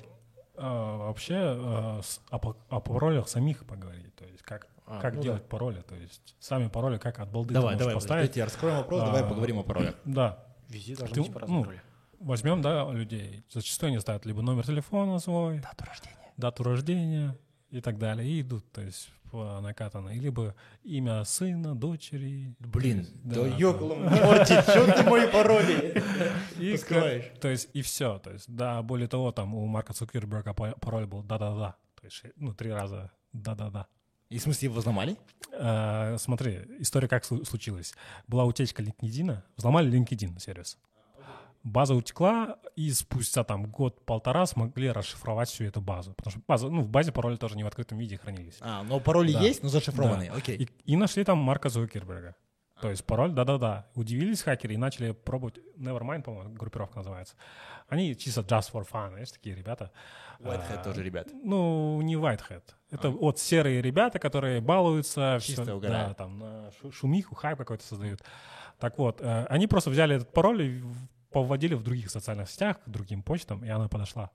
А, 0.62 0.97
вообще 0.97 1.36
а, 1.38 2.02
с- 2.04 2.21
о, 2.30 2.38
па- 2.39 2.56
о 2.69 2.80
паролях 2.80 3.28
самих 3.28 3.65
поговорить, 3.65 4.13
то 4.15 4.26
есть 4.26 4.41
как, 4.43 4.67
А, 4.86 5.00
как 5.00 5.15
ну 5.15 5.21
делать 5.21 5.47
пароли, 5.47 5.82
то 5.88 5.95
есть 5.95 6.36
сами 6.39 6.67
пароли 6.67 6.97
как 6.97 7.19
от 7.19 7.30
балды 7.32 7.54
Давай, 7.54 7.74
ты 7.76 7.80
давай, 7.80 7.95
поставить. 7.95 8.36
Я 8.36 8.45
раскроем 8.45 8.78
вопрос, 8.78 9.02
давай 9.04 9.24
А, 9.24 9.28
поговорим 9.28 9.60
о 9.60 9.63
паролях. 9.63 9.95
Да, 10.06 10.43
Везде 10.69 10.95
должны 10.95 11.15
Ты- 11.15 11.21
быть 11.24 11.34
по-разному 11.34 11.60
ну, 11.62 11.65
пароли. 11.65 11.82
возьмем, 12.19 12.62
да, 12.62 12.89
людей. 12.91 13.43
Зачастую 13.50 13.89
они 13.89 14.00
ставят 14.00 14.26
либо 14.26 14.41
номер 14.41 14.65
телефона 14.65 15.19
свой, 15.19 15.60
Дату 15.60 15.86
рождения. 15.86 16.17
дату 16.38 16.63
рождения 16.63 17.38
и 17.72 17.82
так 17.82 17.98
далее, 17.98 18.28
и 18.30 18.42
идут, 18.42 18.70
то 18.72 18.82
есть 18.82 19.12
по 19.32 19.60
накатанной. 19.62 20.18
Либо 20.20 20.54
имя 20.84 21.24
сына, 21.24 21.74
дочери. 21.76 22.54
Блин, 22.60 23.08
Да, 23.24 23.36
да 23.36 23.42
да. 23.50 23.56
ёкалом 23.58 24.04
морти, 24.04 24.62
что 24.62 24.92
ты 24.94 25.10
мои 25.10 25.28
пароли? 25.32 26.04
И, 26.60 26.74
Раскрываешь. 26.74 27.26
к- 27.36 27.40
то 27.40 27.48
есть 27.48 27.70
и 27.74 27.82
все. 27.82 28.20
То 28.20 28.32
есть, 28.32 28.46
да, 28.54 28.82
более 28.82 29.08
того, 29.08 29.32
там 29.32 29.56
у 29.56 29.66
Марка 29.68 29.94
Цукерберга 29.94 30.54
па- 30.54 30.74
пароль 30.82 31.06
был 31.06 31.24
да-да-да. 31.24 31.76
То 32.00 32.06
есть, 32.06 32.24
ну, 32.36 32.54
три 32.54 32.72
раза 32.72 33.12
да-да-да. 33.32 33.88
И 34.30 34.38
в 34.38 34.42
смысле 34.42 34.68
его 34.68 34.80
взломали? 34.80 35.18
Э, 35.54 36.18
смотри, 36.18 36.60
история 36.80 37.08
как 37.08 37.24
слу- 37.24 37.46
случилась. 37.46 37.94
Была 38.28 38.46
утечка 38.46 38.82
LinkedIn, 38.84 39.42
взломали 39.58 39.92
LinkedIn 39.92 40.40
сервис. 40.40 40.78
База 41.63 41.93
утекла, 41.93 42.58
и 42.76 42.89
спустя 42.91 43.43
там 43.43 43.67
год-полтора 43.67 44.45
смогли 44.47 44.89
расшифровать 44.91 45.50
всю 45.50 45.65
эту 45.65 45.80
базу. 45.80 46.13
Потому 46.13 46.32
что 46.32 46.41
база, 46.47 46.69
ну, 46.69 46.82
в 46.82 46.89
базе 46.89 47.12
пароли 47.12 47.36
тоже 47.38 47.56
не 47.56 47.63
в 47.63 47.67
открытом 47.67 48.00
виде 48.00 48.17
хранились. 48.17 48.58
А, 48.62 48.82
но 48.84 49.00
пароли 49.00 49.34
Да. 49.34 49.39
есть, 49.41 49.62
но 49.62 49.69
зашифрованные. 49.69 50.32
Да. 50.32 50.38
Окей. 50.38 50.58
И, 50.58 50.69
и 50.86 50.95
нашли 50.95 51.24
там 51.24 51.38
Марка 51.38 51.69
Зукерберга. 51.69 52.36
То 52.82 52.89
есть 52.89 53.06
пароль, 53.06 53.32
да-да-да. 53.32 53.86
Удивились 53.93 54.41
хакеры 54.41 54.74
и 54.74 54.78
начали 54.78 55.12
пробовать, 55.12 55.60
Nevermind, 55.78 56.24
по-моему, 56.24 56.56
группировка 56.56 56.97
называется. 56.97 57.36
Они 57.88 58.15
чисто 58.17 58.41
just 58.41 58.71
for 58.74 58.84
fun, 58.91 59.10
знаешь, 59.10 59.32
такие 59.32 59.56
ребята. 59.56 59.91
Whitehead 60.39 60.80
А, 60.80 60.84
тоже, 60.84 61.04
ребят. 61.04 61.28
Ну, 61.32 62.02
не 62.02 62.15
Whitehead. 62.15 62.63
Это 62.89 63.12
вот 63.12 63.38
серые 63.38 63.84
ребята, 63.84 64.17
которые 64.17 64.62
балуются. 64.62 65.38
Чисто 65.43 65.62
всё, 65.62 65.76
угорают. 65.78 66.08
Да, 66.08 66.13
там 66.15 66.39
на 66.39 66.71
шу- 66.82 66.91
шумиху, 66.91 67.36
хайп 67.36 67.60
какой-то 67.60 67.84
создают. 67.86 68.24
Так 68.80 68.97
вот, 68.97 69.21
э, 69.21 69.45
они 69.45 69.67
просто 69.67 69.91
взяли 69.91 70.15
этот 70.15 70.34
пароль 70.34 70.63
и 70.63 70.84
повводили 71.32 71.74
в 71.76 71.84
других 71.84 72.10
социальных 72.12 72.50
сетях, 72.50 72.78
к 72.86 72.89
другим 72.89 73.24
почтам, 73.24 73.63
и 73.63 73.70
она 73.70 73.88
подошла. 73.88 74.32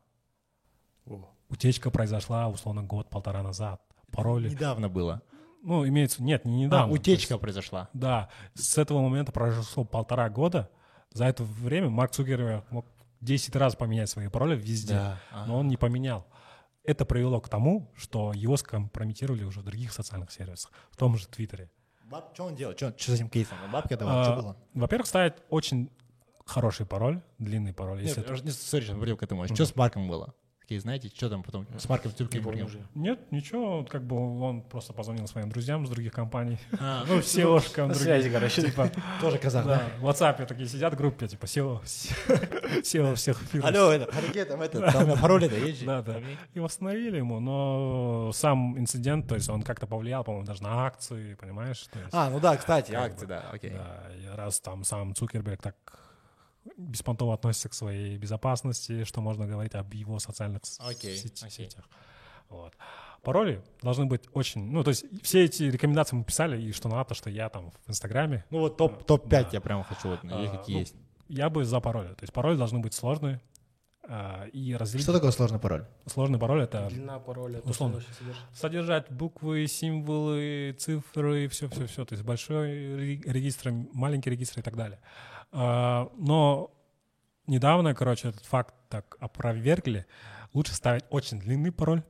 О. 1.06 1.28
Утечка 1.48 1.90
произошла, 1.90 2.48
условно, 2.48 2.82
год-полтора 2.82 3.42
назад. 3.42 3.80
Пароли. 4.10 4.48
Недавно 4.50 4.88
было. 4.88 5.22
Ну, 5.62 5.86
имеется... 5.86 6.22
Нет, 6.22 6.44
не 6.44 6.66
Да, 6.68 6.78
недавно. 6.78 6.94
утечка 6.94 7.28
То 7.28 7.34
есть, 7.34 7.40
произошла. 7.42 7.88
да, 7.92 8.28
с 8.54 8.78
этого 8.78 9.00
момента 9.00 9.32
прошло 9.32 9.84
полтора 9.84 10.28
года. 10.30 10.70
За 11.12 11.24
это 11.26 11.44
время 11.44 11.88
Марк 11.88 12.12
Цукерберг 12.12 12.70
мог 12.70 12.86
10 13.20 13.54
раз 13.56 13.74
поменять 13.76 14.08
свои 14.10 14.28
пароли 14.28 14.56
везде, 14.56 14.94
Да, 14.94 15.20
но 15.46 15.58
он 15.58 15.68
не 15.68 15.76
поменял. 15.76 16.26
Это 16.84 17.04
привело 17.04 17.40
к 17.40 17.48
тому, 17.48 17.90
что 17.96 18.32
его 18.32 18.56
скомпрометировали 18.56 19.42
уже 19.44 19.60
в 19.60 19.64
других 19.64 19.92
социальных 19.92 20.30
сервисах, 20.30 20.70
в 20.90 20.96
том 20.96 21.16
же 21.16 21.26
Твиттере. 21.26 21.70
Баб, 22.04 22.30
что 22.34 22.44
он 22.44 22.54
делал? 22.54 22.74
Что 22.76 22.92
с 22.96 23.08
этим 23.08 23.28
кейсом? 23.28 23.56
Бабки 23.72 23.94
давал? 23.94 24.20
А, 24.20 24.24
Что 24.24 24.36
было? 24.36 24.56
Во-первых, 24.74 25.08
ставить 25.08 25.34
очень 25.50 25.90
хороший 26.46 26.86
пароль, 26.86 27.20
длинный 27.38 27.72
пароль. 27.74 28.00
Если 28.02 28.20
Нет, 28.20 28.30
это- 28.30 28.44
не- 28.44 28.50
сори, 28.52 28.84
что 28.84 29.16
к 29.16 29.22
этому. 29.22 29.46
Что 29.46 29.66
с 29.66 29.76
Марком 29.76 30.08
было? 30.08 30.34
Такие, 30.60 30.80
знаете, 30.80 31.08
что 31.14 31.30
там 31.30 31.44
потом 31.44 31.64
с 31.78 31.88
Марком 31.88 32.10
Не 32.10 32.16
помню 32.16 32.28
Цукербергом? 32.40 32.66
уже. 32.66 32.80
Нет, 32.96 33.30
ничего, 33.30 33.84
как 33.84 34.04
бы 34.04 34.16
он 34.42 34.62
просто 34.62 34.92
позвонил 34.92 35.28
своим 35.28 35.48
друзьям 35.48 35.86
с 35.86 35.90
других 35.90 36.12
компаний, 36.12 36.58
А, 36.80 37.04
ну, 37.06 37.18
SEO-шкам 37.18 37.86
На 37.86 37.94
других. 37.94 38.02
связи, 38.02 38.30
короче. 38.30 38.62
Типа, 38.62 38.90
тоже 39.20 39.38
казах, 39.38 39.64
да? 39.64 39.76
да, 39.78 39.88
в 40.00 40.08
WhatsApp 40.08 40.44
такие 40.44 40.66
сидят 40.68 40.94
в 40.94 40.96
группе, 40.96 41.28
типа 41.28 41.44
SEO, 41.44 41.80
SEO 42.82 43.14
всех 43.14 43.38
фирм. 43.38 43.64
Алло, 43.64 43.92
это, 43.92 44.10
Харике, 44.12 44.44
там 44.44 44.60
это, 44.60 44.80
там 44.90 45.10
это 45.10 45.54
есть? 45.56 45.84
Да, 45.86 46.02
да. 46.02 46.20
И 46.54 46.58
восстановили 46.58 47.18
ему, 47.18 47.38
но 47.38 48.32
сам 48.32 48.76
инцидент, 48.76 49.28
то 49.28 49.36
есть 49.36 49.48
он 49.48 49.62
как-то 49.62 49.86
повлиял, 49.86 50.24
по-моему, 50.24 50.46
даже 50.46 50.64
на 50.64 50.84
акции, 50.84 51.34
понимаешь? 51.34 51.86
А, 52.10 52.28
ну 52.28 52.40
да, 52.40 52.56
кстати, 52.56 52.92
акции, 52.92 53.26
да, 53.26 53.50
окей. 53.52 53.70
да, 53.70 54.02
раз 54.34 54.58
там 54.58 54.82
сам 54.82 55.14
Цукерберг 55.14 55.62
так 55.62 55.76
беспонтово 56.76 57.34
относится 57.34 57.68
к 57.68 57.74
своей 57.74 58.16
безопасности, 58.18 59.04
что 59.04 59.20
можно 59.20 59.46
говорить 59.46 59.74
об 59.74 59.92
его 59.94 60.18
социальных 60.18 60.64
с- 60.64 60.80
Окей, 60.80 61.16
сети- 61.16 61.44
окей. 61.46 61.70
сетях. 61.70 61.84
Вот. 62.48 62.74
Пароли 63.22 63.62
должны 63.82 64.06
быть 64.06 64.22
очень... 64.32 64.70
Ну, 64.70 64.84
то 64.84 64.90
есть 64.90 65.04
все 65.22 65.44
эти 65.44 65.64
рекомендации 65.64 66.14
мы 66.16 66.24
писали, 66.24 66.60
и 66.62 66.72
что 66.72 66.88
надо, 66.88 67.14
что 67.14 67.28
я 67.28 67.48
там 67.48 67.72
в 67.84 67.90
Инстаграме. 67.90 68.44
Ну 68.50 68.60
вот 68.60 68.76
топ, 68.76 69.04
топ-5 69.04 69.28
Да. 69.28 69.48
я 69.52 69.60
прям 69.60 69.82
хочу, 69.82 70.08
вот, 70.10 70.20
А, 70.24 70.56
какие 70.58 70.74
ну, 70.76 70.80
есть. 70.80 70.94
Я 71.28 71.50
бы 71.50 71.64
за 71.64 71.80
пароли. 71.80 72.08
То 72.14 72.22
есть 72.22 72.32
пароли 72.32 72.56
должны 72.56 72.78
быть 72.78 72.94
сложные. 72.94 73.40
а, 74.08 74.44
и 74.52 74.76
разделить... 74.76 75.02
Что 75.02 75.12
такое 75.12 75.32
сложный 75.32 75.58
пароль? 75.58 75.84
Сложный 76.06 76.38
пароль— 76.38 76.62
это 76.62 76.86
Длина 76.88 77.18
пароля, 77.18 77.58
Условно. 77.62 78.00
содержать 78.54 79.10
буквы, 79.10 79.66
символы, 79.66 80.76
цифры, 80.78 81.48
все-все-все. 81.48 82.04
То 82.04 82.12
есть 82.12 82.24
большой 82.24 82.68
ре- 82.96 83.20
регистр, 83.24 83.72
маленький 83.92 84.30
регистр 84.30 84.60
и 84.60 84.62
так 84.62 84.76
далее. 84.76 85.00
А, 85.58 86.10
Но 86.18 86.70
недавно, 87.46 87.94
короче, 87.94 88.28
этот 88.28 88.44
факт 88.44 88.74
так 88.90 89.16
опровергли. 89.20 90.06
Лучше 90.52 90.74
ставить 90.74 91.04
очень 91.10 91.38
длинный 91.40 91.72
пароль. 91.72 92.02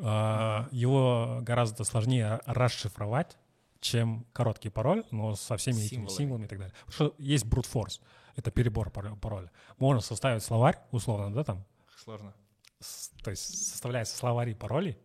А, 0.00 0.68
Его 0.70 1.38
гораздо 1.42 1.84
сложнее 1.84 2.40
расшифровать, 2.46 3.36
чем 3.80 4.26
короткий 4.32 4.68
пароль, 4.70 5.04
но 5.10 5.34
со 5.36 5.56
всеми 5.56 5.76
этими 5.76 5.88
Символами. 5.88 6.16
символами 6.16 6.44
и 6.44 6.48
так 6.48 6.58
далее. 6.58 6.74
Потому 6.86 6.92
что 7.10 7.22
есть 7.22 7.44
brute 7.46 7.70
force. 7.72 8.00
Это 8.36 8.50
перебор 8.50 8.90
паро- 8.90 9.16
пароля. 9.16 9.50
Можно 9.78 10.00
составить 10.00 10.42
словарь, 10.42 10.78
условно, 10.92 11.32
да, 11.32 11.44
там, 11.44 11.64
Сложно. 11.96 12.32
с- 12.80 13.10
то 13.22 13.30
есть 13.30 13.68
составляется 13.70 14.16
словари 14.16 14.54
паролей, 14.54 14.98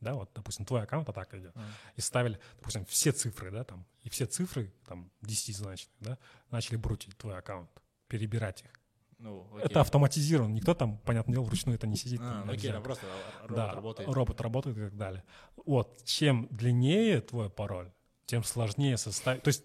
да, 0.00 0.14
вот, 0.14 0.30
допустим, 0.34 0.64
твой 0.64 0.82
аккаунт 0.82 1.08
атака 1.08 1.38
идет, 1.38 1.54
Мгм. 1.54 1.64
и 1.96 2.00
ставили, 2.00 2.40
допустим, 2.56 2.84
все 2.86 3.12
цифры, 3.12 3.50
да, 3.50 3.64
там, 3.64 3.84
и 4.02 4.08
все 4.08 4.26
цифры, 4.26 4.72
там, 4.86 5.10
10-значные, 5.22 5.94
да, 6.00 6.18
начали 6.50 6.76
брутить 6.76 7.16
твой 7.16 7.36
аккаунт, 7.38 7.70
перебирать 8.08 8.62
их. 8.62 8.70
Ну, 9.18 9.46
окей. 9.52 9.66
Это 9.66 9.82
автоматизировано, 9.82 10.52
никто 10.54 10.72
там, 10.74 10.96
понятное 10.98 11.34
дело, 11.34 11.44
вручную 11.44 11.76
это 11.76 11.86
не 11.86 11.96
сидит. 11.96 12.20
А, 12.22 12.44
ну, 12.44 12.52
окей, 12.52 12.72
ну, 12.72 12.80
просто 12.82 13.06
робот 13.42 13.56
да, 13.56 13.72
работает. 13.74 14.08
робот 14.08 14.40
работает 14.40 14.78
и 14.78 14.80
так 14.80 14.96
далее. 14.96 15.24
Вот, 15.66 16.02
чем 16.04 16.48
длиннее 16.50 17.20
твой 17.20 17.50
пароль, 17.50 17.92
тем 18.24 18.42
сложнее 18.42 18.96
составить, 18.96 19.42
то 19.42 19.48
есть, 19.48 19.64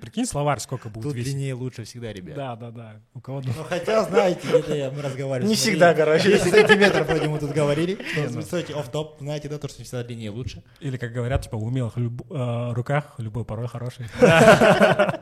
прикинь, 0.00 0.26
словарь 0.26 0.58
сколько 0.60 0.88
будет 0.88 1.04
Тут 1.04 1.14
весить. 1.14 1.32
длиннее 1.32 1.54
лучше 1.54 1.84
всегда, 1.84 2.12
ребят. 2.12 2.36
Да, 2.36 2.56
да, 2.56 2.70
да. 2.70 3.00
У 3.14 3.20
кого 3.20 3.40
Ну, 3.44 3.52
хотя, 3.68 4.04
знаете, 4.04 4.40
где-то 4.48 4.74
я- 4.74 4.90
мы 4.90 5.02
разговаривали. 5.02 5.48
Не 5.48 5.54
всегда, 5.56 5.94
короче. 5.94 6.30
10 6.32 6.50
сантиметров 6.50 7.06
вроде 7.08 7.28
мы 7.28 7.38
тут 7.38 7.52
говорили. 7.52 7.98
Ну, 8.30 8.42
Стойте, 8.42 8.74
оф-топ, 8.74 9.16
знаете, 9.20 9.48
да, 9.48 9.58
то, 9.58 9.68
что 9.68 9.82
всегда 9.82 10.02
длиннее 10.04 10.30
лучше. 10.30 10.62
Или, 10.80 10.96
как 10.96 11.12
говорят, 11.12 11.42
типа, 11.42 11.56
в 11.56 11.64
умелых 11.64 11.94
э, 11.96 12.72
руках 12.72 13.14
любой 13.18 13.44
пароль 13.44 13.68
хороший. 13.68 14.06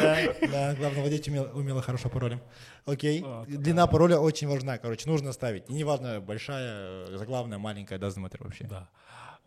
Да, 0.00 0.26
да, 0.50 0.74
главное 0.74 1.00
владеть 1.00 1.28
умело, 1.28 1.46
умело 1.54 1.82
хорошо 1.82 2.08
паролем. 2.08 2.40
Окей, 2.86 3.24
длина 3.48 3.86
пароля 3.86 4.18
очень 4.18 4.48
важна, 4.48 4.78
короче, 4.78 5.08
нужно 5.08 5.32
ставить. 5.32 5.68
И 5.68 5.72
неважно, 5.72 6.20
большая, 6.20 7.06
заглавная, 7.16 7.58
маленькая, 7.58 7.98
doesn't 7.98 8.22
matter 8.24 8.42
вообще. 8.42 8.64
Да. 8.64 8.88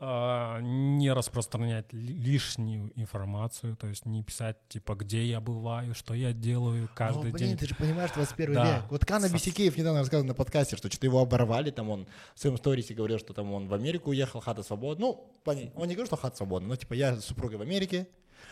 А, 0.06 0.60
Не 0.60 1.14
распространять 1.14 1.94
ли- 1.94 2.14
лишнюю 2.14 2.92
информацию, 3.00 3.78
то 3.78 3.88
есть 3.88 4.06
не 4.06 4.22
писать, 4.22 4.58
типа, 4.68 4.96
где 4.96 5.24
я 5.26 5.40
бываю, 5.40 5.96
что 5.96 6.14
я 6.14 6.34
делаю 6.34 6.90
каждый 6.94 7.28
Ну, 7.28 7.32
блин, 7.32 7.50
день. 7.50 7.58
ты 7.58 7.68
же 7.68 7.76
понимаешь, 7.76 8.12
21 8.12 8.54
Да. 8.56 8.66
век. 8.82 8.92
Вот 8.92 9.06
Кана 9.06 9.30
Бесикеев 9.30 9.78
недавно 9.78 10.02
рассказывал 10.02 10.28
на 10.28 10.34
подкасте, 10.34 10.76
что 10.76 10.90
что-то 10.90 11.06
его 11.06 11.22
оборвали, 11.22 11.72
там 11.72 11.90
он 11.90 12.06
в 12.36 12.40
своем 12.40 12.58
сторисе 12.58 12.94
говорил, 12.94 13.18
что 13.18 13.34
там 13.34 13.54
он 13.54 13.68
в 13.70 13.74
Америку 13.74 14.10
уехал, 14.10 14.42
хата 14.42 14.62
свободна. 14.62 15.06
Ну, 15.06 15.32
он 15.46 15.56
не 15.56 15.94
говорил, 15.96 16.06
что 16.08 16.18
хата 16.18 16.36
свободна, 16.36 16.68
но 16.68 16.76
типа 16.76 16.94
я 16.96 17.16
с 17.16 17.24
супругой 17.24 17.58
в 17.58 17.62
Америке, 17.62 18.06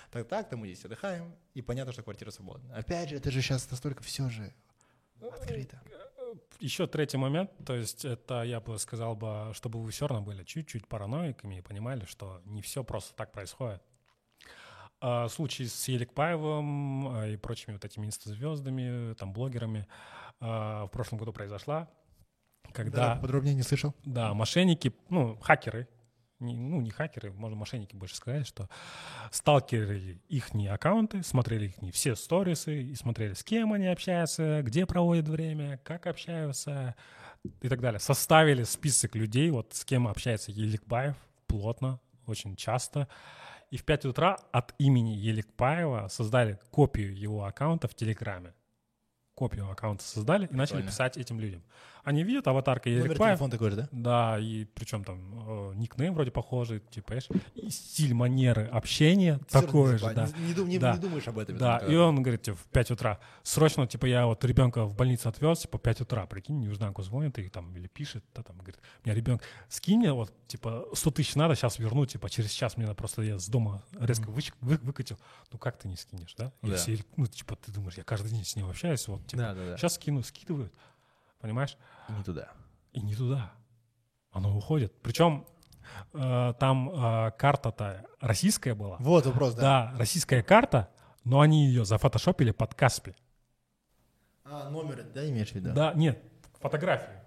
так 0.10 0.28
так, 0.30 0.48
там 0.50 0.60
мы 0.62 0.68
здесь 0.68 0.86
отдыхаем, 0.86 1.36
и 1.54 1.62
понятно, 1.62 1.92
что 1.92 2.02
квартира 2.02 2.32
свободна. 2.32 2.74
Опять 2.76 3.10
же, 3.10 3.18
это 3.18 3.30
же 3.30 3.42
сейчас 3.42 3.70
настолько 3.70 4.04
все 4.04 4.30
же 4.30 4.54
открыто. 5.22 5.82
Еще 6.62 6.86
третий 6.86 7.18
момент, 7.18 7.50
то 7.66 7.76
есть 7.76 8.06
это, 8.06 8.44
я 8.44 8.60
бы 8.60 8.78
сказал 8.78 9.16
бы, 9.16 9.52
чтобы 9.56 9.82
вы 9.82 9.90
все 9.90 10.06
равно 10.06 10.24
были 10.24 10.44
чуть-чуть 10.44 10.88
параноиками 10.88 11.58
и 11.58 11.62
понимали, 11.62 12.06
что 12.06 12.40
не 12.46 12.62
все 12.62 12.84
просто 12.84 13.16
так 13.16 13.32
происходит. 13.32 13.82
А, 15.00 15.28
Случай 15.28 15.66
с 15.66 15.88
Еликпаевым 15.88 17.08
а, 17.08 17.28
и 17.28 17.36
прочими 17.36 17.74
вот 17.74 17.84
этими 17.84 18.06
инстазвездами, 18.06 19.16
там, 19.16 19.34
блогерами 19.34 19.88
а, 20.40 20.86
в 20.86 20.90
прошлом 20.90 21.18
году 21.18 21.34
произошла, 21.34 21.90
когда... 22.74 23.16
подробнее 23.16 23.56
не 23.56 23.64
слышал. 23.64 23.96
Да, 24.06 24.36
мошенники, 24.36 24.94
ну, 25.10 25.38
хакеры, 25.38 25.88
не, 26.42 26.56
ну, 26.56 26.82
не 26.82 26.90
хакеры, 26.90 27.32
можно 27.32 27.56
мошенники 27.56 27.96
больше 27.96 28.16
сказать, 28.16 28.48
что 28.48 28.70
сталкерили 29.32 30.22
их 30.28 30.50
аккаунты, 30.70 31.24
смотрели 31.24 31.68
их 31.68 31.94
все 31.94 32.16
сторисы 32.16 32.84
и 32.84 32.96
смотрели, 32.96 33.34
с 33.34 33.44
кем 33.44 33.74
они 33.74 33.88
общаются, 33.88 34.62
где 34.64 34.86
проводят 34.86 35.28
время, 35.28 35.80
как 35.84 36.08
общаются 36.08 36.96
и 37.62 37.70
так 37.70 37.80
далее. 37.80 38.00
Составили 38.00 38.64
список 38.64 39.16
людей, 39.16 39.50
вот 39.52 39.74
с 39.74 39.86
кем 39.86 40.08
общается 40.08 40.52
Еликбаев 40.52 41.16
плотно, 41.48 42.00
очень 42.28 42.56
часто. 42.56 43.08
И 43.70 43.78
в 43.78 43.86
5 43.86 44.06
утра 44.06 44.38
от 44.52 44.74
имени 44.80 45.12
Еликбаева 45.12 46.08
создали 46.10 46.60
копию 46.72 47.18
его 47.18 47.46
аккаунта 47.46 47.88
в 47.88 47.96
Телеграме. 47.96 48.54
Копию 49.34 49.70
аккаунта 49.72 50.04
создали 50.04 50.46
и 50.46 50.54
начали 50.54 50.78
Прикольно. 50.78 50.92
писать 50.92 51.18
этим 51.18 51.40
людям. 51.40 51.64
Они 52.04 52.24
видят 52.24 52.48
аватарка 52.48 52.90
Номер 52.90 53.06
Еликбаев, 53.06 53.34
телефона 53.34 53.52
такой 53.52 53.70
же, 53.72 53.76
да? 53.78 53.90
да, 53.92 54.40
и 54.40 54.66
причем 54.66 55.04
там 55.04 55.72
э, 55.72 55.74
никнейм 55.76 56.14
вроде 56.14 56.32
похожий, 56.32 56.80
типа, 56.90 57.08
понимаешь, 57.10 57.30
и 57.56 57.70
стиль 57.70 58.14
манеры 58.14 58.66
общения 58.66 59.40
такой 59.50 59.98
же, 59.98 60.14
да. 60.14 60.28
Не, 60.38 60.54
не- 60.66 60.80
Да. 60.80 60.94
не 60.94 61.00
думаешь 61.00 61.28
об 61.28 61.38
этом. 61.38 61.58
Да, 61.58 61.78
и 61.78 61.96
он 61.96 62.22
говорит, 62.24 62.42
типа, 62.44 62.58
в 62.58 62.66
5 62.68 62.92
утра, 62.92 63.20
срочно, 63.44 63.86
типа, 63.88 64.06
я 64.08 64.26
вот 64.26 64.44
ребенка 64.46 64.86
в 64.86 64.96
больницу 64.96 65.30
отвез, 65.30 65.60
типа, 65.60 65.78
в 65.78 65.82
5 65.82 66.02
утра, 66.02 66.26
прикинь, 66.26 66.62
Южнанку 66.64 67.04
звонит 67.04 67.38
и 67.40 67.50
там, 67.50 67.76
или 67.76 67.88
пишет, 67.88 68.24
да, 68.36 68.44
там, 68.44 68.58
говорит, 68.58 68.78
у 69.04 69.08
меня 69.08 69.16
ребенок, 69.16 69.42
скинь 69.70 70.00
мне, 70.00 70.12
вот, 70.14 70.32
типа, 70.48 70.86
100 70.94 71.12
тысяч 71.12 71.36
надо, 71.36 71.56
сейчас 71.56 71.78
верну, 71.80 72.06
типа, 72.06 72.30
через 72.30 72.52
час 72.52 72.78
мне 72.78 72.86
надо 72.88 72.96
просто, 72.96 73.22
я 73.22 73.38
с 73.38 73.48
дома 73.48 73.84
резко 74.00 74.30
выч- 74.32 74.54
вы- 74.62 74.78
выкатил, 74.82 75.18
ну, 75.52 75.60
как 75.60 75.78
ты 75.78 75.88
не 75.88 75.98
скинешь, 75.98 76.34
да? 76.38 76.52
И 76.64 76.70
Да. 76.70 76.76
все, 76.78 76.98
ну, 77.16 77.28
типа, 77.28 77.56
ты 77.56 77.72
думаешь, 77.72 77.96
я 77.98 78.04
каждый 78.04 78.32
день 78.32 78.44
с 78.44 78.56
ним 78.56 78.70
общаюсь, 78.70 79.08
вот, 79.08 79.26
типа, 79.28 79.42
Да, 79.44 79.54
да, 79.54 79.66
да. 79.68 79.78
сейчас 79.78 79.96
скину, 79.96 80.24
скидывают, 80.24 80.74
понимаешь? 81.42 81.78
И 82.10 82.14
не 82.14 82.24
туда. 82.24 82.52
И 82.94 83.02
не 83.02 83.16
туда. 83.16 83.52
Оно 84.32 84.56
уходит. 84.58 84.94
Причем 85.02 85.46
э, 86.14 86.54
там 86.60 86.90
э, 86.90 87.32
карта-то 87.38 88.06
российская 88.20 88.76
была. 88.76 88.98
Вот 89.00 89.26
вопрос, 89.26 89.56
да. 89.56 89.92
Да, 89.92 89.98
российская 89.98 90.44
карта, 90.44 90.90
но 91.24 91.42
они 91.42 91.66
ее 91.68 91.84
зафотошопили 91.86 92.52
под 92.52 92.76
Каспи. 92.76 93.16
А, 94.44 94.70
номер, 94.70 95.04
да, 95.04 95.28
имеешь 95.30 95.52
в 95.52 95.56
виду? 95.56 95.74
Да, 95.74 95.94
нет, 95.94 96.24
фотографию. 96.60 97.22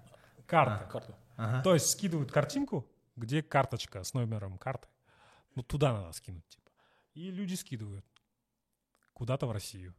Карта. 0.47 0.87
Карту. 0.91 1.15
Ага. 1.37 1.63
То 1.63 1.75
есть 1.75 1.91
скидывают 1.91 2.31
картинку, 2.31 2.87
где 3.17 3.43
карточка 3.43 4.03
с 4.05 4.15
номером 4.15 4.59
карты. 4.59 4.89
Ну, 5.55 5.63
туда 5.63 5.93
надо 5.93 6.13
скинуть, 6.13 6.47
типа. 6.49 6.71
И 7.15 7.31
люди 7.31 7.55
скидывают 7.55 8.05
куда-то 9.13 9.47
в 9.47 9.53
Россию. 9.53 9.95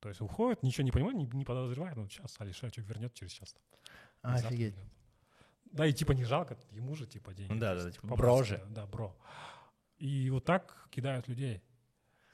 То 0.00 0.08
есть 0.08 0.20
уходят, 0.20 0.62
ничего 0.62 0.84
не 0.84 0.90
понимают, 0.90 1.16
не, 1.18 1.26
не 1.38 1.44
подозревают. 1.44 1.96
Ну, 1.96 2.08
сейчас 2.08 2.34
Алишачев 2.40 2.86
вернет 2.88 3.14
через 3.14 3.32
час. 3.32 3.52
там. 3.52 4.32
Завтра 4.32 4.48
Офигеть. 4.48 4.74
вернет. 4.74 4.92
Да, 5.72 5.86
и 5.86 5.92
типа 5.92 6.12
не 6.12 6.24
жалко, 6.24 6.56
ему 6.72 6.96
же 6.96 7.06
типа 7.06 7.32
деньги. 7.32 7.58
Да, 7.58 7.74
да, 7.76 7.90
типа, 7.90 8.08
по-братски, 8.08 8.20
бро 8.22 8.42
же. 8.42 8.66
Да, 8.70 8.86
бро. 8.86 9.16
И 9.98 10.28
вот 10.30 10.44
так 10.44 10.88
кидают 10.90 11.28
людей. 11.28 11.62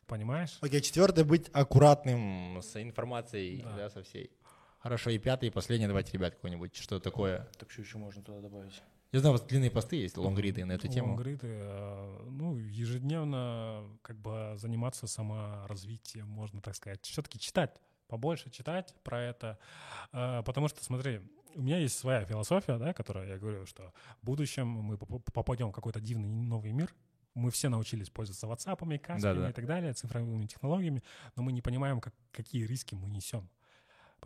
Понимаешь? 0.06 0.56
Окей, 0.60 0.80
четвертое 0.80 1.24
быть 1.24 1.50
аккуратным 1.52 2.60
с 2.62 2.80
информацией, 2.80 3.62
Да. 3.62 3.76
да, 3.76 3.90
со 3.90 4.02
всей. 4.04 4.30
Хорошо, 4.78 5.10
и 5.10 5.18
пятый, 5.18 5.48
и 5.48 5.50
последний, 5.50 5.88
давайте, 5.88 6.12
ребят, 6.12 6.36
какой-нибудь, 6.36 6.76
что 6.76 7.00
такое. 7.00 7.48
Так 7.58 7.70
что 7.72 7.82
еще 7.82 7.98
можно 7.98 8.22
туда 8.22 8.40
добавить? 8.40 8.80
Я 9.12 9.20
знаю, 9.20 9.34
у 9.34 9.38
вас 9.38 9.46
длинные 9.46 9.70
посты 9.70 9.96
есть, 9.96 10.16
лонгриды 10.16 10.64
на 10.64 10.72
эту 10.72 10.88
тему. 10.88 11.08
Лонгриды, 11.10 11.46
э, 11.48 12.26
ну, 12.30 12.56
ежедневно 12.56 13.84
как 14.02 14.18
бы 14.20 14.54
заниматься 14.56 15.06
саморазвитием, 15.06 16.28
можно 16.28 16.60
так 16.60 16.74
сказать. 16.74 17.04
Все-таки 17.04 17.38
читать, 17.38 17.80
побольше 18.08 18.50
читать 18.50 18.94
про 19.04 19.20
это. 19.22 19.58
Э, 20.12 20.42
Потому 20.44 20.68
что, 20.68 20.84
смотри, 20.84 21.20
у 21.54 21.62
меня 21.62 21.78
есть 21.78 21.96
своя 21.96 22.24
философия, 22.24 22.78
да, 22.78 22.92
которая 22.92 23.28
я 23.28 23.38
говорю, 23.38 23.64
что 23.66 23.92
в 24.20 24.26
будущем 24.26 24.66
мы 24.68 24.98
поп- 24.98 25.32
попадем 25.32 25.70
в 25.70 25.72
какой-то 25.72 26.00
дивный 26.00 26.28
новый 26.28 26.72
мир, 26.72 26.92
мы 27.34 27.50
все 27.50 27.68
научились 27.68 28.10
пользоваться 28.10 28.46
WhatsApp, 28.46 28.98
Каспиями 28.98 29.36
Да-да. 29.36 29.50
и 29.50 29.52
так 29.52 29.66
далее, 29.66 29.92
цифровыми 29.92 30.46
технологиями, 30.46 31.02
но 31.36 31.42
мы 31.42 31.52
не 31.52 31.62
понимаем, 31.62 32.00
как, 32.00 32.14
какие 32.32 32.64
риски 32.64 32.94
мы 32.94 33.08
несем. 33.08 33.48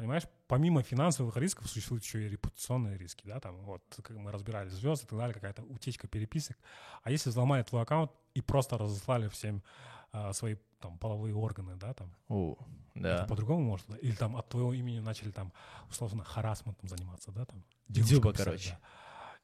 Понимаешь, 0.00 0.22
помимо 0.46 0.82
финансовых 0.82 1.36
рисков 1.36 1.68
существуют 1.68 2.02
еще 2.04 2.24
и 2.24 2.28
репутационные 2.30 2.96
риски, 2.96 3.26
да, 3.26 3.38
там 3.38 3.60
вот 3.66 3.82
как 4.02 4.16
мы 4.16 4.32
разбирали 4.32 4.70
звезды 4.70 5.04
и 5.04 5.08
так 5.10 5.18
далее, 5.18 5.34
какая-то 5.34 5.62
утечка 5.64 6.08
переписок. 6.08 6.56
А 7.02 7.10
если 7.10 7.28
взломали 7.28 7.62
твой 7.64 7.82
аккаунт 7.82 8.10
и 8.32 8.40
просто 8.40 8.78
разослали 8.78 9.28
всем 9.28 9.62
а, 10.10 10.32
свои 10.32 10.56
там 10.78 10.96
половые 10.96 11.34
органы, 11.34 11.76
да, 11.76 11.92
там, 11.92 12.16
О, 12.30 12.56
да. 12.94 13.16
это 13.16 13.24
по-другому 13.26 13.62
может, 13.62 13.88
да? 13.88 13.98
или 13.98 14.14
там 14.14 14.38
от 14.38 14.48
твоего 14.48 14.72
имени 14.72 15.00
начали 15.00 15.32
там 15.32 15.52
условно 15.90 16.24
харасментом 16.24 16.88
заниматься, 16.88 17.30
да, 17.30 17.44
там. 17.44 17.62
Писать, 17.92 18.44
короче. 18.44 18.70
да. 18.70 18.80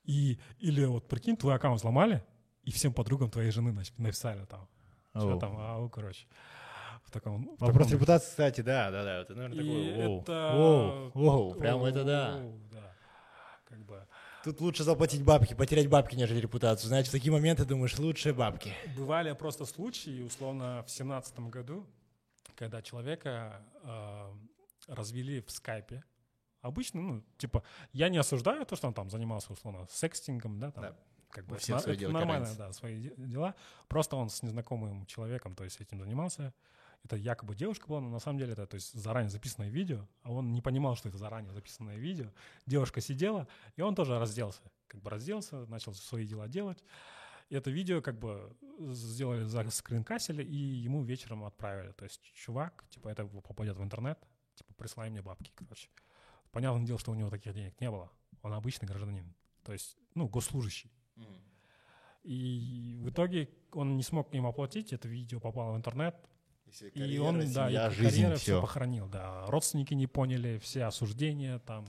И, 0.05 0.41
или 0.59 0.87
вот 0.87 1.07
прикинь, 1.07 1.37
твой 1.37 1.55
аккаунт 1.55 1.81
взломали, 1.81 2.25
и 2.63 2.71
всем 2.71 2.95
подругам 2.95 3.29
твоей 3.29 3.51
жены 3.51 3.79
написали 3.99 4.47
там, 4.47 4.67
что 5.11 5.39
там, 5.39 5.59
ау, 5.59 5.91
короче. 5.91 6.27
Таком... 7.21 7.57
в 7.57 7.61
Вопрос 7.61 7.87
таком- 7.87 7.93
репутации, 7.93 8.29
кстати, 8.31 8.61
да, 8.63 8.91
да, 8.91 9.05
да. 9.05 9.21
Это, 9.23 9.35
наверное, 9.35 9.63
И 9.65 9.89
такой, 9.91 10.07
воу, 10.07 10.21
это- 10.23 10.53
воу, 10.55 11.11
воу, 11.15 11.55
прям 11.55 11.85
это 11.85 12.05
да. 12.05 12.41
Да. 12.73 12.95
Как 13.69 13.85
бы 13.85 14.07
Тут 14.45 14.61
лучше 14.61 14.85
заплатить 14.85 15.25
бабки, 15.25 15.55
потерять 15.55 15.89
бабки, 15.89 16.15
нежели 16.15 16.39
репутацию. 16.41 16.87
Знаете, 16.89 17.09
в 17.09 17.13
такие 17.13 17.33
моменты 17.33 17.65
думаешь, 17.65 17.99
лучше 17.99 18.33
бабки. 18.33 18.73
бывали 18.97 19.33
просто 19.33 19.65
случаи, 19.65 20.23
условно, 20.23 20.85
в 20.87 20.91
семнадцатом 20.91 21.51
году, 21.51 21.85
когда 22.55 22.81
человека 22.81 23.61
э, 23.83 24.33
развели 24.87 25.41
в 25.41 25.51
скайпе. 25.51 26.05
Обычно, 26.63 27.01
ну, 27.01 27.23
типа, 27.39 27.63
я 27.93 28.09
не 28.09 28.19
осуждаю 28.19 28.65
то, 28.67 28.77
что 28.77 28.87
он 28.89 28.95
там 28.95 29.11
занимался, 29.11 29.53
условно, 29.53 29.87
секстингом, 29.91 30.59
да, 30.61 30.71
там, 30.71 30.83
Да. 30.85 30.97
как 31.31 31.45
бы, 31.47 31.57
всех 31.59 31.77
это 31.77 31.85
свои 31.85 31.97
дела, 31.97 32.13
нормально, 32.13 32.47
разница. 32.47 32.59
да, 32.67 32.73
свои 32.73 33.01
де- 33.01 33.15
дела. 33.17 33.55
Просто 33.89 34.17
он 34.17 34.31
с 34.31 34.43
незнакомым 34.45 35.07
человеком, 35.07 35.55
то 35.57 35.65
есть 35.65 35.81
этим 35.81 36.01
занимался. 36.01 36.53
Это 37.05 37.17
якобы 37.17 37.55
девушка 37.55 37.87
была, 37.87 38.01
но 38.01 38.11
на 38.11 38.19
самом 38.19 38.39
деле 38.39 38.53
это 38.53 38.67
то 38.67 38.75
есть, 38.75 38.93
заранее 38.93 39.31
записанное 39.31 39.69
видео, 39.69 40.09
а 40.23 40.33
он 40.33 40.53
не 40.53 40.61
понимал, 40.61 40.97
что 40.97 41.09
это 41.09 41.19
заранее 41.19 41.53
записанное 41.53 41.97
видео. 41.97 42.33
Девушка 42.67 43.01
сидела, 43.01 43.47
и 43.77 43.83
он 43.83 43.95
тоже 43.95 44.19
разделся. 44.19 44.63
Как 44.89 45.01
бы 45.01 45.11
разделся, 45.11 45.67
начал 45.67 45.95
свои 45.95 46.27
дела 46.27 46.49
делать. 46.49 46.83
И 47.49 47.55
это 47.55 47.71
видео 47.71 48.03
как 48.03 48.19
бы 48.19 48.57
сделали, 48.93 49.45
за 49.45 49.71
скринкасили, 49.71 50.43
и 50.43 50.57
ему 50.57 51.05
вечером 51.05 51.45
отправили. 51.45 51.93
То 51.93 52.05
есть 52.05 52.23
чувак, 52.35 52.85
типа, 52.91 53.09
это 53.09 53.25
попадет 53.27 53.77
в 53.77 53.83
интернет, 53.83 54.19
типа, 54.55 54.75
присылай 54.75 55.11
мне 55.11 55.23
бабки, 55.23 55.53
короче. 55.55 55.89
Понятное 56.51 56.85
дело, 56.85 56.99
что 56.99 57.13
у 57.13 57.15
него 57.15 57.31
таких 57.31 57.55
денег 57.55 57.81
не 57.81 57.91
было. 57.91 58.11
Он 58.43 58.53
обычный 58.53 58.87
гражданин. 58.87 59.33
То 59.63 59.73
есть, 59.73 59.97
ну, 60.15 60.29
госслужащий. 60.29 60.91
И 62.25 63.01
в 63.05 63.11
итоге 63.11 63.49
он 63.73 63.97
не 63.97 64.03
смог 64.03 64.35
им 64.35 64.47
оплатить, 64.47 64.93
это 64.93 65.07
видео 65.07 65.39
попало 65.39 65.75
в 65.75 65.77
интернет, 65.77 66.17
и 66.95 67.19
он, 67.19 67.39
да, 67.53 67.69
семья, 67.69 67.89
и 67.89 67.91
жизнь, 67.91 68.09
карьера 68.23 68.37
все. 68.37 68.43
все 68.45 68.61
похоронил, 68.61 69.09
да. 69.09 69.47
Родственники 69.47 69.95
не 69.95 70.07
поняли, 70.07 70.59
все 70.59 70.85
осуждения 70.85 71.59
там. 71.61 71.87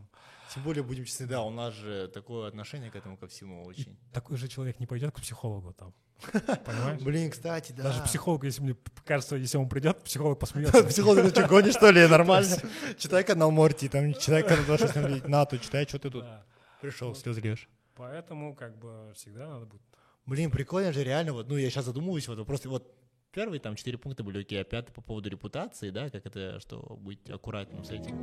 Тем 0.54 0.64
более, 0.64 0.84
будем 0.84 1.04
честны, 1.04 1.28
да, 1.28 1.42
у 1.42 1.50
нас 1.50 1.74
же 1.74 2.08
такое 2.08 2.48
отношение 2.48 2.90
к 2.90 2.96
этому 2.96 3.18
ко 3.18 3.28
всему 3.28 3.66
очень. 3.66 3.98
Такой 4.14 4.38
же 4.38 4.48
человек 4.48 4.80
не 4.80 4.88
пойдет 4.88 5.14
к 5.14 5.20
психологу 5.20 5.74
там. 5.74 5.94
Понимаешь? 6.66 7.02
Блин, 7.02 7.30
кстати, 7.30 7.74
да. 7.74 7.84
Даже 7.84 8.02
психолог, 8.04 8.44
если 8.44 8.62
мне 8.62 8.76
кажется, 9.06 9.36
если 9.36 9.58
он 9.58 9.68
придет, 9.70 10.02
психолог 10.04 10.40
посмеется. 10.40 10.84
Психолог, 10.88 11.24
ты 11.24 11.30
что, 11.30 11.48
гонишь, 11.48 11.74
что 11.76 11.92
ли? 11.92 12.08
Нормально. 12.08 12.56
Читай 12.98 13.24
канал 13.24 13.52
Морти, 13.52 13.90
там, 13.90 14.14
читай 14.14 14.42
канал 14.44 14.64
26 14.66 15.28
на, 15.28 15.46
то 15.46 15.58
читай, 15.60 15.86
что 15.86 16.00
ты 16.00 16.10
тут 16.10 16.24
Да. 16.24 16.46
пришел, 16.82 17.14
слез 17.14 17.38
льешь. 17.38 17.70
Поэтому, 17.96 18.56
как 18.56 18.78
бы, 18.78 19.12
всегда 19.16 19.48
надо 19.48 19.66
будет. 19.66 19.82
Блин, 20.26 20.50
прикольно 20.52 20.92
же, 20.92 21.04
реально, 21.04 21.34
вот, 21.34 21.48
ну, 21.50 21.56
я 21.58 21.70
сейчас 21.70 21.86
задумываюсь, 21.86 22.28
вот, 22.28 22.46
просто 22.46 22.70
вот 22.70 22.94
первые 23.32 23.60
там 23.60 23.76
четыре 23.76 23.98
пункта 23.98 24.24
были 24.24 24.42
окей, 24.42 24.62
а 24.62 24.64
пятый 24.64 24.92
по 24.92 25.02
поводу 25.02 25.30
репутации, 25.30 25.90
да, 25.90 26.10
как 26.10 26.26
это, 26.26 26.60
что 26.60 26.98
быть 27.00 27.30
аккуратным 27.30 27.84
с 27.84 27.92
этим. 27.92 28.16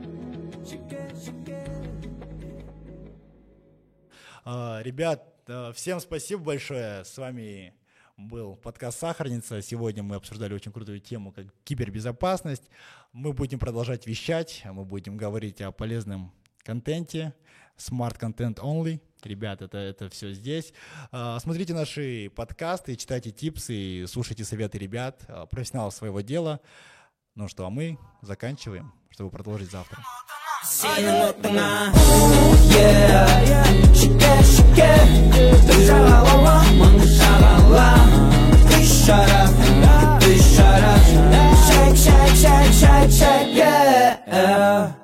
А, 4.44 4.80
Ребят, 4.82 5.34
а, 5.48 5.72
всем 5.72 6.00
спасибо 6.00 6.42
большое. 6.42 7.04
С 7.04 7.16
вами 7.16 7.74
был 8.16 8.56
подкаст 8.56 8.98
«Сахарница». 8.98 9.62
Сегодня 9.62 10.02
мы 10.02 10.16
обсуждали 10.16 10.54
очень 10.54 10.72
крутую 10.72 11.00
тему, 11.00 11.32
как 11.32 11.46
кибербезопасность. 11.64 12.64
Мы 13.12 13.32
будем 13.32 13.58
продолжать 13.58 14.06
вещать, 14.06 14.62
мы 14.64 14.84
будем 14.84 15.16
говорить 15.16 15.60
о 15.60 15.72
полезном 15.72 16.32
контенте, 16.62 17.34
content 17.76 18.56
only 18.56 19.00
ребят, 19.26 19.62
это, 19.62 19.78
это 19.78 20.08
все 20.08 20.32
здесь. 20.32 20.72
Смотрите 21.10 21.74
наши 21.74 22.30
подкасты, 22.34 22.96
читайте 22.96 23.30
типсы, 23.30 24.06
слушайте 24.08 24.44
советы 24.44 24.78
ребят, 24.78 25.26
профессионалов 25.50 25.94
своего 25.94 26.20
дела. 26.20 26.60
Ну 27.34 27.48
что, 27.48 27.66
а 27.66 27.70
мы 27.70 27.98
заканчиваем, 28.22 28.92
чтобы 29.10 29.30
продолжить 29.30 29.70
завтра. 29.70 30.02
Yeah. 44.34 45.03